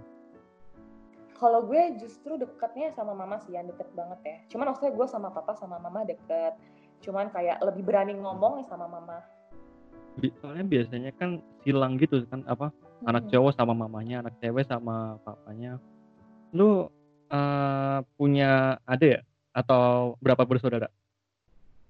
Kalau 1.41 1.65
gue 1.65 1.97
justru 1.97 2.37
deketnya 2.37 2.93
sama 2.93 3.17
mama 3.17 3.41
sih 3.41 3.57
yang 3.57 3.65
deket 3.65 3.89
banget 3.97 4.19
ya. 4.21 4.37
Cuman 4.53 4.69
maksudnya 4.69 4.93
gue 4.93 5.07
sama 5.09 5.33
papa 5.33 5.57
sama 5.57 5.81
mama 5.81 6.05
deket. 6.05 6.53
Cuman 7.01 7.33
kayak 7.33 7.57
lebih 7.65 7.81
berani 7.81 8.13
ngomong 8.13 8.61
nih 8.61 8.67
sama 8.69 8.85
mama. 8.85 9.25
Soalnya 10.37 10.61
biasanya 10.69 11.11
kan 11.17 11.41
silang 11.65 11.97
gitu 11.97 12.21
kan 12.29 12.45
apa 12.45 12.69
hmm. 12.69 13.09
anak 13.09 13.25
cowok 13.33 13.57
sama 13.57 13.73
mamanya 13.73 14.21
anak 14.21 14.37
cewek 14.37 14.69
sama 14.69 15.17
papanya. 15.25 15.81
Lu 16.53 16.85
uh, 17.33 17.97
punya 18.21 18.77
adik 18.85 19.17
ya? 19.17 19.21
Atau 19.57 20.13
berapa 20.21 20.45
bersaudara? 20.45 20.93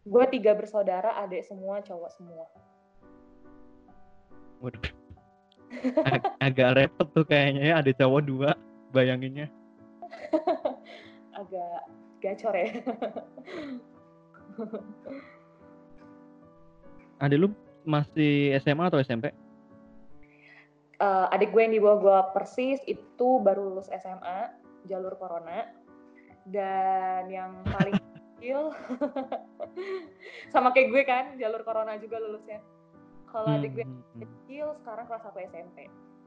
Gue 0.07 0.25
tiga 0.31 0.55
bersaudara 0.55 1.11
adik 1.27 1.43
semua 1.43 1.83
cowok 1.83 2.11
semua. 2.15 2.47
Waduh. 4.63 4.79
Ag 6.07 6.23
agak 6.39 6.69
repot 6.79 7.07
tuh 7.11 7.27
kayaknya 7.27 7.63
ya 7.67 7.73
ada 7.83 7.91
cowok 7.91 8.21
dua 8.23 8.51
bayanginnya? 8.91 9.47
Agak 11.39 11.87
gacor 12.21 12.55
ya. 12.55 12.69
Adik 17.23 17.37
lu 17.39 17.47
masih 17.87 18.53
SMA 18.61 18.85
atau 18.91 19.01
SMP 19.01 19.33
uh, 21.01 21.33
adik 21.33 21.49
gue 21.51 21.61
yang 21.65 21.73
di 21.73 21.81
bawah 21.81 21.97
gue 21.99 22.19
persis 22.37 22.79
itu 22.85 23.27
baru 23.41 23.73
lulus 23.73 23.89
SMA 23.89 24.53
jalur 24.85 25.17
corona. 25.17 25.73
Dan 26.45 27.29
yang 27.29 27.61
paling 27.69 27.97
kecil 28.37 28.73
sama 30.53 30.73
kayak 30.73 30.89
gue 30.93 31.03
kan 31.05 31.25
jalur 31.41 31.65
corona 31.65 31.97
juga 31.97 32.21
lulusnya. 32.21 32.61
Kalau 33.29 33.49
hmm. 33.49 33.57
adik 33.59 33.71
gue 33.73 33.85
hmm, 33.85 33.97
hmm. 33.97 34.21
kecil 34.21 34.65
sekarang 34.85 35.05
kelas 35.09 35.25
1 35.25 35.49
SMP 35.49 35.77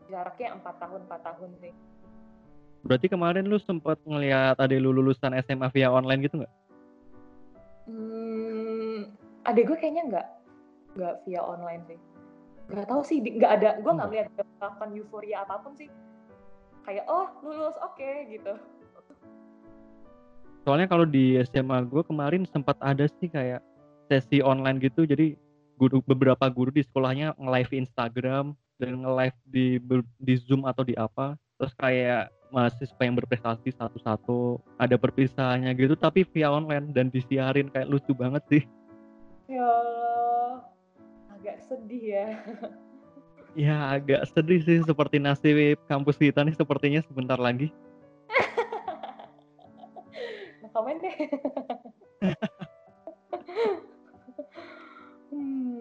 jaraknya 0.04 0.52
empat 0.52 0.76
tahun 0.84 1.08
empat 1.08 1.20
tahun 1.32 1.50
sih 1.64 1.72
Berarti 2.84 3.08
kemarin 3.08 3.48
lu 3.48 3.56
sempat 3.64 3.96
ngelihat 4.04 4.60
ada 4.60 4.76
lu 4.76 4.92
lulusan 4.92 5.32
SMA 5.40 5.72
via 5.72 5.88
online 5.88 6.20
gitu 6.28 6.44
nggak? 6.44 6.54
Hmm, 7.88 9.08
ada 9.48 9.60
gue 9.60 9.76
kayaknya 9.76 10.04
nggak, 10.12 10.26
nggak 11.00 11.14
via 11.24 11.40
online 11.40 11.82
sih. 11.88 11.98
Nggak 12.68 12.86
tahu 12.92 13.00
sih, 13.08 13.18
nggak 13.24 13.52
ada. 13.60 13.70
Gue 13.80 13.92
nggak 13.92 14.08
melihat 14.12 14.28
kapan 14.60 14.90
euforia 15.00 15.48
apa 15.48 15.64
pun 15.64 15.72
sih. 15.80 15.88
Kayak 16.84 17.08
oh 17.08 17.32
lulus 17.40 17.72
oke 17.80 17.96
okay, 17.96 18.28
gitu. 18.28 18.52
Soalnya 20.68 20.88
kalau 20.88 21.08
di 21.08 21.40
SMA 21.48 21.88
gue 21.88 22.04
kemarin 22.04 22.44
sempat 22.52 22.76
ada 22.84 23.08
sih 23.20 23.32
kayak 23.32 23.64
sesi 24.12 24.44
online 24.44 24.76
gitu. 24.80 25.08
Jadi 25.08 25.40
guru 25.80 26.04
beberapa 26.04 26.44
guru 26.52 26.68
di 26.68 26.84
sekolahnya 26.84 27.36
nge-live 27.40 27.72
Instagram 27.80 28.52
dan 28.76 28.92
nge-live 29.00 29.38
di 29.48 29.80
di 30.20 30.34
Zoom 30.36 30.68
atau 30.68 30.84
di 30.84 30.92
apa. 30.96 31.36
Terus 31.56 31.72
kayak 31.80 32.32
mahasiswa 32.54 33.02
yang 33.02 33.18
berprestasi 33.18 33.74
satu-satu 33.74 34.62
ada 34.78 34.94
perpisahannya 34.94 35.74
gitu 35.74 35.98
tapi 35.98 36.22
via 36.30 36.54
online 36.54 36.94
dan 36.94 37.10
disiarin 37.10 37.66
kayak 37.74 37.90
lucu 37.90 38.14
banget 38.14 38.46
sih. 38.46 38.62
Ya 39.50 39.74
agak 41.34 41.58
sedih 41.66 42.04
ya. 42.14 42.26
Ya 43.54 43.94
agak 43.94 44.26
sedih 44.34 44.58
sih 44.66 44.82
seperti 44.82 45.22
nasib 45.22 45.78
kampus 45.86 46.18
kita 46.18 46.42
nih 46.42 46.58
sepertinya 46.58 46.98
sebentar 47.06 47.38
lagi. 47.38 47.70
Komen 50.74 50.98
deh 50.98 51.14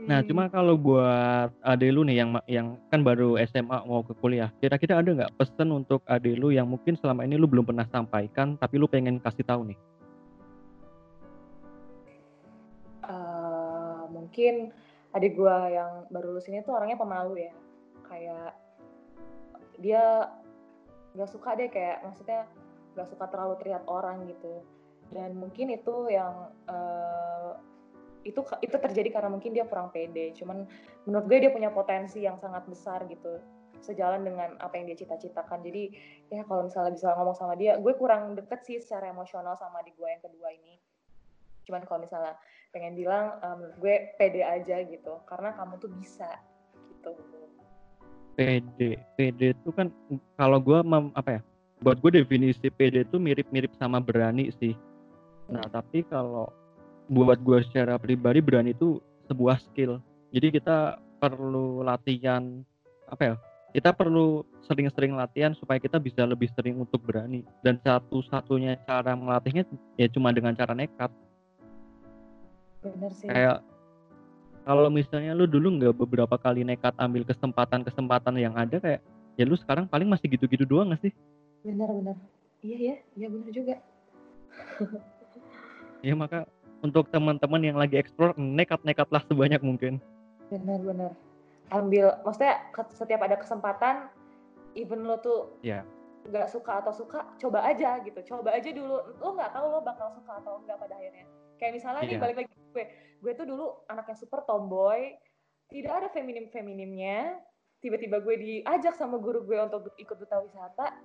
Nah, 0.04 0.20
hmm. 0.20 0.28
cuma 0.28 0.52
kalau 0.52 0.76
buat 0.76 1.56
ade 1.64 1.88
lu 1.88 2.04
nih 2.04 2.20
yang 2.20 2.30
yang 2.52 2.68
kan 2.92 3.08
baru 3.08 3.40
SMA 3.48 3.88
mau 3.88 4.04
ke 4.04 4.12
kuliah, 4.20 4.52
kira-kira 4.60 5.00
ada 5.00 5.08
nggak 5.08 5.34
pesan 5.40 5.72
untuk 5.72 6.04
ade 6.12 6.36
lu 6.36 6.52
yang 6.52 6.68
mungkin 6.68 7.00
selama 7.00 7.24
ini 7.24 7.40
lu 7.40 7.48
belum 7.48 7.64
pernah 7.64 7.88
sampaikan, 7.88 8.60
tapi 8.60 8.84
lu 8.84 8.92
pengen 8.92 9.24
kasih 9.24 9.48
tahu 9.48 9.72
nih? 9.72 9.80
Uh, 13.08 14.08
mungkin 14.12 14.76
adik 15.16 15.40
gua 15.40 15.72
yang 15.72 15.92
baru 16.12 16.36
lulus 16.36 16.52
ini 16.52 16.60
tuh 16.68 16.76
orangnya 16.76 17.00
pemalu 17.00 17.48
ya, 17.48 17.54
kayak 18.12 18.60
dia 19.80 20.28
nggak 21.16 21.32
suka 21.32 21.56
deh 21.56 21.72
kayak 21.72 22.04
maksudnya 22.04 22.44
nggak 22.92 23.08
suka 23.08 23.26
terlalu 23.32 23.56
terlihat 23.64 23.88
orang 23.88 24.28
gitu, 24.28 24.68
dan 25.16 25.32
mungkin 25.32 25.72
itu 25.72 26.12
yang 26.12 26.52
uh, 26.68 27.56
itu 28.24 28.40
itu 28.64 28.76
terjadi 28.76 29.10
karena 29.12 29.30
mungkin 29.30 29.52
dia 29.52 29.68
kurang 29.68 29.92
pede. 29.92 30.32
Cuman 30.36 30.64
menurut 31.08 31.26
gue 31.28 31.38
dia 31.48 31.52
punya 31.52 31.70
potensi 31.70 32.24
yang 32.24 32.40
sangat 32.40 32.64
besar 32.68 33.04
gitu 33.12 33.40
sejalan 33.84 34.24
dengan 34.24 34.56
apa 34.64 34.80
yang 34.80 34.88
dia 34.88 35.04
cita-citakan. 35.04 35.60
Jadi 35.60 35.92
ya 36.32 36.48
kalau 36.48 36.72
misalnya 36.72 36.96
bisa 36.96 37.12
ngomong 37.20 37.36
sama 37.36 37.54
dia 37.60 37.76
gue 37.78 37.94
kurang 38.00 38.34
deket 38.40 38.64
sih 38.64 38.78
secara 38.80 39.12
emosional 39.12 39.60
sama 39.60 39.84
di 39.84 39.92
gue 39.94 40.08
yang 40.08 40.24
kedua 40.24 40.50
ini. 40.56 40.80
Cuman 41.68 41.84
kalau 41.84 42.00
misalnya 42.04 42.40
pengen 42.72 42.96
bilang 42.96 43.38
um, 43.44 43.62
gue 43.78 44.16
pede 44.16 44.42
aja 44.42 44.82
gitu 44.88 45.14
karena 45.28 45.52
kamu 45.54 45.78
tuh 45.84 45.92
bisa 45.92 46.32
gitu. 46.90 47.12
Pede 48.34 48.98
pede 49.20 49.54
itu 49.54 49.70
kan 49.76 49.92
kalau 50.40 50.58
gue 50.64 50.80
apa 51.14 51.40
ya 51.40 51.42
buat 51.84 52.00
gue 52.00 52.24
definisi 52.24 52.72
pede 52.72 53.04
itu 53.04 53.20
mirip-mirip 53.20 53.76
sama 53.76 54.00
berani 54.00 54.48
sih. 54.64 54.74
Nah 55.52 55.64
tapi 55.68 56.08
kalau 56.08 56.48
buat 57.12 57.40
gue 57.40 57.60
secara 57.68 58.00
pribadi 58.00 58.40
berani 58.40 58.72
itu 58.72 59.00
sebuah 59.28 59.60
skill. 59.72 60.00
Jadi 60.34 60.60
kita 60.60 61.00
perlu 61.20 61.84
latihan 61.86 62.64
apa 63.08 63.24
ya 63.24 63.36
kita 63.74 63.90
perlu 63.90 64.46
sering-sering 64.70 65.18
latihan 65.18 65.58
supaya 65.58 65.82
kita 65.82 65.98
bisa 65.98 66.22
lebih 66.30 66.46
sering 66.54 66.78
untuk 66.78 67.02
berani. 67.02 67.42
Dan 67.66 67.82
satu-satunya 67.82 68.78
cara 68.86 69.18
melatihnya 69.18 69.66
ya 69.98 70.06
cuma 70.14 70.30
dengan 70.30 70.54
cara 70.54 70.78
nekat. 70.78 71.10
Bener 72.86 73.12
sih. 73.18 73.26
Kayak 73.26 73.66
kalau 74.64 74.88
misalnya 74.94 75.34
lu 75.34 75.50
dulu 75.50 75.74
nggak 75.82 75.96
beberapa 75.98 76.38
kali 76.38 76.62
nekat 76.62 76.94
ambil 77.02 77.26
kesempatan-kesempatan 77.26 78.38
yang 78.38 78.54
ada 78.54 78.78
kayak 78.78 79.02
ya 79.36 79.44
lu 79.44 79.58
sekarang 79.58 79.90
paling 79.90 80.06
masih 80.06 80.30
gitu-gitu 80.30 80.70
doang 80.70 80.94
gak 80.94 81.10
sih? 81.10 81.14
Bener-bener. 81.66 82.16
Iya 82.62 82.78
ya 82.78 82.96
iya 83.18 83.28
bener 83.28 83.50
juga. 83.50 83.76
Ya 86.06 86.14
maka 86.14 86.46
untuk 86.84 87.08
teman-teman 87.10 87.64
yang 87.64 87.78
lagi 87.80 87.96
explore 87.96 88.36
nekat-nekatlah 88.36 89.24
sebanyak 89.26 89.64
mungkin. 89.64 90.04
Bener-bener 90.52 91.16
ambil 91.72 92.20
maksudnya 92.22 92.60
setiap 92.94 93.24
ada 93.24 93.40
kesempatan 93.40 94.12
even 94.78 95.08
lo 95.08 95.18
tuh 95.24 95.58
ya. 95.66 95.82
nggak 96.28 96.52
suka 96.52 96.84
atau 96.84 96.94
suka 96.94 97.24
coba 97.40 97.64
aja 97.66 98.04
gitu. 98.04 98.20
Coba 98.28 98.54
aja 98.54 98.70
dulu 98.70 99.00
lo 99.18 99.30
nggak 99.34 99.52
tahu 99.56 99.66
lo 99.72 99.80
bakal 99.82 100.12
suka 100.14 100.44
atau 100.44 100.60
enggak 100.62 100.78
pada 100.78 100.94
akhirnya. 101.00 101.26
Kayak 101.58 101.74
misalnya 101.80 102.02
nih 102.04 102.16
Iya. 102.16 102.22
balik 102.22 102.36
lagi 102.44 102.52
gue. 102.52 102.86
Gue 103.24 103.32
tuh 103.40 103.48
dulu 103.48 103.66
anaknya 103.88 104.16
super 104.20 104.44
tomboy 104.44 105.16
tidak 105.72 105.94
ada 106.04 106.08
feminim 106.12 106.52
feminimnya 106.52 107.40
tiba-tiba 107.82 108.24
gue 108.24 108.36
diajak 108.40 108.96
sama 108.96 109.20
guru 109.20 109.44
gue 109.44 109.58
untuk 109.60 109.92
ikut 110.00 110.16
duta 110.16 110.40
wisata 110.40 110.96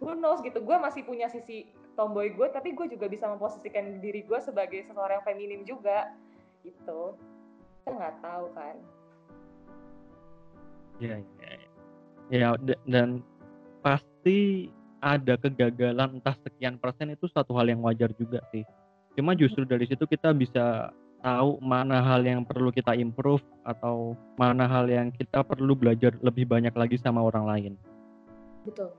who 0.00 0.16
knows 0.16 0.40
gitu. 0.40 0.58
Gue 0.64 0.76
masih 0.80 1.04
punya 1.04 1.28
sisi 1.28 1.68
tomboy 1.94 2.32
gue 2.32 2.48
tapi 2.48 2.72
gue 2.72 2.88
juga 2.88 3.06
bisa 3.06 3.28
memposisikan 3.28 4.00
diri 4.00 4.24
gue 4.24 4.40
sebagai 4.40 4.88
seseorang 4.88 5.20
yang 5.20 5.26
feminim 5.28 5.60
juga 5.68 6.16
gitu. 6.64 7.14
Kita 7.84 7.92
nggak 7.92 8.16
tahu 8.24 8.46
kan. 8.56 8.76
Ya 10.98 11.20
ya 11.40 11.52
ya. 12.32 12.48
Dan 12.88 13.20
pasti 13.84 14.72
ada 15.00 15.36
kegagalan 15.40 16.20
entah 16.20 16.36
sekian 16.44 16.76
persen 16.76 17.12
itu 17.12 17.28
satu 17.32 17.56
hal 17.56 17.68
yang 17.68 17.80
wajar 17.84 18.12
juga 18.16 18.40
sih. 18.52 18.64
Cuma 19.16 19.36
justru 19.36 19.64
dari 19.68 19.84
situ 19.88 20.04
kita 20.04 20.32
bisa 20.36 20.92
tahu 21.20 21.60
mana 21.60 22.00
hal 22.00 22.24
yang 22.24 22.44
perlu 22.48 22.72
kita 22.72 22.96
improve 22.96 23.44
atau 23.64 24.16
mana 24.40 24.64
hal 24.64 24.88
yang 24.88 25.12
kita 25.12 25.44
perlu 25.44 25.76
belajar 25.76 26.16
lebih 26.24 26.48
banyak 26.48 26.72
lagi 26.72 26.96
sama 26.96 27.20
orang 27.20 27.44
lain. 27.44 27.72
Betul 28.64 28.92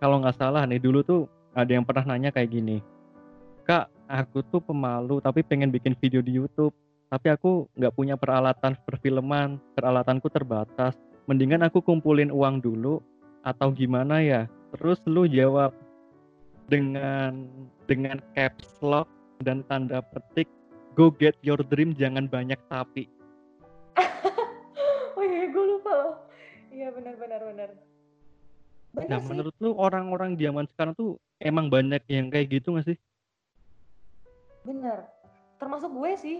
kalau 0.00 0.24
nggak 0.24 0.36
salah 0.40 0.64
nih 0.64 0.80
dulu 0.80 1.04
tuh 1.04 1.20
ada 1.52 1.68
yang 1.68 1.84
pernah 1.84 2.16
nanya 2.16 2.32
kayak 2.32 2.48
gini 2.48 2.80
kak 3.68 3.92
aku 4.08 4.40
tuh 4.48 4.64
pemalu 4.64 5.20
tapi 5.20 5.44
pengen 5.44 5.68
bikin 5.68 5.92
video 6.00 6.24
di 6.24 6.32
YouTube 6.40 6.72
tapi 7.12 7.28
aku 7.28 7.68
nggak 7.76 7.92
punya 7.92 8.16
peralatan 8.16 8.72
perfilman 8.88 9.60
peralatanku 9.76 10.32
terbatas 10.32 10.96
mendingan 11.30 11.62
aku 11.62 11.78
kumpulin 11.78 12.34
uang 12.34 12.58
dulu 12.58 12.98
atau 13.46 13.70
gimana 13.70 14.18
ya? 14.18 14.50
Terus 14.74 14.98
lu 15.06 15.30
jawab 15.30 15.70
dengan 16.70 17.46
dengan 17.86 18.18
caps 18.34 18.78
lock 18.82 19.06
dan 19.42 19.66
tanda 19.66 20.02
petik 20.02 20.46
go 20.94 21.10
get 21.10 21.38
your 21.46 21.58
dream 21.70 21.94
jangan 21.94 22.26
banyak 22.26 22.58
tapi. 22.66 23.06
Oh 25.20 25.26
iya 25.26 25.52
gue 25.52 25.64
lupa 25.76 25.92
loh. 25.92 26.14
Iya 26.72 26.88
benar 26.96 27.12
benar 27.20 27.40
benar 27.44 27.68
benar 28.90 29.08
nah 29.08 29.18
sih. 29.22 29.28
menurut 29.30 29.54
lu 29.62 29.70
orang-orang 29.74 30.34
zaman 30.34 30.66
sekarang 30.70 30.94
tuh 30.98 31.14
emang 31.38 31.70
banyak 31.70 32.02
yang 32.10 32.26
kayak 32.28 32.50
gitu 32.50 32.74
nggak 32.74 32.94
sih? 32.94 32.98
Benar 34.66 35.20
termasuk 35.60 35.92
gue 35.92 36.12
sih. 36.16 36.38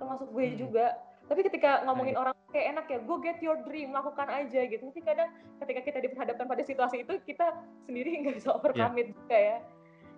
Termasuk 0.00 0.32
gue 0.32 0.44
Hmm. 0.48 0.58
juga. 0.58 0.86
Tapi 1.26 1.40
ketika 1.42 1.82
ngomongin 1.84 2.14
Nah, 2.16 2.22
orang 2.30 2.34
kayak 2.54 2.66
enak 2.72 2.86
ya 2.86 2.98
go 3.04 3.18
get 3.20 3.38
your 3.44 3.58
dream 3.68 3.92
lakukan 3.92 4.26
aja 4.32 4.60
gitu. 4.64 4.80
Tapi 4.80 5.00
kadang 5.04 5.28
ketika 5.60 5.80
kita 5.84 5.98
diperhadapkan 6.00 6.46
pada 6.48 6.62
situasi 6.64 7.04
itu 7.04 7.14
kita 7.28 7.52
sendiri 7.84 8.10
nggak 8.24 8.36
bisa 8.40 8.56
overcome 8.56 8.96
it 8.96 9.12
juga 9.12 9.36
ya. 9.36 9.58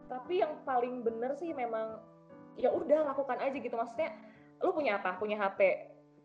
Tapi 0.09 0.35
yang 0.41 0.53
paling 0.63 1.03
bener 1.03 1.35
sih 1.37 1.51
memang 1.53 1.99
ya 2.57 2.71
udah 2.71 3.11
lakukan 3.11 3.43
aja 3.43 3.57
gitu. 3.59 3.75
Maksudnya 3.75 4.15
lu 4.63 4.71
punya 4.71 5.03
apa? 5.03 5.19
Punya 5.19 5.37
HP 5.41 5.61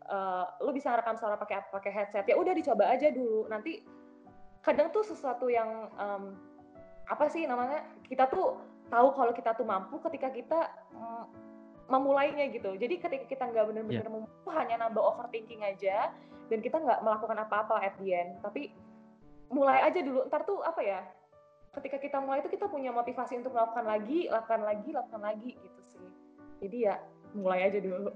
eh, 0.04 0.44
lu 0.60 0.70
bisa 0.76 0.92
rekam 0.94 1.16
suara 1.16 1.40
pakai 1.40 1.64
pakai 1.72 1.90
headset. 1.90 2.28
Ya 2.28 2.36
udah 2.36 2.52
dicoba 2.52 2.84
aja 2.92 3.08
dulu. 3.08 3.48
Nanti 3.48 3.80
kadang 4.64 4.88
tuh 4.90 5.04
sesuatu 5.04 5.46
yang 5.52 5.92
em, 6.00 6.34
apa 7.04 7.28
sih 7.28 7.44
namanya 7.44 7.84
kita 8.08 8.24
tuh 8.32 8.56
tahu 8.88 9.12
kalau 9.12 9.32
kita 9.36 9.52
tuh 9.52 9.68
mampu 9.68 10.00
ketika 10.08 10.32
kita 10.32 10.60
mm, 10.96 11.24
memulainya 11.92 12.48
gitu. 12.48 12.72
Jadi 12.80 12.96
ketika 12.96 13.24
kita 13.28 13.44
nggak 13.52 13.64
benar-benar 13.68 14.08
mampu 14.08 14.48
hanya 14.56 14.88
nambah 14.88 15.04
overthinking 15.04 15.60
aja 15.60 16.10
dan 16.48 16.58
kita 16.64 16.80
nggak 16.80 17.04
melakukan 17.04 17.44
apa-apa 17.44 17.84
at 17.84 17.92
the 18.00 18.16
end. 18.16 18.40
Tapi 18.40 18.72
mulai 19.52 19.84
aja 19.84 20.00
dulu 20.00 20.24
ntar 20.32 20.48
tuh 20.48 20.64
apa 20.64 20.80
ya 20.80 21.04
ketika 21.76 22.00
kita 22.00 22.16
mulai 22.24 22.40
itu 22.40 22.56
kita 22.56 22.66
punya 22.66 22.88
motivasi 22.90 23.36
untuk 23.38 23.52
melakukan 23.52 23.84
lagi 23.84 24.26
lakukan 24.32 24.62
lagi 24.64 24.88
lakukan 24.96 25.22
lagi 25.22 25.50
gitu 25.60 25.80
sih. 25.92 26.08
Jadi 26.64 26.76
ya 26.88 26.96
mulai 27.36 27.68
aja 27.68 27.78
dulu. 27.84 28.08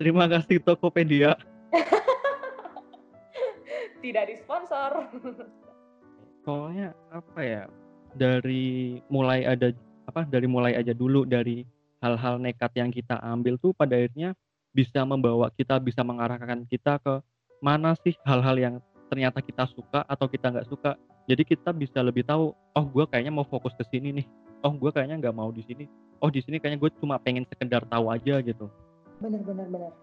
Terima 0.00 0.24
kasih 0.26 0.58
Tokopedia 0.64 1.36
tidak 4.02 4.24
disponsor. 4.28 5.06
Soalnya 6.42 6.90
apa 7.14 7.40
ya 7.40 7.62
dari 8.12 8.98
mulai 9.06 9.46
ada 9.46 9.70
apa 10.10 10.26
dari 10.26 10.50
mulai 10.50 10.74
aja 10.74 10.90
dulu 10.90 11.22
dari 11.22 11.62
hal-hal 12.02 12.42
nekat 12.42 12.74
yang 12.74 12.90
kita 12.90 13.16
ambil 13.22 13.54
tuh 13.62 13.70
pada 13.70 13.94
akhirnya 13.94 14.34
bisa 14.74 15.06
membawa 15.06 15.54
kita 15.54 15.78
bisa 15.78 16.02
mengarahkan 16.02 16.66
kita 16.66 16.98
ke 16.98 17.22
mana 17.62 17.94
sih 18.02 18.18
hal-hal 18.26 18.58
yang 18.58 18.74
ternyata 19.06 19.38
kita 19.38 19.70
suka 19.70 20.02
atau 20.10 20.26
kita 20.26 20.50
nggak 20.50 20.66
suka. 20.66 20.98
Jadi 21.30 21.46
kita 21.46 21.70
bisa 21.70 22.02
lebih 22.02 22.26
tahu 22.26 22.50
oh 22.50 22.86
gue 22.90 23.06
kayaknya 23.06 23.30
mau 23.30 23.46
fokus 23.46 23.70
ke 23.78 23.86
sini 23.94 24.10
nih. 24.10 24.26
Oh 24.66 24.74
gue 24.74 24.90
kayaknya 24.90 25.22
nggak 25.22 25.36
mau 25.38 25.54
di 25.54 25.62
sini. 25.62 25.86
Oh 26.18 26.26
di 26.26 26.42
sini 26.42 26.58
kayaknya 26.58 26.82
gue 26.82 26.90
cuma 26.98 27.22
pengen 27.22 27.46
sekedar 27.46 27.86
tahu 27.86 28.10
aja 28.10 28.42
gitu. 28.42 28.66
Bener 29.22 29.38
bener 29.46 29.70
bener 29.70 29.94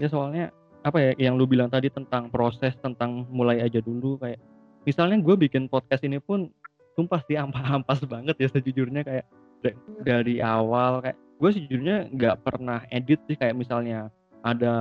ya 0.00 0.08
soalnya 0.08 0.48
apa 0.80 0.98
ya 1.00 1.12
yang 1.28 1.36
lu 1.36 1.44
bilang 1.44 1.68
tadi 1.68 1.92
tentang 1.92 2.32
proses 2.32 2.72
tentang 2.80 3.28
mulai 3.28 3.60
aja 3.60 3.84
dulu 3.84 4.16
kayak 4.16 4.40
misalnya 4.88 5.20
gue 5.20 5.36
bikin 5.36 5.68
podcast 5.68 6.00
ini 6.08 6.16
pun 6.16 6.48
sumpah 6.96 7.20
sih 7.28 7.36
ampas-ampas 7.36 8.00
banget 8.08 8.36
ya 8.40 8.48
sejujurnya 8.48 9.04
kayak 9.04 9.26
da- 9.60 9.78
dari 10.00 10.40
awal 10.40 11.04
kayak 11.04 11.16
gue 11.40 11.50
sejujurnya 11.52 12.08
nggak 12.16 12.36
pernah 12.44 12.84
edit 12.88 13.20
sih 13.28 13.36
kayak 13.36 13.56
misalnya 13.56 14.08
ada 14.40 14.74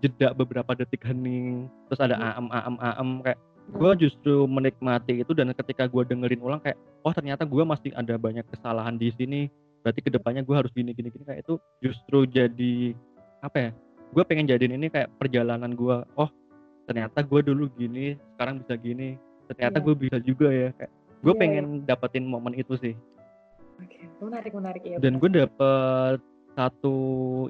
jeda 0.00 0.32
beberapa 0.32 0.72
detik 0.76 1.04
hening 1.04 1.68
terus 1.88 2.00
ada 2.00 2.16
am 2.36 2.48
am 2.52 2.76
am 2.80 3.10
kayak 3.24 3.40
gue 3.72 4.08
justru 4.08 4.44
menikmati 4.44 5.24
itu 5.24 5.32
dan 5.32 5.52
ketika 5.56 5.88
gue 5.88 6.04
dengerin 6.04 6.44
ulang 6.44 6.60
kayak 6.60 6.76
oh 7.00 7.12
ternyata 7.12 7.48
gue 7.48 7.64
masih 7.64 7.92
ada 7.96 8.20
banyak 8.20 8.44
kesalahan 8.52 9.00
di 9.00 9.08
sini 9.16 9.48
berarti 9.80 10.00
ke 10.04 10.12
depannya 10.12 10.44
gue 10.44 10.56
harus 10.56 10.72
gini 10.72 10.92
gini 10.92 11.08
gini 11.08 11.24
kayak 11.24 11.44
itu 11.44 11.56
justru 11.80 12.28
jadi 12.28 12.92
apa 13.40 13.56
ya 13.56 13.70
gue 14.12 14.24
pengen 14.26 14.44
jadiin 14.46 14.76
ini 14.76 14.92
kayak 14.92 15.08
perjalanan 15.16 15.72
gue 15.72 15.96
oh 16.18 16.30
ternyata 16.84 17.24
gue 17.24 17.40
dulu 17.40 17.70
gini 17.74 18.18
sekarang 18.36 18.60
bisa 18.60 18.76
gini. 18.76 19.16
Ternyata 19.44 19.76
Iya. 19.80 19.84
gue 19.84 19.94
bisa 19.96 20.16
juga 20.20 20.48
ya 20.48 20.68
kayak 20.76 20.92
gue 21.24 21.32
Iya, 21.32 21.40
pengen 21.40 21.64
dapetin 21.84 22.24
momen 22.28 22.52
itu 22.52 22.76
sih. 22.76 22.92
Oke 23.80 23.96
menarik 24.20 24.52
menarik 24.54 24.82
ya 24.84 24.96
dan 25.00 25.16
gue 25.18 25.30
dapet 25.32 26.18
satu 26.54 26.96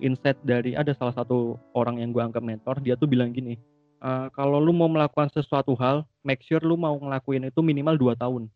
insight 0.01 0.41
dari 0.41 0.73
ada 0.73 0.97
salah 0.97 1.13
satu 1.13 1.61
orang 1.77 2.01
yang 2.01 2.11
gue 2.11 2.25
anggap 2.25 2.41
mentor 2.41 2.81
dia 2.81 2.97
tuh 2.97 3.05
bilang 3.05 3.31
gini 3.31 3.61
"Eh, 4.01 4.27
kalau 4.33 4.57
lu 4.57 4.73
mau 4.73 4.89
melakukan 4.89 5.29
sesuatu 5.29 5.77
hal 5.77 6.09
make 6.25 6.41
sure 6.41 6.65
lu 6.65 6.75
mau 6.75 6.97
ngelakuin 6.97 7.53
itu 7.53 7.61
minimal 7.61 8.01
dua 8.01 8.15
tahun. 8.17 8.49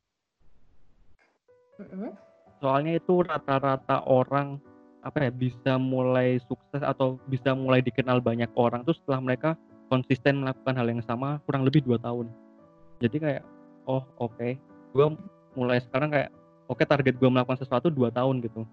Mm-mm. 1.78 2.10
soalnya 2.58 2.98
itu 2.98 3.22
rata-rata 3.22 4.02
orang 4.02 4.58
apa 5.08 5.24
ya 5.24 5.30
bisa 5.32 5.80
mulai 5.80 6.36
sukses 6.44 6.84
atau 6.84 7.16
bisa 7.32 7.56
mulai 7.56 7.80
dikenal 7.80 8.20
banyak 8.20 8.52
orang 8.60 8.84
tuh 8.84 8.92
setelah 8.92 9.24
mereka 9.24 9.56
konsisten 9.88 10.44
melakukan 10.44 10.76
hal 10.76 10.84
yang 10.84 11.00
sama 11.00 11.40
kurang 11.48 11.64
lebih 11.64 11.80
dua 11.80 11.96
tahun 11.96 12.28
jadi 13.00 13.16
kayak 13.16 13.42
oh 13.88 14.04
oke 14.20 14.48
gue 14.92 15.06
mulai 15.56 15.80
sekarang 15.80 16.12
kayak 16.12 16.28
oke 16.68 16.84
target 16.84 17.16
gue 17.16 17.28
melakukan 17.32 17.56
sesuatu 17.64 17.88
dua 17.88 18.12
tahun 18.12 18.44
gitu 18.44 18.68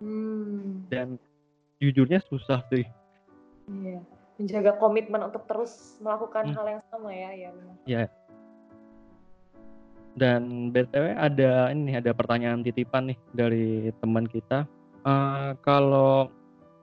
Hmm, 0.00 0.88
dan 0.88 1.20
jujurnya 1.76 2.24
susah 2.24 2.64
sih 2.72 2.88
iya. 3.68 4.00
Menjaga 4.40 4.80
komitmen 4.80 5.20
untuk 5.20 5.44
terus 5.44 6.00
melakukan 6.00 6.48
Hmm. 6.48 6.56
hal 6.56 6.66
yang 6.72 6.82
sama 6.88 7.12
ya, 7.12 7.30
ya 7.36 7.48
benar. 7.52 8.08
dan 10.16 10.72
btw 10.72 11.04
ada 11.20 11.68
ini 11.76 12.00
ada 12.00 12.16
pertanyaan 12.16 12.64
titipan 12.64 13.12
nih 13.12 13.18
dari 13.36 13.92
teman 14.00 14.24
kita 14.24 14.64
Eh, 15.00 15.50
kalau 15.64 16.28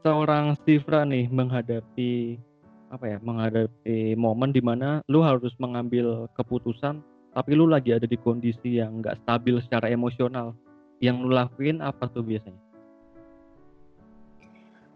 seorang 0.01 0.57
Sifra 0.65 1.05
nih 1.05 1.29
menghadapi 1.29 2.41
apa 2.89 3.05
ya 3.05 3.17
menghadapi 3.21 4.17
momen 4.17 4.49
di 4.49 4.63
mana 4.63 5.05
lu 5.11 5.19
harus 5.21 5.51
mengambil 5.59 6.25
keputusan 6.39 7.03
tapi 7.35 7.51
lu 7.53 7.69
lagi 7.69 7.93
ada 7.93 8.09
di 8.09 8.17
kondisi 8.17 8.81
yang 8.81 9.03
nggak 9.03 9.21
stabil 9.21 9.61
secara 9.61 9.91
emosional 9.93 10.57
yang 10.97 11.21
lu 11.21 11.29
lakuin 11.29 11.77
apa 11.85 12.09
tuh 12.09 12.25
biasanya? 12.25 12.57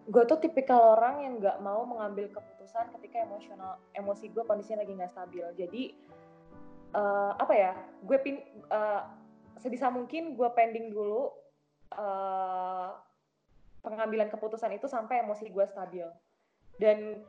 Gue 0.10 0.26
tuh 0.26 0.42
tipikal 0.42 0.98
orang 0.98 1.22
yang 1.22 1.34
nggak 1.38 1.62
mau 1.62 1.86
mengambil 1.86 2.26
keputusan 2.34 2.90
ketika 2.98 3.22
emosional 3.22 3.78
emosi 3.94 4.34
gue 4.34 4.42
kondisinya 4.50 4.82
lagi 4.82 4.98
nggak 4.98 5.14
stabil. 5.14 5.46
Jadi 5.62 5.84
uh, 6.98 7.38
apa 7.38 7.54
ya 7.54 7.72
gue 8.02 8.18
pin 8.18 8.42
uh, 8.74 9.06
sebisa 9.62 9.94
mungkin 9.94 10.34
gue 10.34 10.50
pending 10.58 10.90
dulu 10.90 11.30
uh, 11.94 13.11
pengambilan 13.82 14.30
keputusan 14.30 14.78
itu 14.78 14.86
sampai 14.86 15.26
emosi 15.26 15.50
gue 15.50 15.66
stabil. 15.68 16.08
Dan 16.78 17.22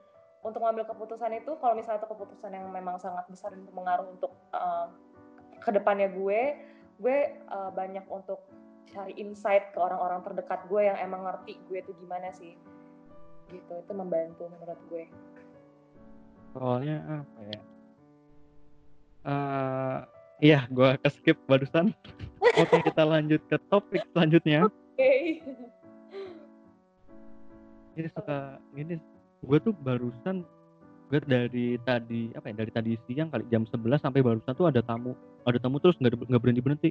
untuk 0.43 0.63
mengambil 0.63 0.89
keputusan 0.91 1.33
itu 1.39 1.55
kalau 1.59 1.75
misalnya 1.79 2.03
itu 2.03 2.11
keputusan 2.11 2.51
yang 2.53 2.67
memang 2.71 2.99
sangat 2.99 3.25
besar 3.31 3.55
dan 3.55 3.63
berpengaruh 3.69 4.07
untuk 4.11 4.33
uh, 4.53 4.91
ke 5.63 5.71
depannya 5.71 6.11
gue 6.11 6.59
gue 6.99 7.19
uh, 7.51 7.71
banyak 7.71 8.03
untuk 8.11 8.43
cari 8.93 9.15
insight 9.17 9.73
ke 9.73 9.79
orang-orang 9.79 10.21
terdekat 10.27 10.67
gue 10.69 10.83
yang 10.85 10.99
emang 11.01 11.25
ngerti 11.25 11.57
gue 11.71 11.79
itu 11.81 11.93
gimana 12.03 12.29
sih. 12.35 12.59
Gitu 13.49 13.73
itu 13.73 13.93
membantu 13.95 14.51
menurut 14.51 14.81
gue. 14.91 15.05
Soalnya 16.53 16.97
apa 17.07 17.41
ya? 17.49 17.61
Uh, 19.23 19.99
iya 20.43 20.61
gue 20.69 20.91
ke 21.01 21.09
skip 21.09 21.39
barusan. 21.47 21.95
Oke 22.61 22.83
kita 22.83 23.03
lanjut 23.07 23.41
ke 23.47 23.57
topik 23.71 24.03
selanjutnya. 24.13 24.67
Oke. 24.67 24.75
okay. 24.99 25.81
Ini 27.99 28.09
suka 28.13 28.61
gini 28.73 28.97
gue 29.43 29.59
tuh 29.61 29.75
barusan 29.75 30.47
gue 31.13 31.21
dari 31.29 31.77
tadi 31.85 32.33
apa 32.33 32.49
ya 32.49 32.55
dari 32.65 32.71
tadi 32.73 32.91
siang 33.05 33.29
kali 33.29 33.45
jam 33.53 33.69
11 33.69 34.01
sampai 34.01 34.21
barusan 34.25 34.53
tuh 34.57 34.71
ada 34.71 34.81
tamu 34.81 35.13
ada 35.45 35.59
tamu 35.61 35.77
terus 35.83 35.99
nggak 36.01 36.17
nggak 36.29 36.41
berhenti 36.41 36.63
berhenti 36.65 36.91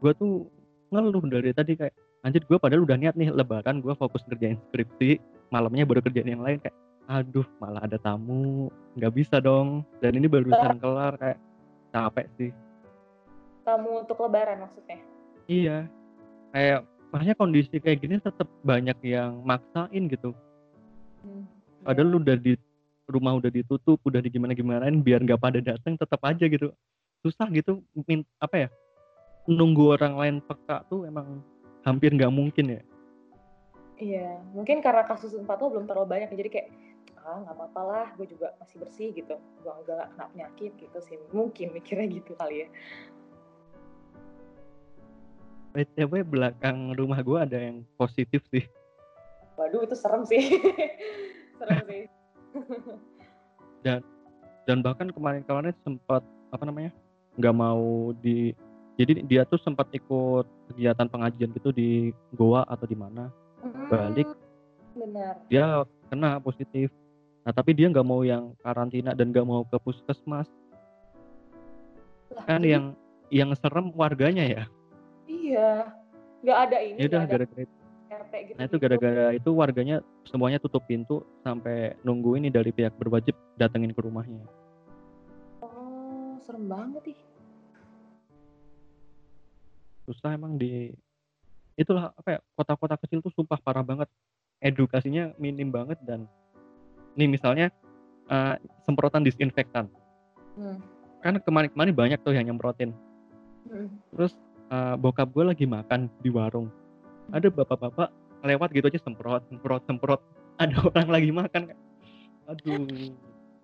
gue 0.00 0.12
tuh 0.16 0.48
ngeluh 0.92 1.24
dari 1.28 1.52
tadi 1.52 1.76
kayak 1.76 1.94
anjir 2.22 2.42
gue 2.46 2.56
padahal 2.56 2.86
udah 2.86 2.96
niat 2.96 3.14
nih 3.18 3.34
lebaran 3.34 3.82
gue 3.82 3.92
fokus 3.98 4.22
ngerjain 4.30 4.56
skripsi 4.70 5.20
malamnya 5.52 5.84
baru 5.84 6.00
kerjain 6.00 6.32
yang 6.32 6.42
lain. 6.42 6.58
Kayak 6.64 6.76
aduh 7.10 7.44
malah 7.60 7.84
ada 7.84 8.00
tamu 8.00 8.72
nggak 8.96 9.12
bisa 9.12 9.36
dong. 9.38 9.84
Dan 10.00 10.16
ini 10.16 10.26
barusan 10.26 10.80
kelar 10.80 11.20
kayak 11.20 11.38
capek 11.92 12.26
sih. 12.40 12.50
Tamu 13.62 14.02
untuk 14.02 14.18
lebaran 14.18 14.64
maksudnya? 14.64 14.98
Iya. 15.46 15.78
Kayak 16.50 16.88
makanya 17.12 17.36
kondisi 17.36 17.76
kayak 17.76 18.00
gini 18.00 18.16
tetap 18.16 18.48
banyak 18.64 18.96
yang 19.04 19.44
maksain 19.44 20.08
gitu. 20.08 20.32
Hmm, 21.20 21.44
padahal 21.84 22.08
lu 22.08 22.18
udah 22.24 22.36
di 22.40 22.56
rumah 23.04 23.36
udah 23.36 23.52
ditutup 23.52 24.00
udah 24.08 24.24
di 24.24 24.32
gimana 24.32 24.56
gimanain 24.56 25.04
biar 25.04 25.20
nggak 25.20 25.38
pada 25.38 25.60
datang 25.60 26.00
tetap 26.00 26.18
aja 26.24 26.48
gitu. 26.48 26.72
Susah 27.20 27.46
gitu 27.52 27.84
min 28.08 28.24
apa 28.40 28.66
ya 28.66 28.68
nunggu 29.44 29.94
orang 30.00 30.14
lain 30.16 30.36
peka 30.40 30.88
tuh 30.88 31.04
emang 31.04 31.44
hampir 31.84 32.16
nggak 32.16 32.32
mungkin 32.32 32.80
ya. 32.80 32.82
Iya 34.00 34.40
mungkin 34.56 34.80
karena 34.80 35.04
kasus 35.04 35.36
empat 35.36 35.60
lo 35.60 35.68
belum 35.68 35.86
terlalu 35.86 36.08
banyak 36.08 36.32
jadi 36.32 36.50
kayak 36.50 36.68
ah 37.22 37.38
nggak 37.38 37.54
apa-apa 37.54 37.82
lah 37.86 38.06
gue 38.18 38.26
juga 38.26 38.56
masih 38.56 38.76
bersih 38.80 39.08
gitu. 39.12 39.36
Gue 39.60 39.72
nggak 39.84 40.16
kena 40.16 40.26
penyakit 40.32 40.72
gitu 40.80 40.98
sih. 41.04 41.20
Mungkin 41.30 41.76
mikirnya 41.76 42.08
gitu 42.08 42.32
kali 42.40 42.66
ya 42.66 42.68
BTW 45.72 46.22
belakang 46.28 46.92
rumah 46.92 47.24
gue 47.24 47.38
ada 47.40 47.58
yang 47.58 47.80
positif 47.96 48.44
sih. 48.52 48.64
Waduh 49.56 49.88
itu 49.88 49.96
serem 49.96 50.22
sih. 50.28 50.60
serem 51.58 51.80
sih. 51.88 52.02
dan 53.82 54.04
dan 54.68 54.78
bahkan 54.84 55.08
kemarin-kemarin 55.10 55.74
sempat 55.82 56.22
apa 56.52 56.62
namanya 56.68 56.92
nggak 57.40 57.56
mau 57.56 58.12
di 58.20 58.52
jadi 59.00 59.24
dia 59.24 59.42
tuh 59.48 59.58
sempat 59.64 59.88
ikut 59.96 60.44
kegiatan 60.70 61.08
pengajian 61.08 61.50
gitu 61.56 61.72
di 61.72 62.12
Goa 62.36 62.62
atau 62.68 62.84
di 62.84 62.94
mana 62.94 63.32
hmm, 63.64 63.88
balik 63.88 64.28
benar 64.92 65.34
dia 65.48 65.82
kena 66.12 66.36
positif 66.38 66.92
nah 67.42 67.50
tapi 67.50 67.72
dia 67.72 67.88
nggak 67.88 68.06
mau 68.06 68.22
yang 68.22 68.52
karantina 68.60 69.16
dan 69.16 69.32
nggak 69.32 69.48
mau 69.48 69.64
ke 69.66 69.80
puskesmas 69.80 70.46
lah, 72.36 72.44
kan 72.46 72.62
yang 72.62 72.94
yang 73.32 73.50
serem 73.56 73.90
warganya 73.96 74.44
ya 74.44 74.64
iya. 75.42 75.90
Nggak 76.42 76.58
ada 76.58 76.76
ini 76.82 76.98
ya 76.98 77.06
udah 77.10 77.22
gara-gara 77.26 77.62
itu. 77.62 77.82
RT 78.12 78.34
gitu. 78.44 78.56
Nah 78.60 78.64
itu 78.68 78.76
gara-gara 78.76 79.26
itu 79.32 79.50
warganya 79.56 79.96
semuanya 80.28 80.58
tutup 80.60 80.84
pintu 80.84 81.24
sampai 81.40 81.96
nunggu 82.04 82.36
ini 82.36 82.52
dari 82.52 82.70
pihak 82.70 82.92
berwajib 83.00 83.32
datengin 83.56 83.96
ke 83.96 84.00
rumahnya. 84.04 84.44
Oh 85.64 86.36
serem 86.44 86.68
banget 86.68 87.16
ih. 87.16 87.18
Susah 90.04 90.34
emang 90.34 90.60
di 90.60 90.92
itulah 91.78 92.12
apa 92.12 92.28
ya 92.36 92.40
kota-kota 92.52 93.00
kecil 93.00 93.24
tuh 93.24 93.32
sumpah 93.32 93.58
parah 93.62 93.84
banget. 93.84 94.08
Edukasinya 94.62 95.34
minim 95.42 95.74
banget 95.74 95.98
dan 96.06 96.28
nih 97.18 97.26
misalnya 97.26 97.72
uh, 98.28 98.54
semprotan 98.84 99.24
disinfektan. 99.24 99.88
Hmm. 100.52 100.84
kan 101.24 101.38
kemarin-kemarin 101.38 101.94
banyak 101.96 102.18
tuh 102.20 102.34
yang 102.36 102.44
nyemprotin. 102.44 102.92
Hmm. 103.62 103.88
terus 104.10 104.34
uh, 104.72 104.94
bokap 104.96 105.28
gue 105.30 105.44
lagi 105.44 105.66
makan 105.68 106.08
di 106.24 106.32
warung 106.32 106.72
ada 107.30 107.52
bapak-bapak 107.52 108.08
lewat 108.42 108.72
gitu 108.72 108.88
aja 108.88 109.00
semprot 109.04 109.44
semprot 109.52 109.84
semprot 109.84 110.20
ada 110.56 110.74
orang 110.88 111.08
lagi 111.12 111.30
makan 111.30 111.76
aduh 112.48 112.80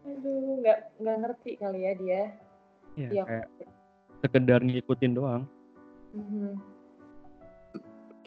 aduh 0.04 0.62
nggak 0.62 0.78
nggak 1.00 1.16
ngerti 1.24 1.50
kali 1.56 1.80
ya 1.82 1.92
dia 1.96 2.22
ya, 2.94 3.08
ya. 3.10 3.24
kayak 3.26 3.48
sekedar 4.22 4.60
ngikutin 4.62 5.16
doang 5.16 5.42
Mm-hmm. 6.16 6.52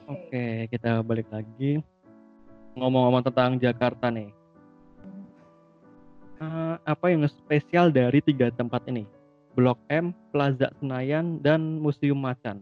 Oke, 0.05 0.27
okay, 0.29 0.53
kita 0.69 1.01
balik 1.01 1.25
lagi. 1.33 1.81
Ngomong-ngomong 2.77 3.25
tentang 3.25 3.57
Jakarta 3.57 4.13
nih. 4.13 4.29
Uh, 6.41 6.77
apa 6.85 7.05
yang 7.13 7.25
spesial 7.29 7.93
dari 7.93 8.21
tiga 8.21 8.49
tempat 8.53 8.85
ini? 8.89 9.05
Blok 9.53 9.77
M, 9.89 10.13
Plaza 10.33 10.73
Senayan, 10.81 11.41
dan 11.41 11.81
Museum 11.81 12.17
Macan. 12.17 12.61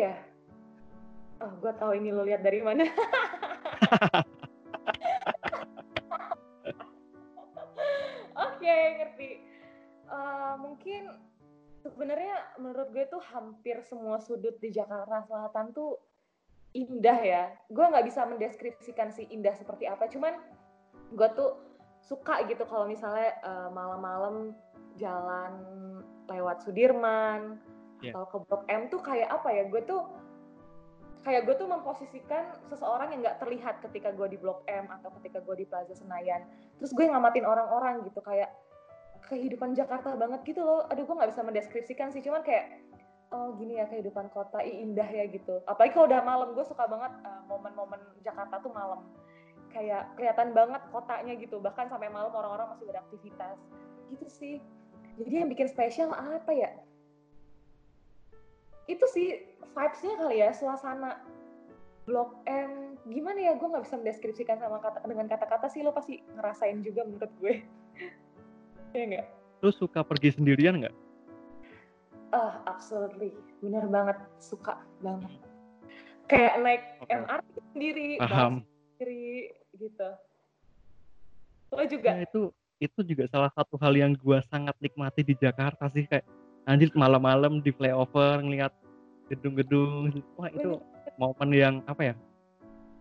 Ya? 0.00 0.16
Oh, 1.40 1.52
gue 1.60 1.72
tahu 1.76 1.96
ini 1.96 2.12
lo 2.12 2.24
lihat 2.24 2.44
dari 2.44 2.60
mana. 2.60 2.84
mungkin 10.80 11.12
sebenarnya 11.84 12.56
menurut 12.56 12.88
gue 12.92 13.04
tuh 13.12 13.20
hampir 13.32 13.84
semua 13.84 14.16
sudut 14.16 14.56
di 14.56 14.72
Jakarta 14.72 15.20
Selatan 15.28 15.76
tuh 15.76 16.00
indah 16.72 17.20
ya. 17.20 17.44
Gue 17.68 17.84
nggak 17.84 18.06
bisa 18.08 18.24
mendeskripsikan 18.24 19.12
si 19.12 19.28
indah 19.28 19.52
seperti 19.52 19.84
apa, 19.84 20.08
cuman 20.08 20.40
gue 21.12 21.28
tuh 21.36 21.58
suka 22.00 22.48
gitu 22.48 22.64
kalau 22.64 22.88
misalnya 22.88 23.36
uh, 23.44 23.68
malam-malam 23.70 24.56
jalan 24.96 25.52
lewat 26.32 26.64
Sudirman 26.64 27.60
yeah. 28.00 28.16
atau 28.16 28.26
ke 28.28 28.36
Blok 28.48 28.62
M 28.68 28.88
tuh 28.92 29.00
kayak 29.00 29.28
apa 29.28 29.48
ya? 29.52 29.64
Gue 29.68 29.82
tuh 29.84 30.02
kayak 31.20 31.44
gue 31.44 31.54
tuh 31.60 31.68
memposisikan 31.68 32.56
seseorang 32.72 33.12
yang 33.12 33.20
nggak 33.20 33.38
terlihat 33.44 33.84
ketika 33.84 34.08
gue 34.16 34.26
di 34.32 34.38
Blok 34.40 34.64
M 34.64 34.88
atau 34.88 35.12
ketika 35.20 35.44
gue 35.44 35.54
di 35.60 35.66
Plaza 35.68 35.92
Senayan. 35.92 36.48
Terus 36.80 36.96
gue 36.96 37.04
ngamatin 37.04 37.44
orang-orang 37.44 38.08
gitu 38.08 38.24
kayak 38.24 38.48
kehidupan 39.28 39.76
Jakarta 39.76 40.16
banget 40.16 40.40
gitu 40.48 40.64
loh. 40.64 40.88
Aduh, 40.88 41.04
gue 41.04 41.14
nggak 41.14 41.30
bisa 41.30 41.44
mendeskripsikan 41.44 42.08
sih, 42.10 42.24
cuman 42.24 42.40
kayak 42.40 42.82
oh 43.30 43.54
gini 43.54 43.78
ya 43.78 43.86
kehidupan 43.86 44.26
kota, 44.34 44.58
indah 44.64 45.06
ya 45.06 45.28
gitu. 45.30 45.62
Apalagi 45.70 45.94
kalau 45.94 46.10
udah 46.10 46.20
malam, 46.24 46.48
gue 46.56 46.64
suka 46.66 46.88
banget 46.90 47.12
uh, 47.22 47.46
momen-momen 47.46 48.00
Jakarta 48.26 48.58
tuh 48.58 48.74
malam. 48.74 49.06
Kayak 49.70 50.10
kelihatan 50.18 50.50
banget 50.50 50.82
kotanya 50.90 51.32
gitu, 51.38 51.62
bahkan 51.62 51.86
sampai 51.86 52.10
malam 52.10 52.34
orang-orang 52.34 52.74
masih 52.74 52.90
beraktivitas. 52.90 53.54
Gitu 54.10 54.26
sih. 54.26 54.56
Jadi 55.20 55.34
yang 55.46 55.50
bikin 55.52 55.70
spesial 55.70 56.10
apa 56.10 56.50
ya? 56.50 56.74
Itu 58.90 59.06
sih 59.06 59.46
vibes-nya 59.70 60.14
kali 60.18 60.36
ya, 60.42 60.50
suasana 60.50 61.22
Blok 62.10 62.42
M. 62.50 62.98
Gimana 63.06 63.38
ya, 63.38 63.52
gue 63.54 63.70
nggak 63.70 63.86
bisa 63.86 63.96
mendeskripsikan 64.02 64.58
sama 64.58 64.82
kata 64.82 65.06
dengan 65.06 65.30
kata-kata 65.30 65.70
sih, 65.70 65.86
lo 65.86 65.94
pasti 65.94 66.18
ngerasain 66.34 66.82
juga 66.82 67.06
menurut 67.06 67.32
gue. 67.38 67.54
Iya 68.90 69.06
nggak? 69.06 69.26
Lu 69.62 69.70
suka 69.70 70.02
pergi 70.02 70.34
sendirian 70.34 70.82
nggak? 70.82 70.96
Ah, 72.34 72.42
uh, 72.42 72.54
absolutely. 72.66 73.30
Bener 73.62 73.86
banget. 73.86 74.18
Suka 74.42 74.82
banget. 74.98 75.30
Kayak 76.26 76.54
naik 76.58 76.82
okay. 77.06 77.22
MRT 77.22 77.54
sendiri, 77.70 78.08
Paham. 78.18 78.66
sendiri, 78.98 79.54
gitu. 79.78 80.10
Lo 81.70 81.86
juga? 81.86 82.10
Ya, 82.18 82.26
itu 82.26 82.50
itu 82.82 83.00
juga 83.06 83.30
salah 83.30 83.52
satu 83.54 83.78
hal 83.78 83.94
yang 83.94 84.16
gue 84.18 84.38
sangat 84.50 84.74
nikmati 84.82 85.22
di 85.22 85.38
Jakarta 85.38 85.86
sih 85.92 86.08
kayak 86.08 86.26
anjir 86.68 86.90
malam-malam 86.92 87.60
di 87.64 87.70
flyover 87.72 88.40
ngeliat 88.42 88.72
gedung-gedung. 89.32 90.24
Wah 90.36 90.50
itu 90.50 90.80
momen 91.16 91.50
yang 91.52 91.74
apa 91.86 92.12
ya 92.12 92.14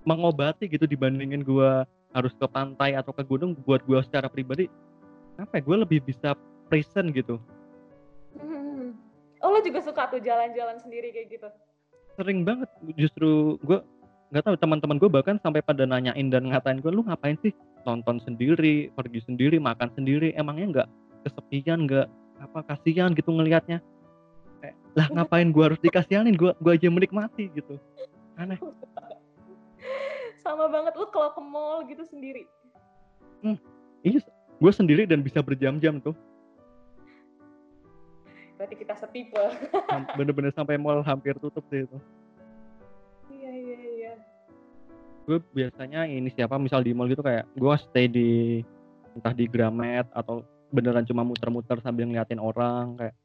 mengobati 0.08 0.70
gitu 0.72 0.88
dibandingin 0.88 1.44
gue 1.44 1.84
harus 2.16 2.34
ke 2.36 2.48
pantai 2.48 2.96
atau 2.96 3.12
ke 3.12 3.24
gunung. 3.26 3.58
Buat 3.66 3.84
gue 3.84 4.00
secara 4.06 4.30
pribadi 4.30 4.70
apa 5.40 5.60
ya 5.60 5.62
gue 5.64 5.78
lebih 5.88 6.00
bisa 6.04 6.36
present 6.68 7.16
gitu. 7.16 7.40
Hmm, 8.38 8.94
Oh 9.40 9.50
lo 9.56 9.60
juga 9.64 9.80
suka 9.80 10.12
tuh 10.12 10.20
jalan-jalan 10.20 10.78
sendiri 10.84 11.16
kayak 11.16 11.28
gitu? 11.32 11.48
Sering 12.20 12.44
banget. 12.44 12.68
Justru 13.00 13.56
gue 13.64 13.80
nggak 14.30 14.44
tahu 14.46 14.56
teman-teman 14.60 15.00
gue 15.00 15.10
bahkan 15.10 15.40
sampai 15.40 15.64
pada 15.64 15.88
nanyain 15.88 16.28
dan 16.28 16.52
ngatain 16.52 16.84
gue 16.84 16.92
lu 16.92 17.08
ngapain 17.08 17.40
sih? 17.40 17.56
Nonton 17.88 18.20
sendiri, 18.20 18.92
pergi 18.92 19.24
sendiri, 19.24 19.56
makan 19.56 19.88
sendiri, 19.96 20.36
emangnya 20.36 20.68
nggak 20.68 20.88
kesepian, 21.24 21.88
nggak 21.88 22.08
apa 22.40 22.60
kasihan 22.66 23.12
gitu 23.14 23.30
ngelihatnya. 23.30 23.84
Kayak, 24.60 24.76
lah 24.96 25.08
ngapain 25.14 25.50
gue 25.52 25.64
harus 25.64 25.80
dikasihanin, 25.80 26.36
gue 26.36 26.52
gue 26.58 26.72
aja 26.72 26.88
menikmati 26.92 27.52
gitu. 27.54 27.80
Aneh. 28.40 28.60
Sama 30.40 30.72
banget 30.72 30.96
lu 30.96 31.08
kalau 31.12 31.32
ke 31.36 31.42
mall 31.44 31.84
gitu 31.88 32.04
sendiri. 32.08 32.48
Hmm, 33.44 33.60
iya, 34.04 34.20
gue 34.60 34.72
sendiri 34.72 35.04
dan 35.08 35.24
bisa 35.24 35.40
berjam-jam 35.40 36.00
tuh. 36.04 36.16
Berarti 38.60 38.76
kita 38.76 38.96
setipe. 39.00 39.40
Bener-bener 40.20 40.52
sampai 40.52 40.76
mall 40.76 41.00
hampir 41.00 41.40
tutup 41.40 41.64
sih 41.72 41.88
itu. 41.88 41.98
Iya 43.32 43.52
iya 43.56 43.78
iya. 43.80 44.14
Gue 45.24 45.40
biasanya 45.56 46.04
ini 46.04 46.28
siapa 46.36 46.60
misal 46.60 46.84
di 46.84 46.92
mall 46.92 47.08
gitu 47.08 47.24
kayak 47.24 47.48
gue 47.56 47.76
stay 47.80 48.12
di 48.12 48.60
entah 49.16 49.32
di 49.32 49.48
Gramet 49.48 50.08
atau 50.12 50.44
beneran 50.70 51.06
cuma 51.06 51.26
muter-muter 51.26 51.82
sambil 51.82 52.06
ngeliatin 52.06 52.42
orang 52.42 52.98
kayak 52.98 53.16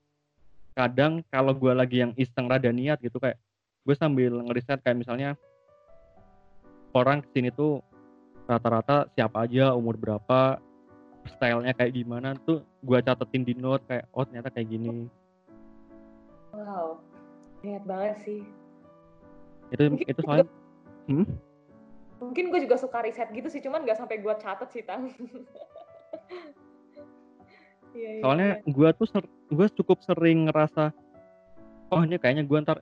kadang 0.74 1.22
kalau 1.30 1.54
gue 1.54 1.72
lagi 1.72 2.02
yang 2.02 2.12
iseng 2.18 2.50
rada 2.50 2.72
niat 2.74 2.98
gitu 2.98 3.20
kayak 3.22 3.38
gue 3.84 3.94
sambil 3.94 4.42
ngeriset 4.42 4.80
kayak 4.82 4.98
misalnya 4.98 5.38
orang 6.96 7.22
ke 7.22 7.28
sini 7.36 7.52
tuh 7.54 7.84
rata-rata 8.48 9.06
siapa 9.14 9.44
aja 9.44 9.76
umur 9.76 9.94
berapa 9.94 10.58
stylenya 11.24 11.72
kayak 11.72 11.94
gimana 11.94 12.36
tuh 12.44 12.64
gue 12.84 12.98
catetin 13.00 13.44
di 13.44 13.54
note 13.56 13.84
kayak 13.88 14.04
oh 14.12 14.24
ternyata 14.24 14.50
kayak 14.52 14.68
gini 14.68 15.08
Wow, 16.54 17.02
niat 17.66 17.82
banget 17.82 18.14
sih. 18.22 18.40
itu 19.74 19.82
Mungkin 19.90 20.06
itu 20.06 20.20
soalnya 20.22 20.46
hmm? 21.10 21.26
Mungkin 22.22 22.44
gue 22.54 22.60
juga 22.62 22.78
suka 22.78 23.02
riset 23.02 23.26
gitu 23.34 23.50
sih, 23.50 23.58
cuman 23.58 23.82
nggak 23.82 23.98
sampai 23.98 24.22
gue 24.22 24.34
catet 24.38 24.70
sih, 24.70 24.86
Tang. 24.86 25.10
Iya, 27.94 28.10
iya, 28.18 28.20
soalnya 28.26 28.50
iya. 28.58 28.66
gue 28.66 28.88
tuh 28.98 29.06
ser, 29.06 29.24
gue 29.48 29.66
cukup 29.78 29.98
sering 30.02 30.50
ngerasa 30.50 30.90
oh 31.94 32.02
ini 32.02 32.18
kayaknya 32.18 32.42
gue 32.42 32.58
ntar 32.66 32.78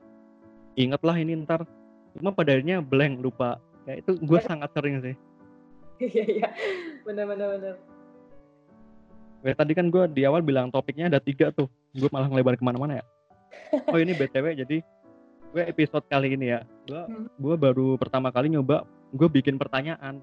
inget 0.75 1.03
lah 1.05 1.17
ini 1.21 1.37
ntar 1.45 1.69
cuma 2.17 2.33
pada 2.33 2.57
akhirnya 2.57 2.81
blank 2.81 3.21
lupa 3.21 3.61
ya 3.85 4.01
itu 4.01 4.17
gue 4.17 4.41
sangat 4.41 4.73
sering 4.73 5.05
sih 5.05 5.17
Iya, 6.03 6.25
iya. 6.27 6.49
Bener, 7.07 7.31
bener, 7.31 7.47
bener. 7.55 7.75
Kayak 9.43 9.59
tadi 9.63 9.73
kan 9.79 9.87
gue 9.87 10.03
di 10.11 10.23
awal 10.27 10.43
bilang 10.43 10.67
topiknya 10.67 11.07
ada 11.07 11.23
tiga 11.23 11.55
tuh 11.55 11.71
gue 11.95 12.11
malah 12.11 12.27
ngelebar 12.27 12.59
ke 12.59 12.65
mana-mana 12.65 12.99
ya 12.99 13.05
oh 13.91 13.99
ini 13.99 14.15
btw 14.15 14.55
jadi 14.55 14.79
gue 15.53 15.63
episode 15.69 16.07
kali 16.09 16.35
ini 16.35 16.57
ya 16.57 16.61
gue 16.89 17.03
Hmm. 17.07 17.27
gue 17.29 17.55
baru 17.55 17.95
pertama 18.01 18.33
kali 18.33 18.49
nyoba 18.51 18.87
gue 19.13 19.29
bikin 19.29 19.61
pertanyaan 19.61 20.19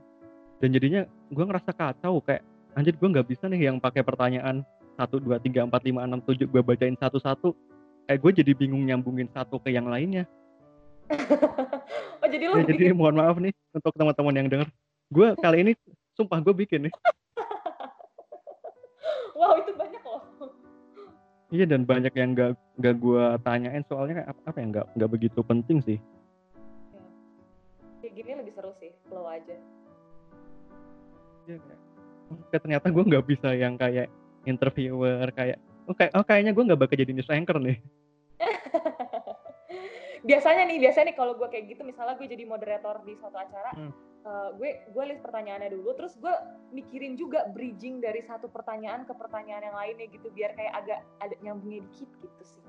dan 0.59 0.69
jadinya 0.73 1.05
gue 1.29 1.43
ngerasa 1.45 1.71
kacau 1.71 2.19
kayak 2.23 2.41
anjir 2.73 2.95
gue 2.97 3.07
nggak 3.07 3.27
bisa 3.27 3.45
nih 3.47 3.69
yang 3.69 3.77
pakai 3.77 4.01
pertanyaan 4.01 4.65
satu 4.99 5.23
dua 5.23 5.39
tiga 5.39 5.63
empat 5.63 5.87
lima 5.87 6.03
enam 6.03 6.19
tujuh 6.19 6.43
gue 6.51 6.59
bacain 6.59 6.99
satu-satu. 6.99 7.55
Kayak 8.03 8.19
gue 8.19 8.31
jadi 8.43 8.51
bingung 8.51 8.83
nyambungin 8.83 9.31
satu 9.31 9.63
ke 9.63 9.71
yang 9.71 9.87
lainnya. 9.87 10.27
Oh, 12.19 12.27
jadi 12.27 12.51
lo 12.51 12.59
ya, 12.59 12.67
jadi 12.67 12.91
mohon 12.91 13.15
maaf 13.15 13.39
nih 13.39 13.55
untuk 13.71 13.95
teman-teman 13.95 14.35
yang 14.35 14.47
denger. 14.51 14.67
Gue 15.07 15.31
kali 15.39 15.63
ini 15.63 15.71
sumpah 16.19 16.43
gue 16.43 16.51
bikin 16.51 16.91
nih. 16.91 16.93
Wow, 19.39 19.55
itu 19.63 19.71
banyak 19.71 20.03
loh. 20.03 20.19
iya 21.47 21.63
dan 21.63 21.87
banyak 21.87 22.11
yang 22.11 22.35
gak 22.35 22.59
gak 22.83 22.99
gue 22.99 23.23
tanyain. 23.47 23.87
Soalnya 23.87 24.19
kayak 24.19 24.29
apa, 24.35 24.41
apa 24.51 24.57
yang 24.59 24.69
gak 24.75 24.87
nggak 24.99 25.11
begitu 25.15 25.39
penting 25.47 25.79
sih. 25.79 25.95
Kayak 28.03 28.13
gini 28.19 28.31
lebih 28.35 28.51
seru 28.51 28.75
sih, 28.83 28.91
flow 29.07 29.23
aja. 29.31 29.55
Kayak 32.51 32.61
ternyata 32.67 32.87
gue 32.91 33.03
nggak 33.15 33.25
bisa 33.31 33.49
yang 33.55 33.79
kayak 33.79 34.11
interviewer 34.49 35.29
kayak 35.31 35.57
oh, 35.85 35.95
kayak, 35.95 36.11
oh 36.17 36.25
kayaknya 36.25 36.51
gue 36.51 36.63
nggak 36.65 36.81
bakal 36.81 36.97
jadi 36.97 37.13
news 37.13 37.29
anchor 37.29 37.61
nih 37.61 37.77
biasanya 40.27 40.67
nih, 40.67 40.77
biasanya 40.83 41.05
nih 41.11 41.17
kalau 41.17 41.33
gue 41.39 41.47
kayak 41.47 41.65
gitu, 41.71 41.81
misalnya 41.87 42.19
gue 42.19 42.27
jadi 42.27 42.43
moderator 42.43 42.99
di 43.07 43.15
suatu 43.15 43.39
acara, 43.39 43.71
Hmm. 43.75 43.91
eh, 44.27 44.49
gue 44.59 44.69
gue 44.91 45.03
list 45.07 45.23
pertanyaannya 45.23 45.71
dulu, 45.79 45.95
terus 45.95 46.19
gue 46.19 46.33
mikirin 46.75 47.15
juga 47.15 47.47
bridging 47.55 48.03
dari 48.03 48.19
satu 48.27 48.51
pertanyaan 48.51 49.07
ke 49.07 49.13
pertanyaan 49.15 49.71
yang 49.71 49.77
lainnya 49.79 50.07
gitu, 50.11 50.27
biar 50.35 50.55
kayak 50.59 50.73
agak 50.75 50.99
ada 51.23 51.35
nyambungnya 51.39 51.87
dikit 51.87 52.09
gitu 52.19 52.43
sih. 52.43 52.63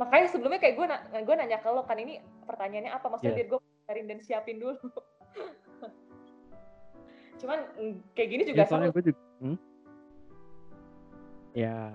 Makanya 0.00 0.26
sebelumnya 0.32 0.58
kayak 0.58 0.74
gue 0.74 0.86
na- 0.88 1.04
gue 1.22 1.34
nanya 1.38 1.58
ke 1.60 1.68
lo 1.70 1.84
kan 1.86 1.98
ini 2.00 2.18
pertanyaannya 2.48 2.90
apa, 2.90 3.06
maksudnya 3.06 3.36
biar 3.36 3.48
gue 3.54 3.60
cariin 3.86 4.08
dan 4.10 4.18
siapin 4.24 4.58
dulu. 4.58 4.74
Cuman 7.40 7.58
mm, 7.78 7.94
kayak 8.18 8.28
gini 8.28 8.42
juga 8.48 8.64
ya 8.64 8.66
soalnya 8.68 8.90
gue 8.92 9.04
juga 9.12 9.20
hmm? 9.40 9.56
Ya 11.54 11.90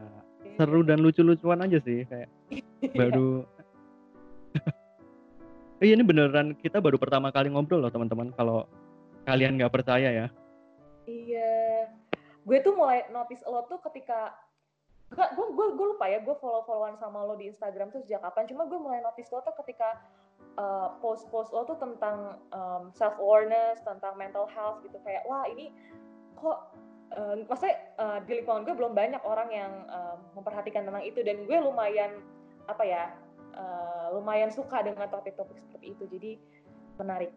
seru 0.56 0.84
dan 0.84 1.02
lucu-lucuan 1.02 1.64
aja 1.64 1.80
sih 1.84 2.04
kayak 2.08 2.30
baru 3.00 3.44
Eh, 5.84 5.92
ini 5.92 6.00
beneran 6.08 6.56
kita 6.56 6.80
baru 6.80 6.96
pertama 6.96 7.28
kali 7.28 7.52
ngobrol 7.52 7.84
loh 7.84 7.92
teman-teman 7.92 8.32
kalau 8.40 8.64
kalian 9.28 9.60
nggak 9.60 9.74
percaya 9.74 10.10
ya 10.12 10.28
Iya. 11.06 11.90
Gue 12.46 12.62
tuh 12.62 12.74
mulai 12.74 13.06
notice 13.14 13.46
lo 13.46 13.66
tuh 13.70 13.82
ketika 13.90 14.34
gue 15.14 15.22
gue 15.22 15.48
gue, 15.54 15.68
gue 15.78 15.88
lupa 15.94 16.10
ya 16.10 16.18
gue 16.18 16.34
follow 16.42 16.66
followan 16.66 16.98
sama 16.98 17.22
lo 17.22 17.38
di 17.38 17.46
Instagram 17.54 17.94
tuh 17.94 18.02
sejak 18.02 18.26
kapan 18.26 18.50
cuma 18.50 18.66
gue 18.66 18.80
mulai 18.82 19.06
notice 19.06 19.30
lo 19.30 19.46
tuh 19.46 19.54
ketika 19.62 20.02
uh, 20.58 20.98
post-post 20.98 21.54
lo 21.54 21.62
tuh 21.70 21.78
tentang 21.78 22.42
self 22.98 23.14
awareness 23.22 23.86
tentang 23.86 24.18
mental 24.18 24.50
health 24.50 24.82
gitu 24.82 24.98
kayak 25.06 25.22
wah 25.30 25.46
ini 25.46 25.70
kok 26.42 26.74
uh, 27.16 27.36
maksudnya 27.48 27.76
uh, 27.98 28.20
di 28.24 28.44
lingkungan 28.44 28.68
gue 28.68 28.76
belum 28.76 28.94
banyak 28.94 29.24
orang 29.24 29.50
yang 29.52 29.72
uh, 29.90 30.20
memperhatikan 30.36 30.86
tentang 30.86 31.04
itu. 31.04 31.20
Dan 31.24 31.48
gue 31.48 31.58
lumayan 31.58 32.22
apa 32.70 32.84
ya 32.84 33.04
uh, 33.56 34.14
lumayan 34.14 34.52
suka 34.52 34.84
dengan 34.84 35.08
topik-topik 35.10 35.58
seperti 35.60 35.96
itu. 35.96 36.04
Jadi 36.12 36.32
menarik. 37.00 37.32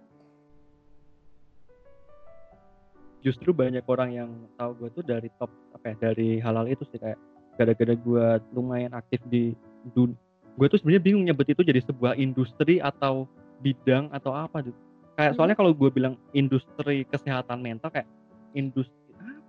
Justru 3.18 3.50
banyak 3.50 3.82
orang 3.86 4.10
yang 4.14 4.30
tahu 4.54 4.86
gue 4.86 4.88
tuh 4.94 5.04
dari 5.06 5.26
top 5.42 5.50
apa 5.74 5.94
ya 5.94 6.10
dari 6.10 6.38
halal 6.38 6.70
itu 6.70 6.86
sih. 6.90 6.98
Kayak 6.98 7.18
gara-gara 7.58 7.94
gue 7.98 8.26
lumayan 8.54 8.94
aktif 8.94 9.18
di 9.26 9.54
dun 9.94 10.14
gue 10.58 10.66
tuh 10.66 10.78
sebenarnya 10.82 11.02
bingung 11.02 11.24
nyebut 11.26 11.46
itu 11.46 11.62
jadi 11.62 11.78
sebuah 11.86 12.18
industri 12.18 12.82
atau 12.82 13.30
bidang 13.62 14.10
atau 14.10 14.34
apa 14.34 14.66
gitu. 14.66 14.78
Kayak 15.14 15.34
Hmm. 15.34 15.38
soalnya 15.38 15.56
kalau 15.58 15.70
gue 15.70 15.90
bilang 15.90 16.14
industri 16.34 17.06
kesehatan 17.06 17.62
mental 17.62 17.90
kayak 17.94 18.10
industri 18.58 18.97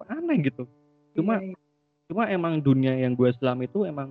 aneh 0.10 0.38
gitu. 0.44 0.66
Cuma 1.14 1.38
Iya, 1.40 1.54
iya. 1.54 1.58
cuma 2.10 2.24
emang 2.26 2.58
dunia 2.58 2.98
yang 2.98 3.14
gue 3.14 3.30
selam 3.38 3.62
itu 3.62 3.86
emang 3.86 4.10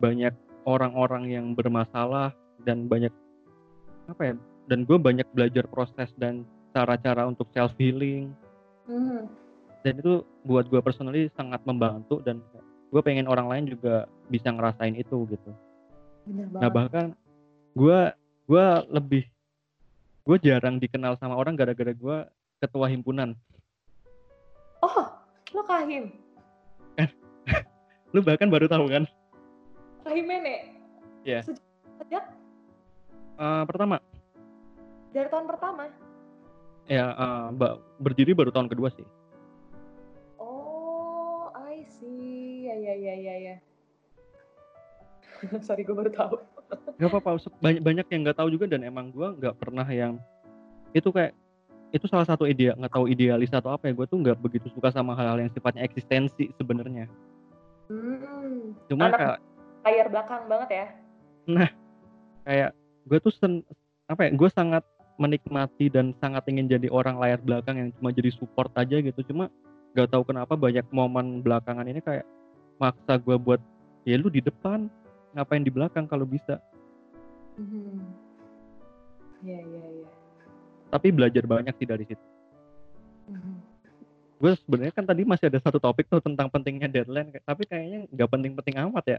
banyak 0.00 0.32
orang-orang 0.64 1.28
yang 1.28 1.46
bermasalah 1.52 2.32
dan 2.64 2.88
banyak 2.88 3.12
apa 4.08 4.32
ya 4.32 4.34
dan 4.64 4.88
gue 4.88 4.96
banyak 4.96 5.28
belajar 5.36 5.68
proses 5.68 6.08
dan 6.16 6.44
cara-cara 6.72 7.28
untuk 7.28 7.48
self 7.52 7.72
healing 7.76 8.32
Mhm. 8.88 9.28
dan 9.80 9.92
itu 9.96 10.24
buat 10.44 10.68
gue 10.68 10.80
personally 10.80 11.28
sangat 11.36 11.60
membantu 11.68 12.20
dan 12.20 12.40
gue 12.88 13.00
pengen 13.00 13.28
orang 13.28 13.48
lain 13.48 13.64
juga 13.68 14.08
bisa 14.28 14.48
ngerasain 14.48 14.96
itu 14.96 15.28
gitu. 15.28 15.50
Bener 16.24 16.48
nah 16.48 16.68
bahkan 16.68 17.12
gue 17.76 17.98
gue 18.44 18.66
lebih 18.88 19.24
gue 20.24 20.36
jarang 20.40 20.80
dikenal 20.80 21.20
sama 21.20 21.36
orang 21.36 21.56
gara-gara 21.56 21.92
gue 21.92 22.16
ketua 22.56 22.88
himpunan. 22.88 23.36
Oh 24.80 25.12
lo 25.54 25.62
kahim? 25.64 26.10
Lu 28.14 28.20
bahkan 28.20 28.50
baru 28.50 28.66
tahu 28.66 28.86
kan? 28.86 29.06
Kahim 30.02 30.26
nenek 30.26 30.74
Iya. 31.24 31.40
sejak, 31.42 31.64
sejak 31.98 32.24
Eh, 33.34 33.62
pertama. 33.66 33.98
Dari 35.10 35.26
tahun 35.26 35.46
pertama? 35.48 35.90
Ya 36.86 37.10
eh, 37.10 37.46
ba- 37.50 37.80
berdiri 37.98 38.30
baru 38.30 38.50
tahun 38.50 38.70
kedua 38.70 38.94
sih. 38.94 39.02
Oh 40.38 41.50
I 41.50 41.82
see. 41.88 42.68
Ya 42.68 42.76
ya 42.76 42.94
ya 42.94 43.14
ya 43.16 43.34
ya. 43.40 43.56
Sorry 45.66 45.82
gue 45.82 45.96
baru 45.96 46.14
tahu. 46.14 46.34
Gak 46.94 47.10
apa-apa, 47.10 47.42
banyak 47.58 47.82
banyak 47.82 48.06
yang 48.06 48.20
nggak 48.22 48.38
tahu 48.38 48.48
juga 48.54 48.70
dan 48.70 48.86
emang 48.86 49.10
gue 49.10 49.28
nggak 49.34 49.58
pernah 49.58 49.86
yang 49.86 50.22
itu 50.94 51.10
kayak 51.10 51.34
itu 51.94 52.10
salah 52.10 52.26
satu 52.26 52.42
ide 52.50 52.74
nggak 52.74 52.90
tahu 52.90 53.06
idealis 53.06 53.54
atau 53.54 53.70
apa 53.70 53.86
ya 53.86 53.94
gue 53.94 54.06
tuh 54.10 54.18
nggak 54.18 54.42
begitu 54.42 54.66
suka 54.74 54.90
sama 54.90 55.14
hal-hal 55.14 55.46
yang 55.46 55.52
sifatnya 55.54 55.86
eksistensi 55.86 56.50
sebenarnya. 56.58 57.06
hmm. 57.86 58.90
Cuma 58.90 59.14
kayak 59.14 59.38
layar 59.86 60.06
belakang 60.10 60.42
banget 60.50 60.70
ya 60.74 60.86
kayak 62.44 62.70
gue 63.04 63.18
tuh 63.20 63.32
sen, 63.36 63.60
apa 64.08 64.28
ya 64.28 64.30
gue 64.34 64.50
sangat 64.52 64.84
menikmati 65.16 65.86
dan 65.92 66.10
sangat 66.18 66.42
ingin 66.50 66.66
jadi 66.66 66.90
orang 66.90 67.20
layar 67.22 67.38
belakang 67.38 67.78
yang 67.78 67.88
cuma 68.00 68.10
jadi 68.10 68.34
support 68.34 68.70
aja 68.74 68.98
gitu. 68.98 69.20
Cuma 69.30 69.46
nggak 69.94 70.10
tahu 70.10 70.26
kenapa 70.26 70.58
banyak 70.58 70.84
momen 70.90 71.40
belakangan 71.40 71.86
ini 71.86 72.02
kayak 72.02 72.26
maksa 72.82 73.22
gue 73.22 73.36
buat 73.38 73.62
ya 74.02 74.18
lu 74.18 74.26
di 74.26 74.42
depan 74.42 74.90
ngapain 75.38 75.62
di 75.62 75.70
belakang 75.70 76.10
kalau 76.10 76.26
bisa. 76.26 76.58
Mhm. 77.54 78.02
Iya 79.44 79.60
iya 79.60 79.84
iya. 80.02 80.13
Tapi 80.94 81.10
belajar 81.10 81.42
banyak 81.42 81.74
sih 81.74 81.90
dari 81.90 82.06
situ. 82.06 82.22
Gue 84.38 84.54
sebenarnya 84.62 84.94
kan 84.94 85.02
tadi 85.02 85.26
masih 85.26 85.50
ada 85.50 85.58
satu 85.58 85.82
topik 85.82 86.06
tuh 86.06 86.22
tentang 86.22 86.46
pentingnya 86.46 86.86
deadline, 86.86 87.34
tapi 87.42 87.66
kayaknya 87.66 88.06
nggak 88.14 88.28
penting-penting 88.30 88.76
amat 88.86 89.18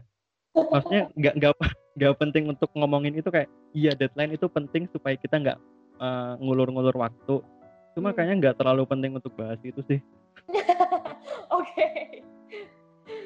Maksudnya 0.56 1.12
nggak 1.12 1.34
nggak 1.36 1.52
nggak 2.00 2.14
penting 2.16 2.44
untuk 2.48 2.72
ngomongin 2.72 3.12
itu 3.12 3.28
kayak 3.28 3.52
iya 3.76 3.92
deadline 3.92 4.32
itu 4.32 4.48
penting 4.48 4.88
supaya 4.88 5.20
kita 5.20 5.36
nggak 5.36 5.58
uh, 6.00 6.40
ngulur-ngulur 6.40 6.96
waktu. 6.96 7.44
Cuma 7.92 8.12
Hmm. 8.12 8.16
kayaknya 8.16 8.36
nggak 8.40 8.56
terlalu 8.56 8.88
penting 8.88 9.12
untuk 9.20 9.32
bahas 9.36 9.60
itu 9.60 9.80
sih. 9.84 10.00
Oke. 11.60 11.88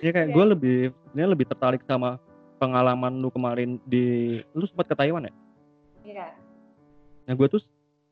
Ya 0.03 0.11
kayak 0.11 0.31
Oke. 0.31 0.35
gue 0.35 0.45
lebih 0.59 0.79
sebenarnya 1.07 1.31
lebih 1.39 1.47
tertarik 1.47 1.83
sama 1.87 2.19
pengalaman 2.59 3.23
lu 3.23 3.31
kemarin 3.31 3.79
di 3.87 4.39
lu 4.57 4.67
sempat 4.67 4.91
ke 4.91 4.95
Taiwan 4.99 5.31
ya? 5.31 5.35
Iya. 6.03 6.27
Nah 7.29 7.35
gue 7.39 7.47
tuh 7.47 7.63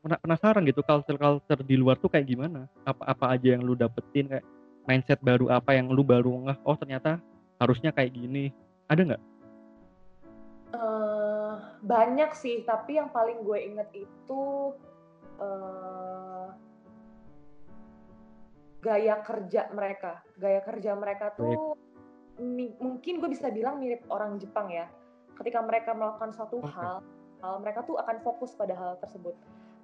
penasaran 0.03 0.62
gitu 0.66 0.80
culture-culture 0.86 1.62
di 1.66 1.74
luar 1.74 1.99
tuh 1.99 2.11
kayak 2.11 2.30
gimana? 2.30 2.70
Apa-apa 2.86 3.34
aja 3.34 3.59
yang 3.59 3.66
lu 3.66 3.74
dapetin 3.74 4.30
kayak 4.30 4.46
mindset 4.86 5.20
baru 5.20 5.53
apa 5.53 5.76
yang 5.76 5.92
lu 5.92 6.01
baru 6.01 6.49
ngeh 6.49 6.59
oh 6.64 6.76
ternyata 6.78 7.18
harusnya 7.59 7.90
kayak 7.90 8.14
gini. 8.14 8.55
Ada 8.88 9.03
nggak? 9.05 9.22
Eh, 10.68 11.55
banyak 11.82 12.30
sih, 12.36 12.62
tapi 12.64 13.01
yang 13.01 13.09
paling 13.09 13.42
gue 13.42 13.59
inget 13.59 13.88
itu 13.92 14.42
eh, 15.40 16.46
gaya 18.84 19.16
kerja 19.26 19.68
mereka. 19.74 20.22
Gaya 20.38 20.61
kerja 20.62 20.94
mereka 20.94 21.34
tuh 21.34 21.74
mi- 22.38 22.76
mungkin 22.78 23.18
gue 23.18 23.30
bisa 23.32 23.51
bilang 23.51 23.82
mirip 23.82 24.07
orang 24.09 24.38
Jepang 24.38 24.70
ya. 24.70 24.86
Ketika 25.34 25.62
mereka 25.62 25.94
melakukan 25.94 26.34
suatu 26.34 26.62
Oke. 26.62 26.70
hal, 26.74 27.03
hal, 27.42 27.55
mereka 27.62 27.82
tuh 27.86 27.99
akan 27.99 28.22
fokus 28.22 28.55
pada 28.55 28.74
hal 28.74 28.99
tersebut. 29.03 29.34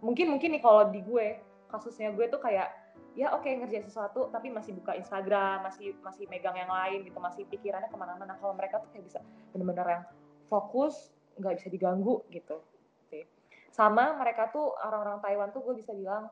Mungkin 0.05 0.37
mungkin 0.37 0.53
nih 0.53 0.63
kalau 0.63 0.93
di 0.93 1.01
gue 1.01 1.41
kasusnya 1.73 2.13
gue 2.13 2.29
tuh 2.29 2.39
kayak 2.39 2.69
ya 3.15 3.31
oke 3.31 3.47
ngerjain 3.47 3.87
sesuatu 3.87 4.29
tapi 4.29 4.51
masih 4.53 4.77
buka 4.77 4.93
Instagram, 4.99 5.65
masih 5.65 5.97
masih 6.03 6.29
megang 6.29 6.55
yang 6.55 6.69
lain 6.69 7.07
gitu, 7.07 7.19
masih 7.19 7.43
pikirannya 7.49 7.89
ke 7.89 7.97
mana-mana. 7.97 8.37
Kalau 8.37 8.53
mereka 8.53 8.83
tuh 8.83 8.91
kayak 8.93 9.07
bisa 9.09 9.19
bener-bener 9.55 9.87
yang 9.87 10.05
fokus, 10.53 11.15
nggak 11.41 11.57
bisa 11.63 11.69
diganggu 11.73 12.21
gitu. 12.29 12.61
Sih. 13.09 13.25
Sama 13.73 14.19
mereka 14.19 14.53
tuh 14.53 14.77
orang-orang 14.83 15.19
Taiwan 15.25 15.49
tuh 15.55 15.63
gue 15.65 15.75
bisa 15.79 15.95
bilang 15.95 16.29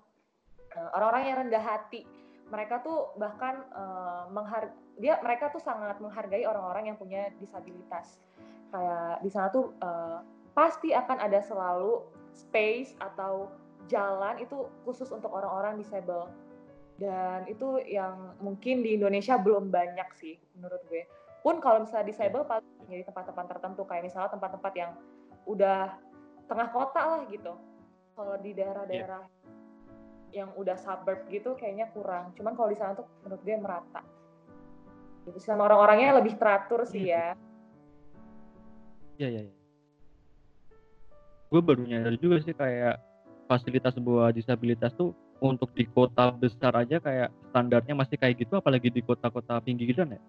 eh, 0.75 0.89
orang-orang 0.93 1.23
yang 1.33 1.37
rendah 1.47 1.65
hati. 1.65 2.03
Mereka 2.51 2.85
tuh 2.85 3.15
bahkan 3.17 3.63
eh, 3.73 4.25
menghar 4.29 4.75
dia 5.01 5.17
mereka 5.25 5.49
tuh 5.49 5.63
sangat 5.63 5.97
menghargai 6.03 6.45
orang-orang 6.45 6.93
yang 6.93 6.99
punya 6.99 7.33
disabilitas. 7.41 8.21
Kayak 8.69 9.23
di 9.23 9.31
sana 9.31 9.49
tuh 9.49 9.71
eh, 9.79 10.19
pasti 10.53 10.93
akan 10.93 11.19
ada 11.23 11.41
selalu 11.41 12.03
space 12.35 12.97
atau 12.99 13.49
jalan 13.91 14.39
itu 14.43 14.69
khusus 14.87 15.09
untuk 15.11 15.33
orang-orang 15.33 15.79
disable. 15.79 16.31
Dan 17.01 17.49
itu 17.49 17.83
yang 17.89 18.37
mungkin 18.39 18.85
di 18.85 18.95
Indonesia 18.95 19.41
belum 19.41 19.73
banyak 19.73 20.09
sih 20.15 20.39
menurut 20.55 20.83
gue. 20.87 21.03
Pun 21.43 21.59
kalau 21.59 21.83
misalnya 21.83 22.07
disable 22.15 22.47
paling 22.47 22.67
di 22.87 23.03
tempat-tempat 23.03 23.59
tertentu 23.59 23.83
kayak 23.89 24.07
misalnya 24.07 24.31
tempat-tempat 24.37 24.73
yang 24.79 24.93
udah 25.49 25.99
tengah 26.47 26.69
kota 26.71 27.03
lah 27.03 27.21
gitu. 27.27 27.55
Kalau 28.13 28.35
di 28.39 28.53
daerah-daerah 28.53 29.25
yang 30.33 30.53
udah 30.55 30.77
suburb 30.79 31.27
gitu 31.33 31.57
kayaknya 31.59 31.91
kurang. 31.91 32.31
Cuman 32.37 32.55
kalau 32.55 32.69
di 32.71 32.79
sana 32.79 32.93
tuh 32.95 33.09
menurut 33.25 33.43
gue 33.43 33.57
merata. 33.59 34.03
Gitu 35.27 35.39
sama 35.43 35.67
orang-orangnya 35.67 36.23
lebih 36.23 36.39
teratur 36.39 36.87
sih 36.87 37.11
ya. 37.11 37.35
Iya 39.19 39.29
iya. 39.29 39.43
iya. 39.49 39.55
Gue 41.53 41.61
baru 41.61 41.85
nyadar 41.85 42.17
juga 42.17 42.41
sih 42.41 42.57
kayak 42.57 43.12
fasilitas 43.53 43.93
sebuah 43.93 44.33
disabilitas 44.33 44.97
tuh 44.97 45.13
untuk 45.45 45.69
di 45.77 45.85
kota 45.85 46.33
besar 46.33 46.73
aja 46.73 46.97
kayak 46.97 47.29
standarnya 47.53 47.93
masih 47.93 48.17
kayak 48.17 48.41
gitu 48.41 48.57
apalagi 48.57 48.89
di 48.89 49.05
kota-kota 49.05 49.61
pinggiran 49.61 50.17
ya. 50.17 50.21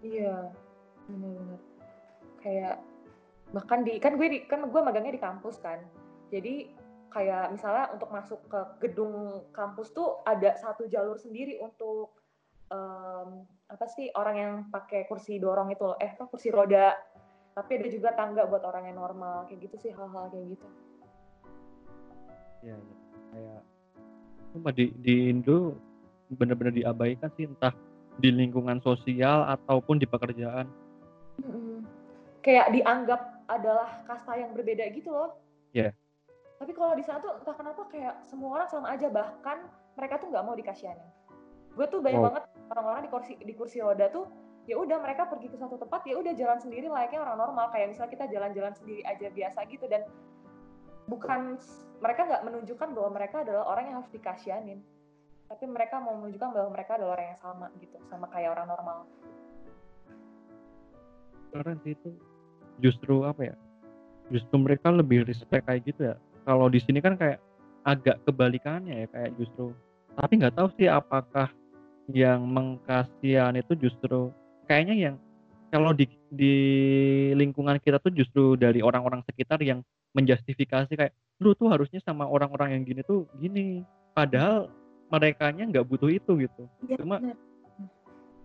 Iya, 0.00 0.36
benar-benar. 1.04 1.60
Kayak 2.40 2.76
bahkan 3.52 3.84
di 3.84 4.00
kan 4.00 4.16
gue 4.16 4.28
di, 4.30 4.38
kan 4.48 4.64
gue 4.64 4.80
magangnya 4.80 5.12
di 5.12 5.20
kampus 5.20 5.60
kan. 5.60 5.84
Jadi 6.32 6.72
kayak 7.12 7.52
misalnya 7.52 7.92
untuk 7.92 8.08
masuk 8.08 8.40
ke 8.48 8.60
gedung 8.88 9.44
kampus 9.52 9.92
tuh 9.92 10.24
ada 10.24 10.56
satu 10.56 10.88
jalur 10.88 11.18
sendiri 11.20 11.58
untuk 11.60 12.14
em, 12.72 13.44
apa 13.68 13.86
sih 13.90 14.08
orang 14.16 14.36
yang 14.38 14.54
pakai 14.72 15.04
kursi 15.04 15.36
dorong 15.36 15.74
itu 15.74 15.84
loh. 15.84 15.98
Eh, 16.00 16.16
kursi 16.16 16.48
roda. 16.48 16.96
Tapi 17.58 17.74
ada 17.74 17.88
juga 17.90 18.14
tangga 18.14 18.46
buat 18.46 18.62
orang 18.62 18.86
yang 18.86 19.02
normal 19.02 19.50
kayak 19.50 19.66
gitu 19.66 19.76
sih 19.82 19.90
hal-hal 19.90 20.30
kayak 20.30 20.54
gitu. 20.54 20.68
Iya 22.62 22.76
iya. 22.76 22.96
Kayak 23.28 23.60
cuma 24.54 24.68
di 24.72 24.90
di 25.04 25.28
Indo 25.30 25.76
bener-bener 26.32 26.74
diabaikan 26.74 27.30
sih 27.36 27.48
entah 27.48 27.72
di 28.18 28.28
lingkungan 28.34 28.82
sosial 28.82 29.46
ataupun 29.46 30.02
di 30.02 30.06
pekerjaan. 30.08 30.66
Mm-mm. 31.44 31.86
Kayak 32.42 32.74
dianggap 32.74 33.20
adalah 33.46 34.02
kasta 34.04 34.34
yang 34.36 34.52
berbeda 34.52 34.90
gitu 34.92 35.14
loh. 35.14 35.38
Iya. 35.72 35.94
Tapi 36.58 36.74
kalau 36.74 36.98
di 36.98 37.04
sana 37.06 37.22
tuh 37.22 37.38
entah 37.38 37.54
kenapa 37.54 37.86
kayak 37.86 38.26
semua 38.26 38.58
orang 38.58 38.68
sama 38.68 38.90
aja 38.90 39.06
bahkan 39.06 39.62
mereka 39.94 40.18
tuh 40.18 40.28
nggak 40.34 40.44
mau 40.44 40.58
dikasihanin. 40.58 41.06
Gue 41.78 41.86
tuh 41.86 42.02
banyak 42.02 42.18
Wow. 42.18 42.26
banget 42.34 42.44
orang-orang 42.74 43.02
di 43.06 43.10
kursi 43.10 43.32
di 43.38 43.54
kursi 43.54 43.78
roda 43.78 44.10
tuh 44.10 44.26
ya 44.68 44.76
udah 44.76 45.00
mereka 45.00 45.24
pergi 45.24 45.48
ke 45.48 45.56
satu 45.56 45.80
tempat 45.80 46.04
ya 46.04 46.20
udah 46.20 46.36
jalan 46.36 46.60
sendiri 46.60 46.92
layaknya 46.92 47.24
orang 47.24 47.40
normal 47.40 47.72
kayak 47.72 47.88
misalnya 47.88 48.12
kita 48.12 48.26
jalan-jalan 48.28 48.74
sendiri 48.76 49.00
aja 49.08 49.32
biasa 49.32 49.64
gitu 49.72 49.88
dan 49.88 50.04
bukan 51.08 51.56
mereka 51.98 52.20
nggak 52.28 52.44
menunjukkan 52.46 52.88
bahwa 52.94 53.10
mereka 53.16 53.36
adalah 53.42 53.64
orang 53.66 53.84
yang 53.90 53.96
harus 54.04 54.12
dikasihanin 54.12 54.80
tapi 55.48 55.64
mereka 55.64 55.96
mau 55.98 56.14
menunjukkan 56.20 56.52
bahwa 56.52 56.68
mereka 56.76 57.00
adalah 57.00 57.16
orang 57.16 57.26
yang 57.32 57.40
sama 57.40 57.66
gitu 57.80 57.96
sama 58.12 58.28
kayak 58.28 58.52
orang 58.52 58.68
normal 58.68 59.08
Keren 61.48 61.80
sih 61.80 61.96
itu 61.96 62.12
justru 62.84 63.24
apa 63.24 63.52
ya? 63.52 63.56
Justru 64.28 64.60
mereka 64.60 64.92
lebih 64.92 65.24
respect 65.24 65.64
kayak 65.64 65.88
gitu 65.88 66.12
ya. 66.12 66.16
Kalau 66.44 66.68
di 66.68 66.80
sini 66.80 67.00
kan 67.00 67.16
kayak 67.16 67.40
agak 67.88 68.20
kebalikannya 68.28 69.04
ya 69.04 69.06
kayak 69.08 69.32
justru 69.40 69.72
tapi 70.18 70.36
nggak 70.36 70.56
tahu 70.60 70.68
sih 70.76 70.90
apakah 70.90 71.48
yang 72.12 72.44
mengkasihan 72.44 73.54
itu 73.56 73.72
justru 73.78 74.28
kayaknya 74.68 74.96
yang 74.96 75.16
kalau 75.68 75.92
di 75.92 76.04
di 76.28 76.54
lingkungan 77.32 77.76
kita 77.78 77.98
tuh 77.98 78.10
justru 78.10 78.56
dari 78.56 78.80
orang-orang 78.80 79.20
sekitar 79.24 79.60
yang 79.60 79.84
menjustifikasi 80.12 80.88
kayak 80.88 81.12
lu 81.38 81.52
tuh 81.52 81.68
harusnya 81.68 82.00
sama 82.02 82.24
orang-orang 82.24 82.74
yang 82.76 82.82
gini 82.82 83.02
tuh 83.02 83.28
gini. 83.36 83.84
Padahal 84.12 84.72
merekanya 85.08 85.68
nggak 85.68 85.86
butuh 85.86 86.08
itu 86.08 86.32
gitu. 86.42 86.62
Iya, 86.84 86.96
Cuma- 86.98 87.20
bener. 87.20 87.36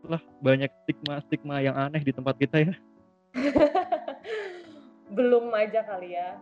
lah 0.04 0.20
banyak 0.44 0.68
stigma 0.84 1.24
stigma 1.24 1.56
yang 1.64 1.80
aneh 1.80 2.04
di 2.04 2.12
tempat 2.12 2.36
kita 2.36 2.60
ya. 2.60 2.76
Belum 5.16 5.48
aja 5.54 5.80
kali 5.84 6.12
ya. 6.12 6.36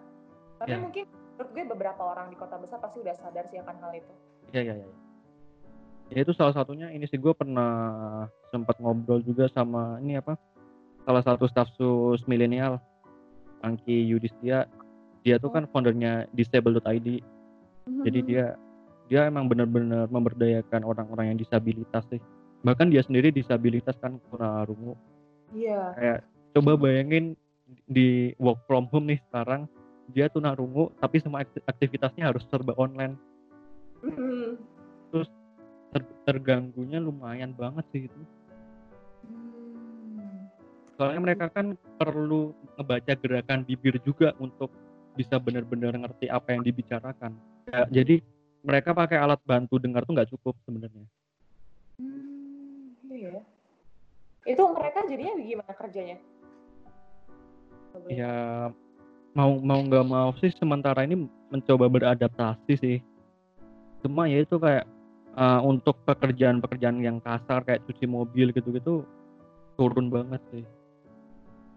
Tapi 0.57 0.71
Ya. 0.71 0.81
mungkin 0.81 1.05
menurut 1.37 1.49
gue 1.53 1.63
beberapa 1.69 2.01
orang 2.01 2.29
di 2.29 2.37
kota 2.37 2.57
besar 2.57 2.77
pasti 2.77 3.01
udah 3.01 3.17
sadar 3.17 3.45
sih 3.49 3.57
akan 3.57 3.75
hal 3.77 3.91
itu. 3.93 4.13
Ya 4.51 4.61
ya 4.61 4.75
ya 4.75 4.87
ya 6.11 6.19
itu 6.21 6.33
salah 6.35 6.51
satunya 6.51 6.91
ini 6.91 7.07
sih 7.07 7.15
gue 7.15 7.31
pernah 7.31 7.71
sempat 8.51 8.75
ngobrol 8.77 9.23
juga 9.23 9.47
sama 9.47 9.95
ini 10.03 10.19
apa 10.19 10.35
salah 11.01 11.23
satu 11.25 11.45
staf 11.49 11.67
sus 11.75 12.21
milenial 12.25 12.77
Angki 13.61 14.05
Yudhistia 14.05 14.65
dia 15.21 15.37
tuh 15.37 15.53
kan 15.53 15.69
foundernya 15.69 16.25
disable.id 16.33 17.07
jadi 18.05 18.19
Mhm. 18.21 18.27
dia 18.29 18.45
dia 19.05 19.27
emang 19.27 19.45
benar-benar 19.51 20.07
memberdayakan 20.07 20.81
orang-orang 20.81 21.33
yang 21.35 21.39
disabilitas 21.39 22.05
sih 22.09 22.21
bahkan 22.61 22.89
dia 22.89 23.01
sendiri 23.01 23.29
disabilitas 23.29 23.97
kan 24.01 24.21
tunarungu 24.29 24.93
iya 25.51 25.93
kayak 25.97 26.19
coba 26.53 26.77
bayangin 26.77 27.33
di 27.87 28.35
work 28.37 28.61
from 28.65 28.85
home 28.89 29.09
nih 29.09 29.19
sekarang 29.29 29.65
dia 30.11 30.27
tunarungu 30.27 30.91
tapi 30.99 31.21
semua 31.21 31.45
akti- 31.45 31.63
aktivitasnya 31.65 32.29
harus 32.29 32.45
serba 32.49 32.73
online 32.77 33.17
Mhm. 34.01 34.57
Ter- 35.91 36.15
terganggunya 36.23 37.03
lumayan 37.03 37.51
banget 37.51 37.83
sih 37.91 38.07
itu. 38.07 38.19
Soalnya 41.01 41.17
mereka 41.17 41.49
kan 41.49 41.73
perlu 41.97 42.53
ngebaca 42.77 43.17
gerakan 43.17 43.65
bibir 43.65 43.97
juga 44.05 44.37
untuk 44.37 44.69
bisa 45.17 45.41
benar-benar 45.41 45.97
ngerti 45.97 46.29
apa 46.29 46.53
yang 46.53 46.61
dibicarakan 46.61 47.33
Ya, 47.71 47.87
jadi 47.89 48.19
mereka 48.61 48.91
pakai 48.93 49.17
alat 49.17 49.41
bantu 49.41 49.81
dengar 49.81 50.05
tuh 50.05 50.13
nggak 50.13 50.29
cukup 50.29 50.53
sebenarnya 50.65 51.09
Hmm, 52.01 52.97
iya. 53.13 53.45
Itu 54.49 54.63
mereka 54.73 55.05
jadinya 55.05 55.37
gimana 55.37 55.73
kerjanya? 55.77 56.17
Ya 58.09 58.33
mau 59.37 59.61
mau 59.61 59.79
nggak 59.85 60.05
mau 60.09 60.33
sih 60.41 60.49
sementara 60.57 61.05
ini 61.05 61.29
mencoba 61.53 61.85
beradaptasi 61.87 62.73
sih 62.75 62.97
cuma 64.01 64.25
ya 64.25 64.41
itu 64.41 64.57
kayak 64.57 64.89
uh, 65.37 65.61
untuk 65.61 65.93
pekerjaan-pekerjaan 66.09 66.99
yang 67.05 67.21
kasar 67.21 67.61
kayak 67.63 67.85
cuci 67.85 68.09
mobil 68.09 68.49
gitu-gitu 68.49 69.05
turun 69.77 70.11
banget 70.11 70.41
sih. 70.51 70.65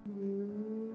Hmm, 0.04 0.92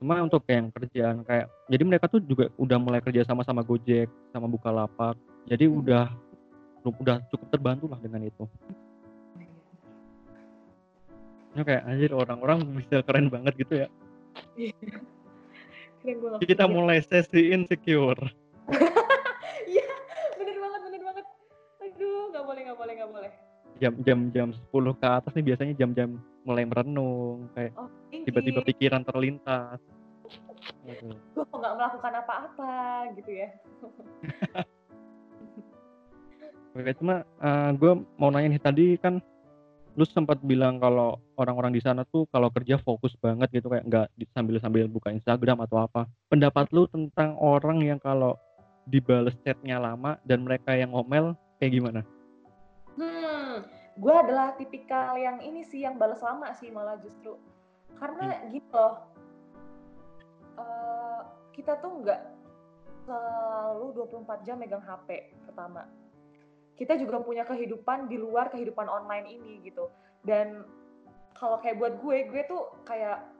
Cuma 0.00 0.20
untuk 0.20 0.44
yang 0.48 0.68
kerjaan 0.68 1.24
kayak 1.24 1.48
jadi 1.68 1.82
mereka 1.84 2.08
tuh 2.08 2.20
juga 2.20 2.52
udah 2.60 2.76
mulai 2.76 3.00
kerja 3.00 3.24
sama 3.24 3.40
sama 3.40 3.64
Gojek, 3.64 4.08
sama 4.32 4.48
Bukalapak. 4.48 5.16
Jadi 5.48 5.64
Hmm. 5.64 5.80
udah 5.80 6.04
udah 6.84 7.16
cukup 7.32 7.48
terbantu 7.48 7.88
lah 7.88 7.96
dengan 8.00 8.28
itu. 8.28 8.44
Ya 11.54 11.62
kayak 11.62 11.82
anjir 11.86 12.10
orang-orang 12.12 12.66
bisa 12.76 13.00
keren 13.06 13.30
banget 13.30 13.54
gitu 13.56 13.74
ya. 13.86 13.88
Keren 16.02 16.16
gue 16.20 16.28
nggak 16.34 16.44
Kita 16.44 16.64
mulai 16.66 17.00
sesi 17.00 17.52
insecure. 17.52 18.20
Iya, 19.64 19.86
bener 20.36 20.56
banget, 20.60 20.80
bener 20.84 21.02
banget. 21.08 21.24
Aduh, 21.80 22.28
nggak 22.28 22.44
boleh, 22.44 22.60
nggak 22.68 22.78
boleh, 22.78 22.92
nggak 23.00 23.10
boleh. 23.10 23.30
Jam-jam 23.80 24.18
jam 24.30 24.48
10 24.52 24.92
ke 24.92 25.06
atas 25.08 25.32
nih 25.32 25.46
biasanya 25.46 25.74
jam-jam 25.74 26.20
mulai 26.44 26.68
merenung 26.68 27.48
kayak 27.56 27.72
Oh, 27.80 27.88
tiba-tiba 28.24 28.60
tinggi. 28.64 28.70
pikiran 28.74 29.02
terlintas. 29.04 29.78
Gue 31.36 31.44
kok 31.44 31.58
nggak 31.60 31.74
melakukan 31.76 32.12
apa-apa 32.24 32.72
gitu 33.20 33.30
ya. 33.32 33.48
Oke, 36.74 36.90
cuma 36.98 37.22
gue 37.78 37.92
mau 38.18 38.34
nanya 38.34 38.50
nih 38.50 38.62
tadi 38.62 38.86
kan 38.98 39.22
lu 39.94 40.02
sempat 40.02 40.42
bilang 40.42 40.82
kalau 40.82 41.22
orang-orang 41.38 41.70
di 41.70 41.78
sana 41.78 42.02
tuh 42.02 42.26
kalau 42.34 42.50
kerja 42.50 42.82
fokus 42.82 43.14
banget 43.22 43.46
gitu 43.54 43.70
kayak 43.70 43.86
nggak 43.86 44.06
di- 44.18 44.26
sambil-sambil 44.34 44.90
buka 44.90 45.14
Instagram 45.14 45.62
atau 45.62 45.86
apa. 45.86 46.10
Pendapat 46.26 46.66
lu 46.74 46.90
tentang 46.90 47.38
orang 47.38 47.78
yang 47.78 48.02
kalau 48.02 48.34
dibales 48.90 49.38
chatnya 49.46 49.78
lama 49.78 50.18
dan 50.26 50.42
mereka 50.42 50.74
yang 50.74 50.90
ngomel 50.90 51.38
kayak 51.62 51.78
gimana? 51.78 52.00
Hmm, 52.98 53.62
gue 53.94 54.14
adalah 54.18 54.58
tipikal 54.58 55.14
yang 55.14 55.38
ini 55.46 55.62
sih 55.62 55.86
yang 55.86 55.94
balas 55.94 56.18
lama 56.18 56.50
sih 56.58 56.74
malah 56.74 56.98
justru. 56.98 57.38
Karena 57.98 58.42
gitu 58.50 58.68
loh, 58.74 58.94
eh, 60.58 61.20
kita 61.54 61.78
tuh 61.78 62.02
nggak 62.02 62.20
selalu 63.04 63.86
24 63.94 64.46
jam 64.46 64.56
megang 64.58 64.82
HP 64.82 65.34
pertama. 65.46 65.86
Kita 66.74 66.98
juga 66.98 67.22
punya 67.22 67.46
kehidupan 67.46 68.10
di 68.10 68.18
luar 68.18 68.50
kehidupan 68.50 68.90
online 68.90 69.30
ini 69.30 69.62
gitu. 69.62 69.92
Dan 70.26 70.66
kalau 71.38 71.62
kayak 71.62 71.78
buat 71.78 71.94
gue, 72.02 72.30
gue 72.32 72.42
tuh 72.50 72.74
kayak 72.82 73.34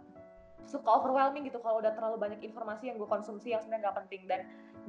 suka 0.64 0.88
overwhelming 0.88 1.44
gitu 1.44 1.60
kalau 1.60 1.80
udah 1.80 1.92
terlalu 1.92 2.16
banyak 2.16 2.40
informasi 2.40 2.88
yang 2.88 2.96
gue 2.96 3.08
konsumsi 3.08 3.52
yang 3.52 3.60
sebenarnya 3.60 3.90
nggak 3.90 3.98
penting 4.04 4.22
dan 4.24 4.40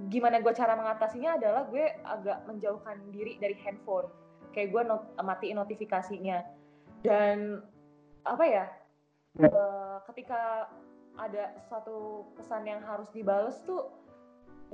gimana 0.07 0.39
gue 0.39 0.53
cara 0.55 0.75
mengatasinya 0.75 1.35
adalah 1.35 1.67
gue 1.67 1.85
agak 2.03 2.47
menjauhkan 2.47 2.95
diri 3.11 3.35
dari 3.39 3.55
handphone 3.59 4.07
kayak 4.55 4.71
gue 4.71 4.81
not, 4.87 5.03
matiin 5.19 5.59
notifikasinya 5.59 6.47
dan 7.03 7.59
apa 8.23 8.45
ya 8.47 8.65
eh, 9.39 9.97
ketika 10.11 10.71
ada 11.15 11.55
suatu 11.67 12.27
pesan 12.35 12.67
yang 12.67 12.83
harus 12.83 13.07
dibales 13.15 13.59
tuh 13.63 13.87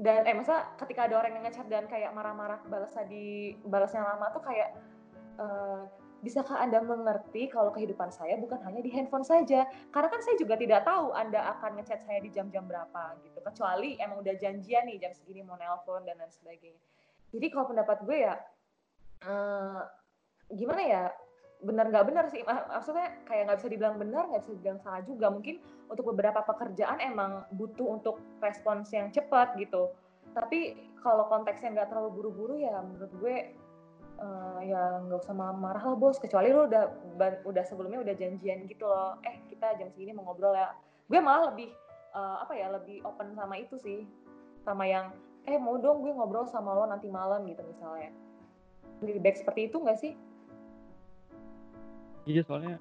dan 0.01 0.25
eh 0.25 0.33
masa 0.33 0.73
ketika 0.81 1.05
ada 1.05 1.21
orang 1.21 1.37
yang 1.37 1.45
ngechat 1.45 1.67
dan 1.69 1.85
kayak 1.85 2.09
marah-marah 2.15 2.63
balasnya 2.65 3.05
di 3.05 3.53
balasnya 3.61 4.01
lama 4.01 4.33
tuh 4.33 4.41
kayak 4.41 4.69
eh, 5.37 5.81
bisakah 6.21 6.61
anda 6.61 6.79
mengerti 6.85 7.49
kalau 7.49 7.73
kehidupan 7.73 8.13
saya 8.13 8.37
bukan 8.37 8.61
hanya 8.61 8.79
di 8.85 8.93
handphone 8.93 9.25
saja? 9.25 9.65
Karena 9.89 10.07
kan 10.09 10.21
saya 10.21 10.37
juga 10.37 10.53
tidak 10.53 10.85
tahu 10.85 11.09
anda 11.17 11.41
akan 11.57 11.81
ngechat 11.81 12.05
saya 12.05 12.21
di 12.21 12.29
jam-jam 12.29 12.69
berapa 12.69 13.17
gitu. 13.25 13.41
Kecuali 13.41 13.97
emang 13.97 14.21
udah 14.21 14.37
janjian 14.37 14.85
nih 14.85 15.01
jam 15.01 15.11
segini 15.17 15.41
mau 15.41 15.57
nelpon 15.57 16.05
dan 16.05 16.21
lain 16.21 16.29
sebagainya. 16.29 16.77
Jadi 17.33 17.45
kalau 17.49 17.73
pendapat 17.73 17.97
gue 18.05 18.17
ya 18.21 18.37
eh, 19.25 19.81
gimana 20.53 20.81
ya 20.85 21.03
benar 21.61 21.85
nggak 21.93 22.05
benar 22.09 22.25
sih. 22.33 22.41
Mak- 22.43 22.67
maksudnya 22.69 23.07
kayak 23.29 23.49
nggak 23.49 23.57
bisa 23.61 23.69
dibilang 23.69 23.95
benar 24.01 24.23
nggak 24.27 24.41
bisa 24.43 24.53
dibilang 24.57 24.79
salah 24.81 25.01
juga. 25.05 25.27
Mungkin 25.29 25.55
untuk 25.87 26.05
beberapa 26.13 26.41
pekerjaan 26.41 26.97
emang 26.99 27.45
butuh 27.53 27.87
untuk 28.01 28.17
respons 28.41 28.89
yang 28.91 29.13
cepat 29.13 29.53
gitu. 29.61 29.93
Tapi 30.33 30.77
kalau 31.01 31.29
konteksnya 31.29 31.73
nggak 31.73 31.89
terlalu 31.93 32.09
buru-buru 32.17 32.55
ya 32.61 32.81
menurut 32.81 33.11
gue 33.21 33.35
eh, 34.21 34.59
ya 34.65 35.01
nggak 35.05 35.21
usah 35.21 35.35
marah 35.37 35.83
lah 35.85 35.97
bos. 35.97 36.17
Kecuali 36.17 36.49
lu 36.49 36.65
udah 36.65 36.89
udah 37.45 37.63
sebelumnya 37.65 38.01
udah 38.01 38.13
janjian 38.17 38.65
gitu 38.65 38.89
loh. 38.89 39.21
Eh 39.21 39.45
kita 39.53 39.77
jam 39.77 39.89
segini 39.93 40.17
mau 40.17 40.25
ngobrol 40.25 40.57
ya. 40.57 40.73
Gue 41.05 41.21
malah 41.21 41.53
lebih 41.53 41.69
eh, 42.17 42.35
apa 42.41 42.53
ya 42.57 42.73
lebih 42.73 43.05
open 43.05 43.37
sama 43.37 43.61
itu 43.61 43.77
sih. 43.77 44.09
Sama 44.65 44.89
yang 44.89 45.13
eh 45.45 45.57
mau 45.57 45.77
dong 45.77 46.05
gue 46.05 46.13
ngobrol 46.13 46.45
sama 46.49 46.73
lo 46.73 46.89
nanti 46.89 47.05
malam 47.05 47.45
gitu 47.45 47.61
misalnya. 47.65 48.09
Lebih 49.01 49.21
baik 49.21 49.37
seperti 49.41 49.69
itu 49.69 49.77
nggak 49.81 49.97
sih 49.97 50.13
Iya 52.25 52.41
soalnya 52.45 52.77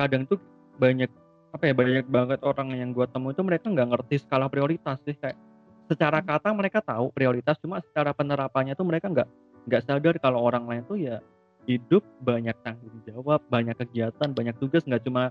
kadang 0.00 0.24
tuh 0.24 0.40
banyak 0.80 1.10
apa 1.52 1.68
ya 1.68 1.74
banyak 1.76 2.06
banget 2.08 2.40
orang 2.40 2.72
yang 2.72 2.96
gua 2.96 3.04
temu 3.04 3.28
itu 3.28 3.44
mereka 3.44 3.68
nggak 3.68 3.88
ngerti 3.92 4.24
skala 4.24 4.48
prioritas 4.48 4.96
sih 5.04 5.12
kayak 5.12 5.36
secara 5.84 6.24
kata 6.24 6.48
mereka 6.56 6.80
tahu 6.80 7.12
prioritas 7.12 7.60
cuma 7.60 7.84
secara 7.84 8.16
penerapannya 8.16 8.72
tuh 8.72 8.88
mereka 8.88 9.12
nggak 9.12 9.28
nggak 9.68 9.82
sadar 9.84 10.16
kalau 10.16 10.40
orang 10.40 10.64
lain 10.64 10.82
tuh 10.88 10.96
ya 10.96 11.20
hidup 11.68 12.00
banyak 12.24 12.56
tanggung 12.64 12.96
jawab 13.04 13.44
banyak 13.52 13.76
kegiatan 13.76 14.32
banyak 14.32 14.56
tugas 14.56 14.82
nggak 14.88 15.04
cuma 15.04 15.30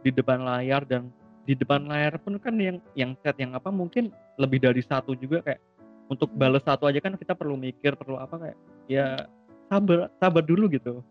di 0.00 0.08
depan 0.08 0.42
layar 0.42 0.82
dan 0.88 1.12
di 1.44 1.52
depan 1.52 1.84
layar 1.84 2.16
pun 2.16 2.40
kan 2.40 2.56
yang 2.56 2.80
yang 2.96 3.12
chat 3.20 3.36
yang 3.36 3.52
apa 3.52 3.68
mungkin 3.68 4.08
lebih 4.40 4.64
dari 4.64 4.80
satu 4.80 5.12
juga 5.12 5.44
kayak 5.44 5.60
untuk 6.08 6.32
balas 6.32 6.64
satu 6.64 6.88
aja 6.88 6.98
kan 7.04 7.14
kita 7.20 7.36
perlu 7.36 7.60
mikir 7.60 7.92
perlu 7.92 8.16
apa 8.16 8.40
kayak 8.40 8.58
ya 8.88 9.28
sabar 9.68 10.08
sabar 10.16 10.42
dulu 10.42 10.72
gitu. 10.72 11.04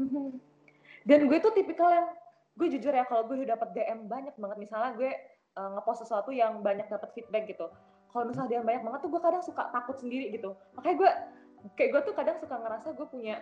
Mhm. 0.00 0.51
Dan 1.02 1.26
gue 1.26 1.38
tuh 1.42 1.52
tipikal 1.54 1.90
yang 1.90 2.06
gue 2.58 2.68
jujur 2.78 2.92
ya 2.92 3.04
kalau 3.08 3.24
gue 3.26 3.42
udah 3.42 3.56
dapat 3.56 3.72
DM 3.72 4.06
banyak 4.06 4.36
banget 4.36 4.58
misalnya 4.60 4.92
gue 4.94 5.10
uh, 5.56 5.68
ngepost 5.78 6.04
sesuatu 6.04 6.30
yang 6.30 6.60
banyak 6.60 6.86
dapat 6.86 7.10
feedback 7.16 7.48
gitu. 7.48 7.66
Kalau 8.12 8.28
misalnya 8.28 8.60
DM 8.60 8.66
banyak 8.68 8.82
banget 8.84 9.00
tuh 9.04 9.10
gue 9.10 9.22
kadang 9.24 9.42
suka 9.44 9.62
takut 9.72 9.96
sendiri 9.96 10.28
gitu. 10.30 10.52
Makanya 10.76 10.96
gue 11.00 11.10
kayak 11.78 11.90
gue 11.96 12.02
tuh 12.12 12.14
kadang 12.14 12.36
suka 12.42 12.56
ngerasa 12.58 12.88
gue 12.94 13.06
punya 13.08 13.36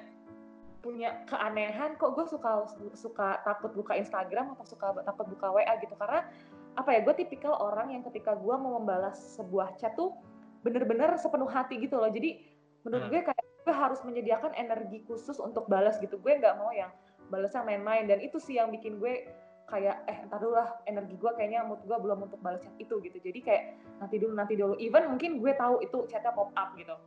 punya 0.80 1.12
keanehan 1.28 1.92
kok 2.00 2.16
gue 2.16 2.24
suka 2.24 2.64
suka 2.96 3.44
takut 3.44 3.68
buka 3.76 4.00
Instagram 4.00 4.56
atau 4.56 4.64
suka 4.64 4.96
takut 5.04 5.28
buka 5.28 5.52
WA 5.52 5.76
gitu 5.76 5.92
karena 5.92 6.24
apa 6.72 6.88
ya 6.96 7.00
gue 7.04 7.14
tipikal 7.20 7.52
orang 7.60 7.92
yang 7.92 8.02
ketika 8.08 8.32
gue 8.32 8.54
mau 8.56 8.80
membalas 8.80 9.36
sebuah 9.36 9.76
chat 9.76 9.92
tuh 9.92 10.16
bener-bener 10.64 11.12
sepenuh 11.20 11.48
hati 11.48 11.84
gitu 11.84 12.00
loh 12.00 12.08
jadi 12.08 12.40
menurut 12.84 13.08
Hmm. 13.08 13.12
gue 13.12 13.20
kayak 13.28 13.44
gue 13.60 13.74
harus 13.76 14.00
menyediakan 14.08 14.56
energi 14.56 15.04
khusus 15.04 15.36
untuk 15.36 15.68
balas 15.68 16.00
gitu 16.00 16.16
gue 16.16 16.32
nggak 16.32 16.56
mau 16.56 16.72
yang 16.72 16.88
balasnya 17.30 17.62
main-main 17.62 18.04
dan 18.10 18.18
itu 18.20 18.36
sih 18.42 18.58
yang 18.58 18.74
bikin 18.74 18.98
gue 18.98 19.30
kayak 19.70 20.02
eh 20.10 20.18
entar 20.26 20.42
dulu 20.42 20.58
lah 20.58 20.82
energi 20.90 21.14
gue 21.14 21.30
kayaknya 21.38 21.62
mood 21.62 21.78
gue 21.86 21.94
belum 21.94 22.26
untuk 22.26 22.42
balas 22.42 22.60
chat 22.60 22.74
itu 22.82 22.98
gitu. 22.98 23.18
Jadi 23.22 23.38
kayak 23.40 23.62
nanti 24.02 24.18
dulu 24.18 24.32
nanti 24.34 24.54
dulu. 24.58 24.74
Even 24.82 25.06
mungkin 25.14 25.38
gue 25.38 25.54
tahu 25.54 25.78
itu 25.80 26.10
chatnya 26.10 26.34
pop 26.34 26.50
up 26.58 26.74
gitu. 26.74 26.98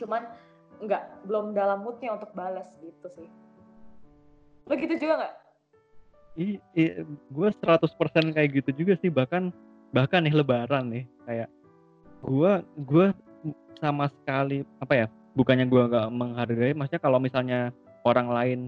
Cuman 0.00 0.24
nggak 0.80 1.28
belum 1.28 1.52
dalam 1.52 1.84
moodnya 1.84 2.16
untuk 2.16 2.32
balas 2.32 2.66
gitu 2.80 3.06
sih. 3.20 3.28
Lo 4.64 4.74
gitu 4.80 4.96
juga 4.96 5.14
nggak? 5.20 5.34
I, 6.40 6.56
gue 7.28 7.48
100% 7.60 7.84
kayak 8.32 8.50
gitu 8.64 8.70
juga 8.72 8.96
sih. 8.96 9.12
Bahkan 9.12 9.52
bahkan 9.92 10.24
nih 10.24 10.34
lebaran 10.34 10.88
nih 10.88 11.04
kayak 11.28 11.48
gue 12.24 12.52
gue 12.88 13.06
sama 13.80 14.06
sekali 14.12 14.62
apa 14.78 14.94
ya 14.94 15.06
bukannya 15.34 15.66
gue 15.66 15.82
nggak 15.90 16.08
menghargai 16.14 16.72
maksudnya 16.76 17.02
kalau 17.02 17.18
misalnya 17.18 17.74
orang 18.06 18.28
lain 18.30 18.60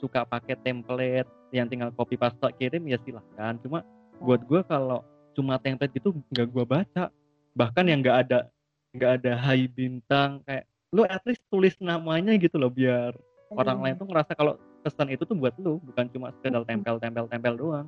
suka 0.00 0.24
pakai 0.24 0.56
template 0.56 1.28
yang 1.52 1.68
tinggal 1.68 1.92
copy 1.92 2.16
paste 2.16 2.40
kirim 2.56 2.82
ya 2.88 2.96
silahkan. 3.04 3.60
Cuma 3.60 3.84
buat 4.16 4.40
gue 4.48 4.60
kalau 4.64 5.04
cuma 5.36 5.60
template 5.60 5.92
gitu 5.92 6.16
nggak 6.32 6.48
gue 6.48 6.64
baca. 6.64 7.12
Bahkan 7.52 7.84
yang 7.84 8.00
nggak 8.00 8.18
ada 8.26 8.48
nggak 8.90 9.12
ada 9.22 9.32
hai 9.38 9.70
bintang 9.70 10.42
kayak 10.42 10.66
lu 10.90 11.06
at 11.06 11.22
least 11.22 11.44
tulis 11.46 11.78
namanya 11.78 12.34
gitu 12.34 12.58
loh 12.58 12.72
biar 12.72 13.14
orang 13.54 13.78
lain 13.78 13.94
tuh 13.94 14.10
ngerasa 14.10 14.34
kalau 14.34 14.58
pesan 14.82 15.14
itu 15.14 15.22
tuh 15.22 15.38
buat 15.38 15.54
lu 15.62 15.78
bukan 15.86 16.10
cuma 16.10 16.34
sekedar 16.34 16.66
tempel 16.66 16.98
tempel 16.98 17.24
tempel 17.30 17.54
doang. 17.54 17.86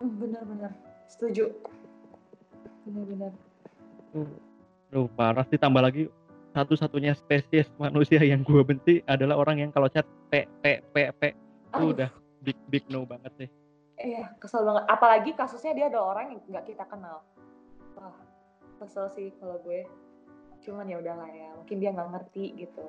Benar-benar 0.00 0.72
setuju. 1.06 1.54
Benar-benar 2.88 3.30
tuh. 4.10 4.26
Duh, 4.90 5.06
parah 5.14 5.46
sih 5.46 5.54
tambah 5.54 5.78
lagi 5.78 6.10
satu-satunya 6.50 7.14
spesies 7.14 7.70
manusia 7.78 8.18
yang 8.26 8.42
gue 8.42 8.58
benci 8.66 9.06
adalah 9.06 9.38
orang 9.38 9.62
yang 9.62 9.70
kalau 9.70 9.86
chat 9.86 10.02
p 10.34 10.50
p 10.62 10.82
p 10.82 10.94
p 11.14 11.22
itu 11.70 11.84
udah 11.94 12.10
big 12.42 12.58
big 12.68 12.84
no 12.90 13.06
banget 13.06 13.32
sih 13.38 13.50
Iya, 14.00 14.32
kesel 14.40 14.64
banget. 14.64 14.88
Apalagi 14.88 15.30
kasusnya 15.36 15.76
dia 15.76 15.86
ada 15.92 16.00
orang 16.00 16.32
yang 16.32 16.40
nggak 16.48 16.72
kita 16.72 16.88
kenal. 16.88 17.20
Wah, 18.00 18.16
kesel 18.80 19.12
sih 19.12 19.28
kalau 19.36 19.60
gue. 19.60 19.84
Cuman 20.64 20.88
ya 20.88 21.04
udahlah 21.04 21.28
ya, 21.28 21.52
mungkin 21.52 21.76
dia 21.84 21.92
nggak 21.92 22.08
ngerti 22.08 22.64
gitu. 22.64 22.80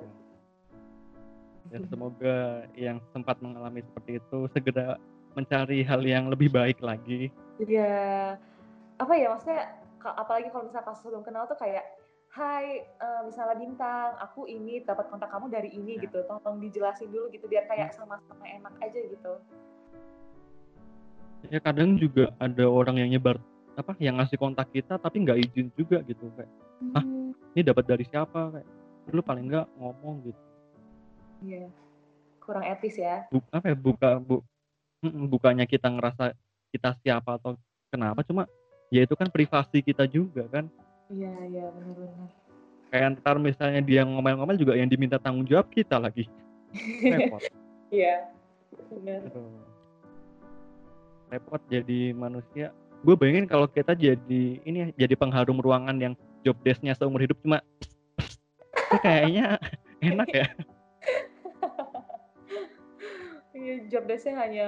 ya 1.70 1.78
semoga 1.86 2.66
yang 2.74 2.98
sempat 3.14 3.38
mengalami 3.38 3.86
seperti 3.86 4.18
itu 4.18 4.38
segera 4.50 4.98
mencari 5.38 5.86
hal 5.86 6.02
yang 6.02 6.26
lebih 6.26 6.50
baik 6.50 6.82
lagi 6.82 7.30
Iya, 7.62 8.34
apa 8.98 9.12
ya 9.14 9.26
maksudnya? 9.30 9.62
Apalagi 10.02 10.50
kalau 10.50 10.66
misalnya 10.66 10.88
kasus 10.88 11.06
belum 11.06 11.22
kenal 11.22 11.46
tuh 11.46 11.54
kayak, 11.54 11.84
Hai, 12.32 12.80
eh, 12.80 13.20
misalnya 13.28 13.60
bintang, 13.60 14.16
aku 14.16 14.48
ini 14.48 14.80
dapat 14.88 15.12
kontak 15.12 15.28
kamu 15.28 15.52
dari 15.52 15.68
ini 15.68 16.00
Ya. 16.00 16.08
gitu. 16.08 16.24
Tolong 16.24 16.64
dijelasin 16.64 17.12
dulu 17.12 17.28
gitu 17.28 17.44
biar 17.44 17.68
kayak 17.68 17.92
sama-sama 17.92 18.48
enak 18.48 18.72
aja 18.80 19.00
gitu. 19.04 19.34
ya 21.50 21.58
kadang 21.58 21.98
juga 21.98 22.30
ada 22.38 22.70
orang 22.70 23.02
yang 23.02 23.18
nyebar 23.18 23.34
apa 23.74 23.98
yang 23.98 24.14
ngasih 24.14 24.38
kontak 24.38 24.70
kita 24.70 24.94
tapi 24.94 25.26
nggak 25.26 25.42
izin 25.42 25.74
juga 25.74 25.98
gitu 26.06 26.30
kayak 26.38 26.46
ah 26.94 27.02
ini 27.52 27.60
dapat 27.66 27.82
dari 27.82 28.06
siapa? 28.06 28.54
Kayak 28.54 28.68
lu 29.10 29.20
paling 29.26 29.50
nggak 29.50 29.66
ngomong 29.74 30.22
gitu. 30.22 30.42
Iya. 31.42 31.66
Kurang 32.38 32.62
etis 32.62 32.94
ya. 32.94 33.26
Bu, 33.28 33.42
apa 33.50 33.74
ya 33.74 33.76
buka 33.76 34.22
bu 34.22 34.38
bukannya 35.02 35.66
kita 35.66 35.90
ngerasa 35.90 36.30
kita 36.70 36.94
siapa 37.02 37.34
atau 37.42 37.58
kenapa 37.90 38.22
cuma 38.22 38.46
ya 38.94 39.02
itu 39.02 39.18
kan 39.18 39.26
privasi 39.26 39.82
kita 39.82 40.06
juga 40.06 40.46
kan 40.46 40.70
iya 41.12 41.34
iya 41.48 41.64
benar-benar. 41.70 42.30
Kayak 42.92 43.08
ntar 43.20 43.36
misalnya 43.40 43.80
dia 43.80 44.04
ngomel-ngomel 44.04 44.56
juga 44.56 44.76
yang 44.76 44.88
diminta 44.88 45.16
tanggung 45.16 45.44
jawab 45.48 45.68
kita 45.72 46.00
lagi. 46.00 46.28
Repot. 47.04 47.42
Iya 47.92 48.24
benar. 48.88 49.20
Repot 51.28 51.60
jadi 51.68 52.16
manusia. 52.16 52.72
Gue 53.04 53.20
bayangin 53.20 53.44
kalau 53.44 53.68
kita 53.68 53.92
jadi 53.92 54.64
ini 54.64 54.96
ya, 54.96 55.04
jadi 55.04 55.12
pengharum 55.20 55.60
ruangan 55.60 56.00
yang 56.00 56.16
job 56.40 56.56
desknya 56.64 56.96
seumur 56.96 57.20
hidup 57.20 57.36
cuma 57.44 57.60
itu 58.64 58.96
kayaknya 59.04 59.60
enak 60.08 60.28
ya? 60.32 60.48
Iya, 63.52 63.84
job 63.92 64.08
desknya 64.08 64.34
hanya 64.40 64.66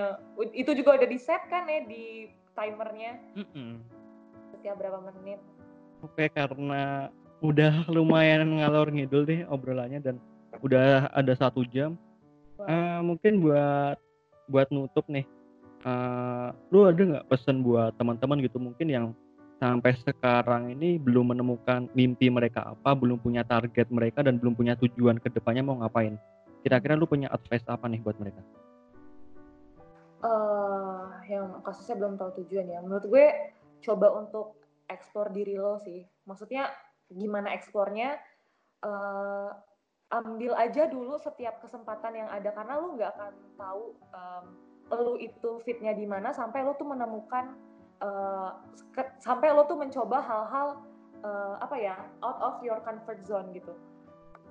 itu 0.52 0.68
juga 0.76 1.00
udah 1.00 1.08
di 1.08 1.16
set 1.16 1.48
kan 1.48 1.64
ya 1.64 1.88
di 1.88 2.28
timernya. 2.52 3.16
Mm-mm. 3.32 3.80
setiap 4.52 4.76
berapa 4.76 5.00
menit. 5.00 5.40
Oke 6.04 6.28
karena 6.28 7.08
udah 7.40 7.88
lumayan 7.88 8.60
ngalor 8.60 8.92
ngidul 8.92 9.24
deh 9.24 9.48
obrolannya 9.48 10.00
dan 10.04 10.16
udah 10.60 11.08
ada 11.12 11.32
satu 11.32 11.64
jam. 11.72 11.96
Eh, 12.64 13.00
mungkin 13.00 13.40
buat 13.40 13.98
buat 14.46 14.68
nutup 14.68 15.08
nih 15.08 15.24
eh, 15.84 16.48
lu 16.70 16.84
ada 16.84 17.00
nggak 17.00 17.26
pesan 17.32 17.64
buat 17.64 17.96
teman-teman 17.96 18.44
gitu 18.44 18.60
mungkin 18.60 18.86
yang 18.92 19.06
sampai 19.58 19.96
sekarang 20.04 20.70
ini 20.76 21.00
belum 21.00 21.32
menemukan 21.32 21.88
mimpi 21.96 22.28
mereka 22.28 22.76
apa 22.76 22.92
belum 22.92 23.16
punya 23.18 23.42
target 23.42 23.88
mereka 23.88 24.20
dan 24.20 24.36
belum 24.36 24.52
punya 24.52 24.76
tujuan 24.76 25.16
ke 25.16 25.32
depannya 25.32 25.64
mau 25.64 25.80
ngapain 25.80 26.20
kira-kira 26.60 26.94
lu 26.94 27.08
punya 27.08 27.32
advice 27.32 27.64
apa 27.64 27.88
nih 27.88 28.04
buat 28.04 28.20
mereka 28.20 28.44
eh 30.24 31.04
yang 31.28 31.60
kasusnya 31.64 31.96
belum 32.00 32.16
tahu 32.16 32.44
tujuan 32.44 32.66
ya. 32.68 32.78
Menurut 32.80 33.04
gue 33.08 33.26
coba 33.84 34.06
untuk 34.16 34.56
eksplor 34.88 35.32
diri 35.32 35.56
lo 35.56 35.80
sih. 35.80 36.04
Maksudnya 36.28 36.68
gimana 37.08 37.52
eksplornya? 37.56 38.16
eh 38.84 39.50
ambil 40.12 40.52
aja 40.54 40.86
dulu 40.86 41.16
setiap 41.18 41.58
kesempatan 41.64 42.12
yang 42.14 42.28
ada 42.28 42.52
karena 42.52 42.78
lo 42.78 42.94
nggak 42.94 43.10
akan 43.16 43.34
tahu 43.56 43.84
em, 44.12 44.44
lo 44.92 45.16
itu 45.16 45.50
fitnya 45.64 45.96
di 45.96 46.04
mana 46.04 46.30
sampai 46.30 46.62
lo 46.62 46.76
tuh 46.76 46.86
menemukan 46.86 47.56
eh, 48.04 48.50
ke- 48.94 49.16
sampai 49.18 49.50
lo 49.56 49.64
tuh 49.66 49.80
mencoba 49.80 50.20
hal-hal 50.20 50.68
eh, 51.24 51.54
apa 51.58 51.76
ya 51.80 51.96
out 52.20 52.38
of 52.44 52.60
your 52.60 52.78
comfort 52.84 53.24
zone 53.24 53.50
gitu. 53.56 53.72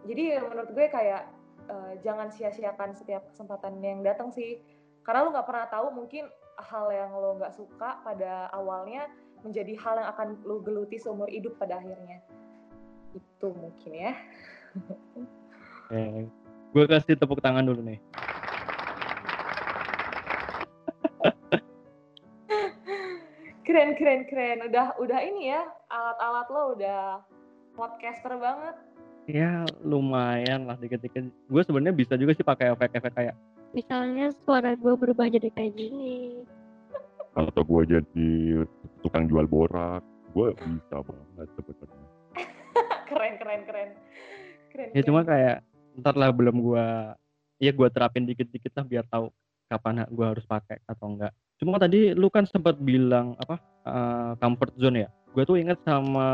Jadi 0.04 0.36
menurut 0.42 0.74
gue 0.74 0.90
kayak 0.90 1.30
eh, 1.70 1.94
jangan 2.04 2.28
sia-siakan 2.34 2.98
setiap 2.98 3.30
kesempatan 3.32 3.80
yang 3.80 4.02
datang 4.04 4.34
sih 4.34 4.60
karena 5.06 5.24
lo 5.24 5.30
nggak 5.32 5.48
pernah 5.48 5.68
tahu 5.70 5.88
mungkin 5.96 6.28
hal 6.60 6.92
yang 6.92 7.14
lo 7.14 7.40
nggak 7.40 7.56
suka 7.56 8.02
pada 8.04 8.50
awalnya 8.52 9.08
menjadi 9.44 9.74
hal 9.78 9.96
yang 10.00 10.10
akan 10.10 10.28
lo 10.48 10.64
geluti 10.64 10.96
seumur 10.98 11.28
hidup 11.28 11.60
pada 11.60 11.78
akhirnya. 11.80 12.20
Itu 13.14 13.54
mungkin 13.54 13.92
ya. 13.92 14.14
Eh, 15.94 16.26
gue 16.74 16.86
kasih 16.90 17.14
tepuk 17.14 17.38
tangan 17.38 17.62
dulu 17.62 17.86
nih. 17.86 18.02
Keren 23.64 23.96
keren 23.96 24.22
keren. 24.28 24.58
Udah 24.68 24.92
udah 25.00 25.20
ini 25.24 25.54
ya 25.54 25.64
alat-alat 25.88 26.48
lo 26.52 26.64
udah 26.76 27.02
podcaster 27.74 28.34
banget. 28.36 28.76
Ya 29.24 29.64
lumayan 29.80 30.68
lah 30.68 30.76
dikit-dikit. 30.76 31.32
Gue 31.48 31.62
sebenarnya 31.64 31.96
bisa 31.96 32.20
juga 32.20 32.36
sih 32.36 32.44
pakai 32.44 32.76
efek-efek 32.76 33.14
kayak 33.16 33.36
Misalnya 33.74 34.30
suara 34.46 34.76
gue 34.78 34.94
berubah 34.94 35.26
jadi 35.30 35.50
kayak 35.50 35.74
gini. 35.74 36.44
atau 37.34 37.66
gue 37.66 37.98
jadi 37.98 38.30
tukang 39.04 39.28
jual 39.28 39.46
borak. 39.46 40.02
Gue 40.34 40.56
bisa 40.64 40.98
banget 41.04 41.48
sebenarnya. 41.60 42.08
Keren 43.12 43.34
keren 43.38 43.62
keren. 43.68 43.90
Keren 44.74 44.88
ya 44.90 45.02
keren. 45.04 45.06
cuma 45.06 45.22
kayak 45.22 45.58
ntar 46.02 46.18
lah 46.18 46.34
belum 46.34 46.58
gua 46.66 47.14
ya 47.62 47.70
gua 47.70 47.94
terapin 47.94 48.26
dikit-dikit 48.26 48.74
lah 48.74 48.86
biar 48.90 49.06
tahu 49.06 49.30
kapan 49.70 50.02
gua 50.10 50.34
harus 50.34 50.42
pakai 50.50 50.82
atau 50.90 51.14
enggak. 51.14 51.30
Cuma 51.62 51.78
tadi 51.78 52.18
lu 52.18 52.34
kan 52.34 52.50
sempat 52.50 52.82
bilang 52.82 53.38
apa 53.38 53.62
eh, 53.86 54.32
comfort 54.42 54.74
zone 54.82 55.06
ya? 55.06 55.10
Gua 55.30 55.46
tuh 55.46 55.62
inget 55.62 55.78
sama 55.86 56.26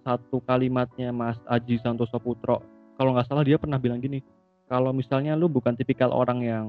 satu 0.00 0.40
kalimatnya 0.48 1.12
Mas 1.12 1.36
Aji 1.44 1.76
Santoso 1.84 2.16
Putro. 2.16 2.64
Kalau 2.96 3.12
nggak 3.12 3.28
salah 3.28 3.44
dia 3.44 3.60
pernah 3.60 3.76
bilang 3.76 4.00
gini 4.00 4.24
kalau 4.68 4.90
misalnya 4.96 5.36
lu 5.36 5.48
bukan 5.48 5.76
tipikal 5.76 6.10
orang 6.12 6.40
yang 6.40 6.66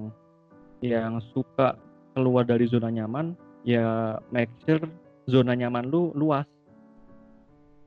yang 0.83 1.23
suka 1.31 1.79
keluar 2.13 2.43
dari 2.43 2.67
zona 2.67 2.91
nyaman 2.91 3.33
ya 3.63 4.19
make 4.29 4.51
sure 4.67 4.83
zona 5.25 5.53
nyaman 5.57 5.85
lu 5.89 6.13
luas 6.17 6.45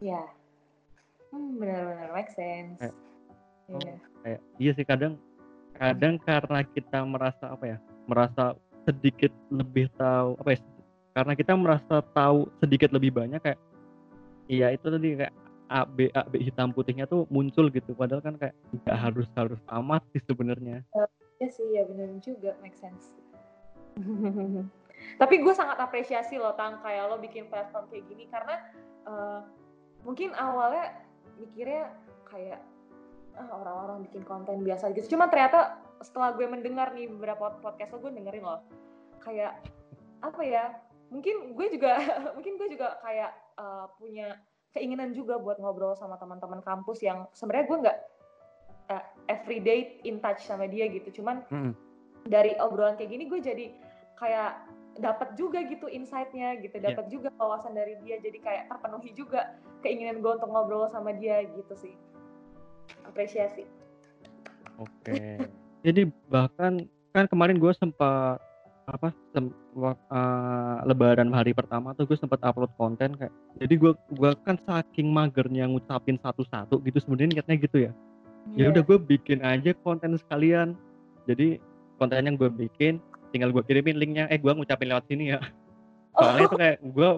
ya 0.03 0.23
hmm, 1.35 1.59
benar-benar 1.59 2.11
make 2.15 2.33
sense 2.33 2.79
Kayak, 2.79 2.95
oh. 3.71 3.79
Iya. 3.79 3.97
kayak 4.25 4.41
iya 4.59 4.71
sih 4.75 4.87
kadang 4.87 5.15
kadang 5.79 6.15
karena 6.23 6.61
kita 6.67 6.99
merasa 7.07 7.45
apa 7.55 7.65
ya 7.65 7.79
merasa 8.09 8.59
sedikit 8.89 9.31
lebih 9.53 9.93
tahu 9.95 10.35
apa 10.41 10.57
ya 10.57 10.61
karena 11.15 11.33
kita 11.35 11.53
merasa 11.59 11.95
tahu 12.15 12.49
sedikit 12.63 12.91
lebih 12.95 13.15
banyak 13.15 13.39
kayak 13.43 13.61
iya 14.49 14.73
itu 14.73 14.87
tadi 14.89 15.19
kayak 15.19 15.35
A 15.69 15.85
B 15.85 16.09
A 16.17 16.25
B 16.25 16.41
hitam 16.41 16.73
putihnya 16.73 17.05
tuh 17.05 17.29
muncul 17.29 17.69
gitu 17.69 17.93
padahal 17.93 18.25
kan 18.25 18.41
kayak 18.41 18.57
nggak 18.73 18.97
harus 18.97 19.29
harus 19.37 19.61
amat 19.69 20.01
sih 20.17 20.23
sebenarnya 20.25 20.81
Iya 21.39 21.49
sih, 21.55 21.67
ya 21.71 21.87
benar 21.87 22.11
juga, 22.19 22.51
make 22.59 22.75
sense. 22.75 23.15
Tapi 25.17 25.41
gue 25.41 25.55
sangat 25.57 25.81
apresiasi 25.81 26.37
loh, 26.37 26.53
Tang, 26.59 26.85
kayak 26.85 27.09
lo 27.09 27.17
bikin 27.17 27.49
platform 27.49 27.89
kayak 27.89 28.05
gini 28.11 28.29
karena 28.29 28.55
eh, 29.09 29.41
mungkin 30.05 30.37
awalnya 30.37 30.93
mikirnya 31.39 31.95
kayak 32.29 32.61
ah, 33.39 33.49
orang-orang 33.55 34.05
bikin 34.11 34.23
konten 34.27 34.61
biasa 34.67 34.93
gitu. 34.93 35.17
Cuma 35.17 35.31
ternyata 35.33 35.81
setelah 36.05 36.35
gue 36.37 36.47
mendengar 36.47 36.93
nih 36.93 37.09
beberapa 37.09 37.57
podcast 37.59 37.97
lo, 37.97 38.03
gue 38.05 38.13
dengerin 38.13 38.45
loh, 38.45 38.61
kayak 39.25 39.57
apa 40.21 40.43
ya? 40.45 40.65
Mungkin 41.09 41.57
gue 41.57 41.67
juga, 41.73 41.97
mungkin 42.37 42.61
gue 42.61 42.69
juga 42.77 43.01
kayak 43.01 43.33
eh, 43.57 43.87
punya 43.97 44.37
keinginan 44.77 45.17
juga 45.17 45.41
buat 45.41 45.57
ngobrol 45.59 45.97
sama 45.97 46.21
teman-teman 46.21 46.61
kampus 46.61 47.01
yang 47.01 47.25
sebenarnya 47.33 47.67
gue 47.67 47.79
nggak 47.89 47.99
eh, 48.93 49.05
everyday 49.33 49.99
in 50.05 50.21
touch 50.21 50.45
sama 50.45 50.69
dia 50.69 50.87
gitu. 50.93 51.23
Cuman 51.23 51.43
Mm-mm. 51.49 51.73
dari 52.29 52.53
obrolan 52.61 52.95
kayak 53.01 53.11
gini 53.17 53.25
gue 53.27 53.41
jadi 53.41 53.67
kayak 54.19 54.68
dapat 54.99 55.35
juga 55.35 55.63
gitu 55.63 55.87
insight-nya 55.87 56.59
gitu, 56.59 56.77
Iya. 56.77 56.93
dapat 56.93 57.07
juga 57.09 57.29
wawasan 57.35 57.73
dari 57.73 57.95
dia. 58.03 58.19
Jadi 58.19 58.39
kayak 58.39 58.67
terpenuhi 58.69 59.15
juga 59.15 59.55
keinginan 59.81 60.19
gue 60.19 60.33
untuk 60.35 60.51
ngobrol 60.51 60.91
sama 60.91 61.15
dia 61.15 61.43
gitu 61.47 61.75
sih. 61.75 61.95
Apresiasi. 63.05 63.65
oke 64.79 65.43
jadi 65.83 66.07
bahkan 66.29 66.87
kan 67.11 67.27
kemarin 67.27 67.59
gue 67.59 67.73
sempat 67.75 68.39
apa 68.87 69.11
sem- 69.35 69.51
eh, 69.75 70.77
lebaran 70.87 71.29
hari 71.29 71.51
pertama 71.51 71.93
tuh 71.93 72.07
gue 72.07 72.15
sempat 72.15 72.39
upload 72.41 72.71
konten 72.79 73.13
kayak 73.15 73.35
jadi 73.59 73.75
gue 73.75 73.93
gua 74.15 74.33
kan 74.39 74.55
saking 74.63 75.11
magernya 75.11 75.67
ngucapin 75.67 76.15
satu-satu 76.17 76.79
gitu 76.81 77.03
sebenarnya 77.03 77.43
niatnya 77.43 77.57
gitu 77.59 77.79
ya 77.91 77.93
ya 78.55 78.65
Iya. 78.65 78.67
udah 78.71 78.83
gue 78.87 78.99
bikin 79.03 79.43
aja 79.43 79.75
konten 79.83 80.15
sekalian 80.15 80.79
jadi 81.27 81.59
konten 81.99 82.23
yang 82.25 82.39
gue 82.39 82.49
bikin 82.49 83.03
tinggal 83.31 83.51
gue 83.53 83.63
kirimin 83.65 83.97
linknya. 83.99 84.25
Eh 84.33 84.39
gue 84.41 84.53
ngucapin 84.53 84.89
lewat 84.89 85.05
sini 85.09 85.37
ya. 85.37 85.41
Soalnya 86.19 86.47
itu 86.47 86.57
kayak 86.57 86.77
gue 86.83 87.09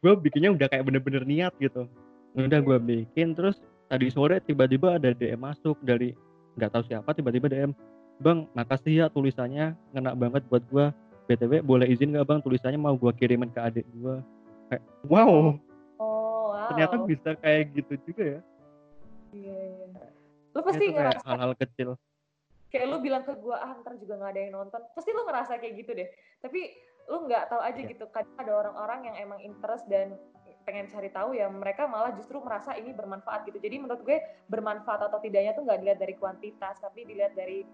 gue 0.00 0.12
bikinnya 0.16 0.50
udah 0.56 0.66
kayak 0.68 0.84
bener-bener 0.86 1.22
niat 1.24 1.52
gitu. 1.60 1.88
Udah 2.36 2.60
gue 2.62 2.78
bikin 2.78 3.34
terus 3.34 3.58
tadi 3.90 4.06
sore 4.12 4.38
tiba-tiba 4.44 4.96
ada 4.96 5.10
DM 5.10 5.40
masuk 5.40 5.76
dari 5.82 6.14
nggak 6.54 6.70
tahu 6.70 6.82
siapa 6.86 7.10
tiba-tiba 7.14 7.50
DM 7.50 7.72
bang 8.20 8.44
makasih 8.52 8.92
ya 8.92 9.06
tulisannya 9.08 9.72
ngena 9.96 10.12
banget 10.12 10.44
buat 10.52 10.62
gue 10.68 10.92
btw 11.24 11.64
boleh 11.64 11.86
izin 11.88 12.14
nggak 12.14 12.26
bang? 12.26 12.40
Tulisannya 12.42 12.78
mau 12.78 12.94
gue 12.94 13.12
kirimin 13.16 13.50
ke 13.50 13.60
adik 13.60 13.86
gue 13.96 14.16
kayak 14.70 14.82
wow. 15.08 15.56
Oh, 16.00 16.54
wow. 16.54 16.68
ternyata 16.72 16.94
bisa 17.04 17.30
kayak 17.38 17.76
gitu 17.76 17.94
juga 18.08 18.24
ya. 18.38 18.40
Iya, 19.30 19.56
iya. 19.62 19.86
Lu 20.50 20.60
pasti 20.66 20.84
itu 20.86 20.92
kayak 20.94 21.22
ngerasa 21.22 21.26
hal-hal 21.26 21.52
kecil 21.54 21.88
kayak 22.70 22.86
lu 22.86 23.02
bilang 23.02 23.26
ke 23.26 23.34
gue 23.34 23.52
ah 23.54 23.74
ntar 23.82 23.98
juga 23.98 24.14
nggak 24.16 24.30
ada 24.30 24.40
yang 24.40 24.54
nonton. 24.54 24.80
Pasti 24.94 25.10
lu 25.10 25.26
ngerasa 25.26 25.58
kayak 25.58 25.74
gitu 25.82 25.90
deh. 25.94 26.08
Tapi 26.38 26.60
lu 27.10 27.26
nggak 27.26 27.50
tahu 27.50 27.60
aja 27.60 27.80
Iya. 27.82 27.90
gitu 27.90 28.04
kadang 28.14 28.36
ada 28.38 28.52
orang-orang 28.54 29.10
yang 29.10 29.16
emang 29.18 29.40
interest 29.42 29.84
dan 29.90 30.14
pengen 30.62 30.86
cari 30.86 31.10
tahu 31.10 31.34
ya 31.34 31.50
mereka 31.50 31.88
malah 31.90 32.14
justru 32.14 32.38
merasa 32.38 32.78
ini 32.78 32.94
bermanfaat 32.94 33.42
gitu. 33.50 33.58
Jadi 33.58 33.76
menurut 33.82 34.02
gue 34.06 34.22
bermanfaat 34.46 35.10
atau 35.10 35.18
tidaknya 35.18 35.52
tuh 35.56 35.66
nggak 35.66 35.78
dilihat 35.82 35.98
dari 35.98 36.14
kuantitas 36.14 36.78
tapi 36.78 37.02
dilihat 37.02 37.34
dari 37.34 37.66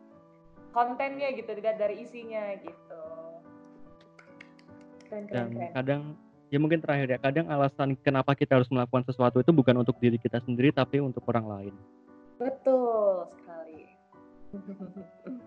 kontennya 0.72 1.32
gitu 1.36 1.50
dilihat 1.52 1.76
dari 1.76 2.00
isinya 2.00 2.56
gitu. 2.60 3.02
Keren 5.06 5.24
keren 5.28 5.30
dan 5.30 5.46
keren. 5.52 5.72
kadang 5.76 6.02
ya 6.46 6.58
mungkin 6.62 6.78
terakhir 6.78 7.08
ya 7.10 7.18
kadang 7.18 7.46
alasan 7.50 7.98
kenapa 8.00 8.32
kita 8.38 8.58
harus 8.58 8.70
melakukan 8.70 9.02
sesuatu 9.06 9.42
itu 9.42 9.50
bukan 9.50 9.82
untuk 9.82 9.98
diri 9.98 10.16
kita 10.16 10.38
sendiri 10.46 10.70
tapi 10.72 11.02
untuk 11.02 11.22
orang 11.28 11.46
lain. 11.46 11.74
Betul. 12.38 13.26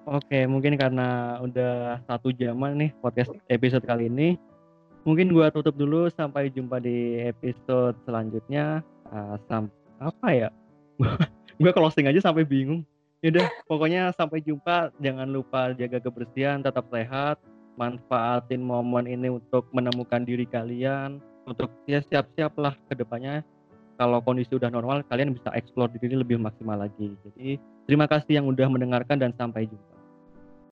Oke 0.06 0.40
mungkin 0.48 0.74
karena 0.80 1.40
udah 1.44 2.02
satu 2.08 2.34
jaman 2.34 2.78
nih 2.78 2.92
podcast 3.02 3.34
episode 3.50 3.86
kali 3.86 4.08
ini 4.10 4.40
mungkin 5.08 5.32
gua 5.32 5.50
tutup 5.50 5.76
dulu. 5.76 6.12
Sampai 6.12 6.52
jumpa 6.52 6.78
di 6.78 7.20
episode 7.24 7.96
selanjutnya. 8.04 8.86
Ah, 9.10 9.42
sam 9.48 9.74
apa 9.98 10.28
ya? 10.30 10.50
Gua 11.60 11.76
closing 11.76 12.08
aja 12.08 12.24
sampai 12.24 12.48
bingung. 12.48 12.86
Yaudah, 13.20 13.52
pokoknya 13.68 14.16
sampai 14.16 14.40
jumpa. 14.40 14.96
Jangan 15.04 15.28
lupa 15.28 15.76
jaga 15.76 16.00
kebersihan, 16.00 16.64
tetap 16.64 16.88
sehat, 16.88 17.36
manfaatin 17.76 18.64
momen 18.64 19.12
ini 19.12 19.28
untuk 19.28 19.68
menemukan 19.76 20.24
diri 20.24 20.48
kalian, 20.48 21.20
untuk 21.44 21.68
ya 21.84 22.00
siap-siap 22.00 22.56
lah 22.56 22.80
ke 22.88 22.96
depannya. 22.96 23.44
Kalau 24.00 24.24
kondisi 24.24 24.56
udah 24.56 24.72
normal, 24.72 25.04
kalian 25.12 25.36
bisa 25.36 25.52
explore 25.60 25.92
diri 26.00 26.16
lebih 26.16 26.40
maksimal 26.40 26.80
lagi. 26.80 27.20
Jadi, 27.20 27.60
terima 27.84 28.08
kasih 28.08 28.40
yang 28.40 28.48
udah 28.48 28.72
mendengarkan 28.72 29.20
dan 29.20 29.36
sampai 29.36 29.68
jumpa. 29.68 29.99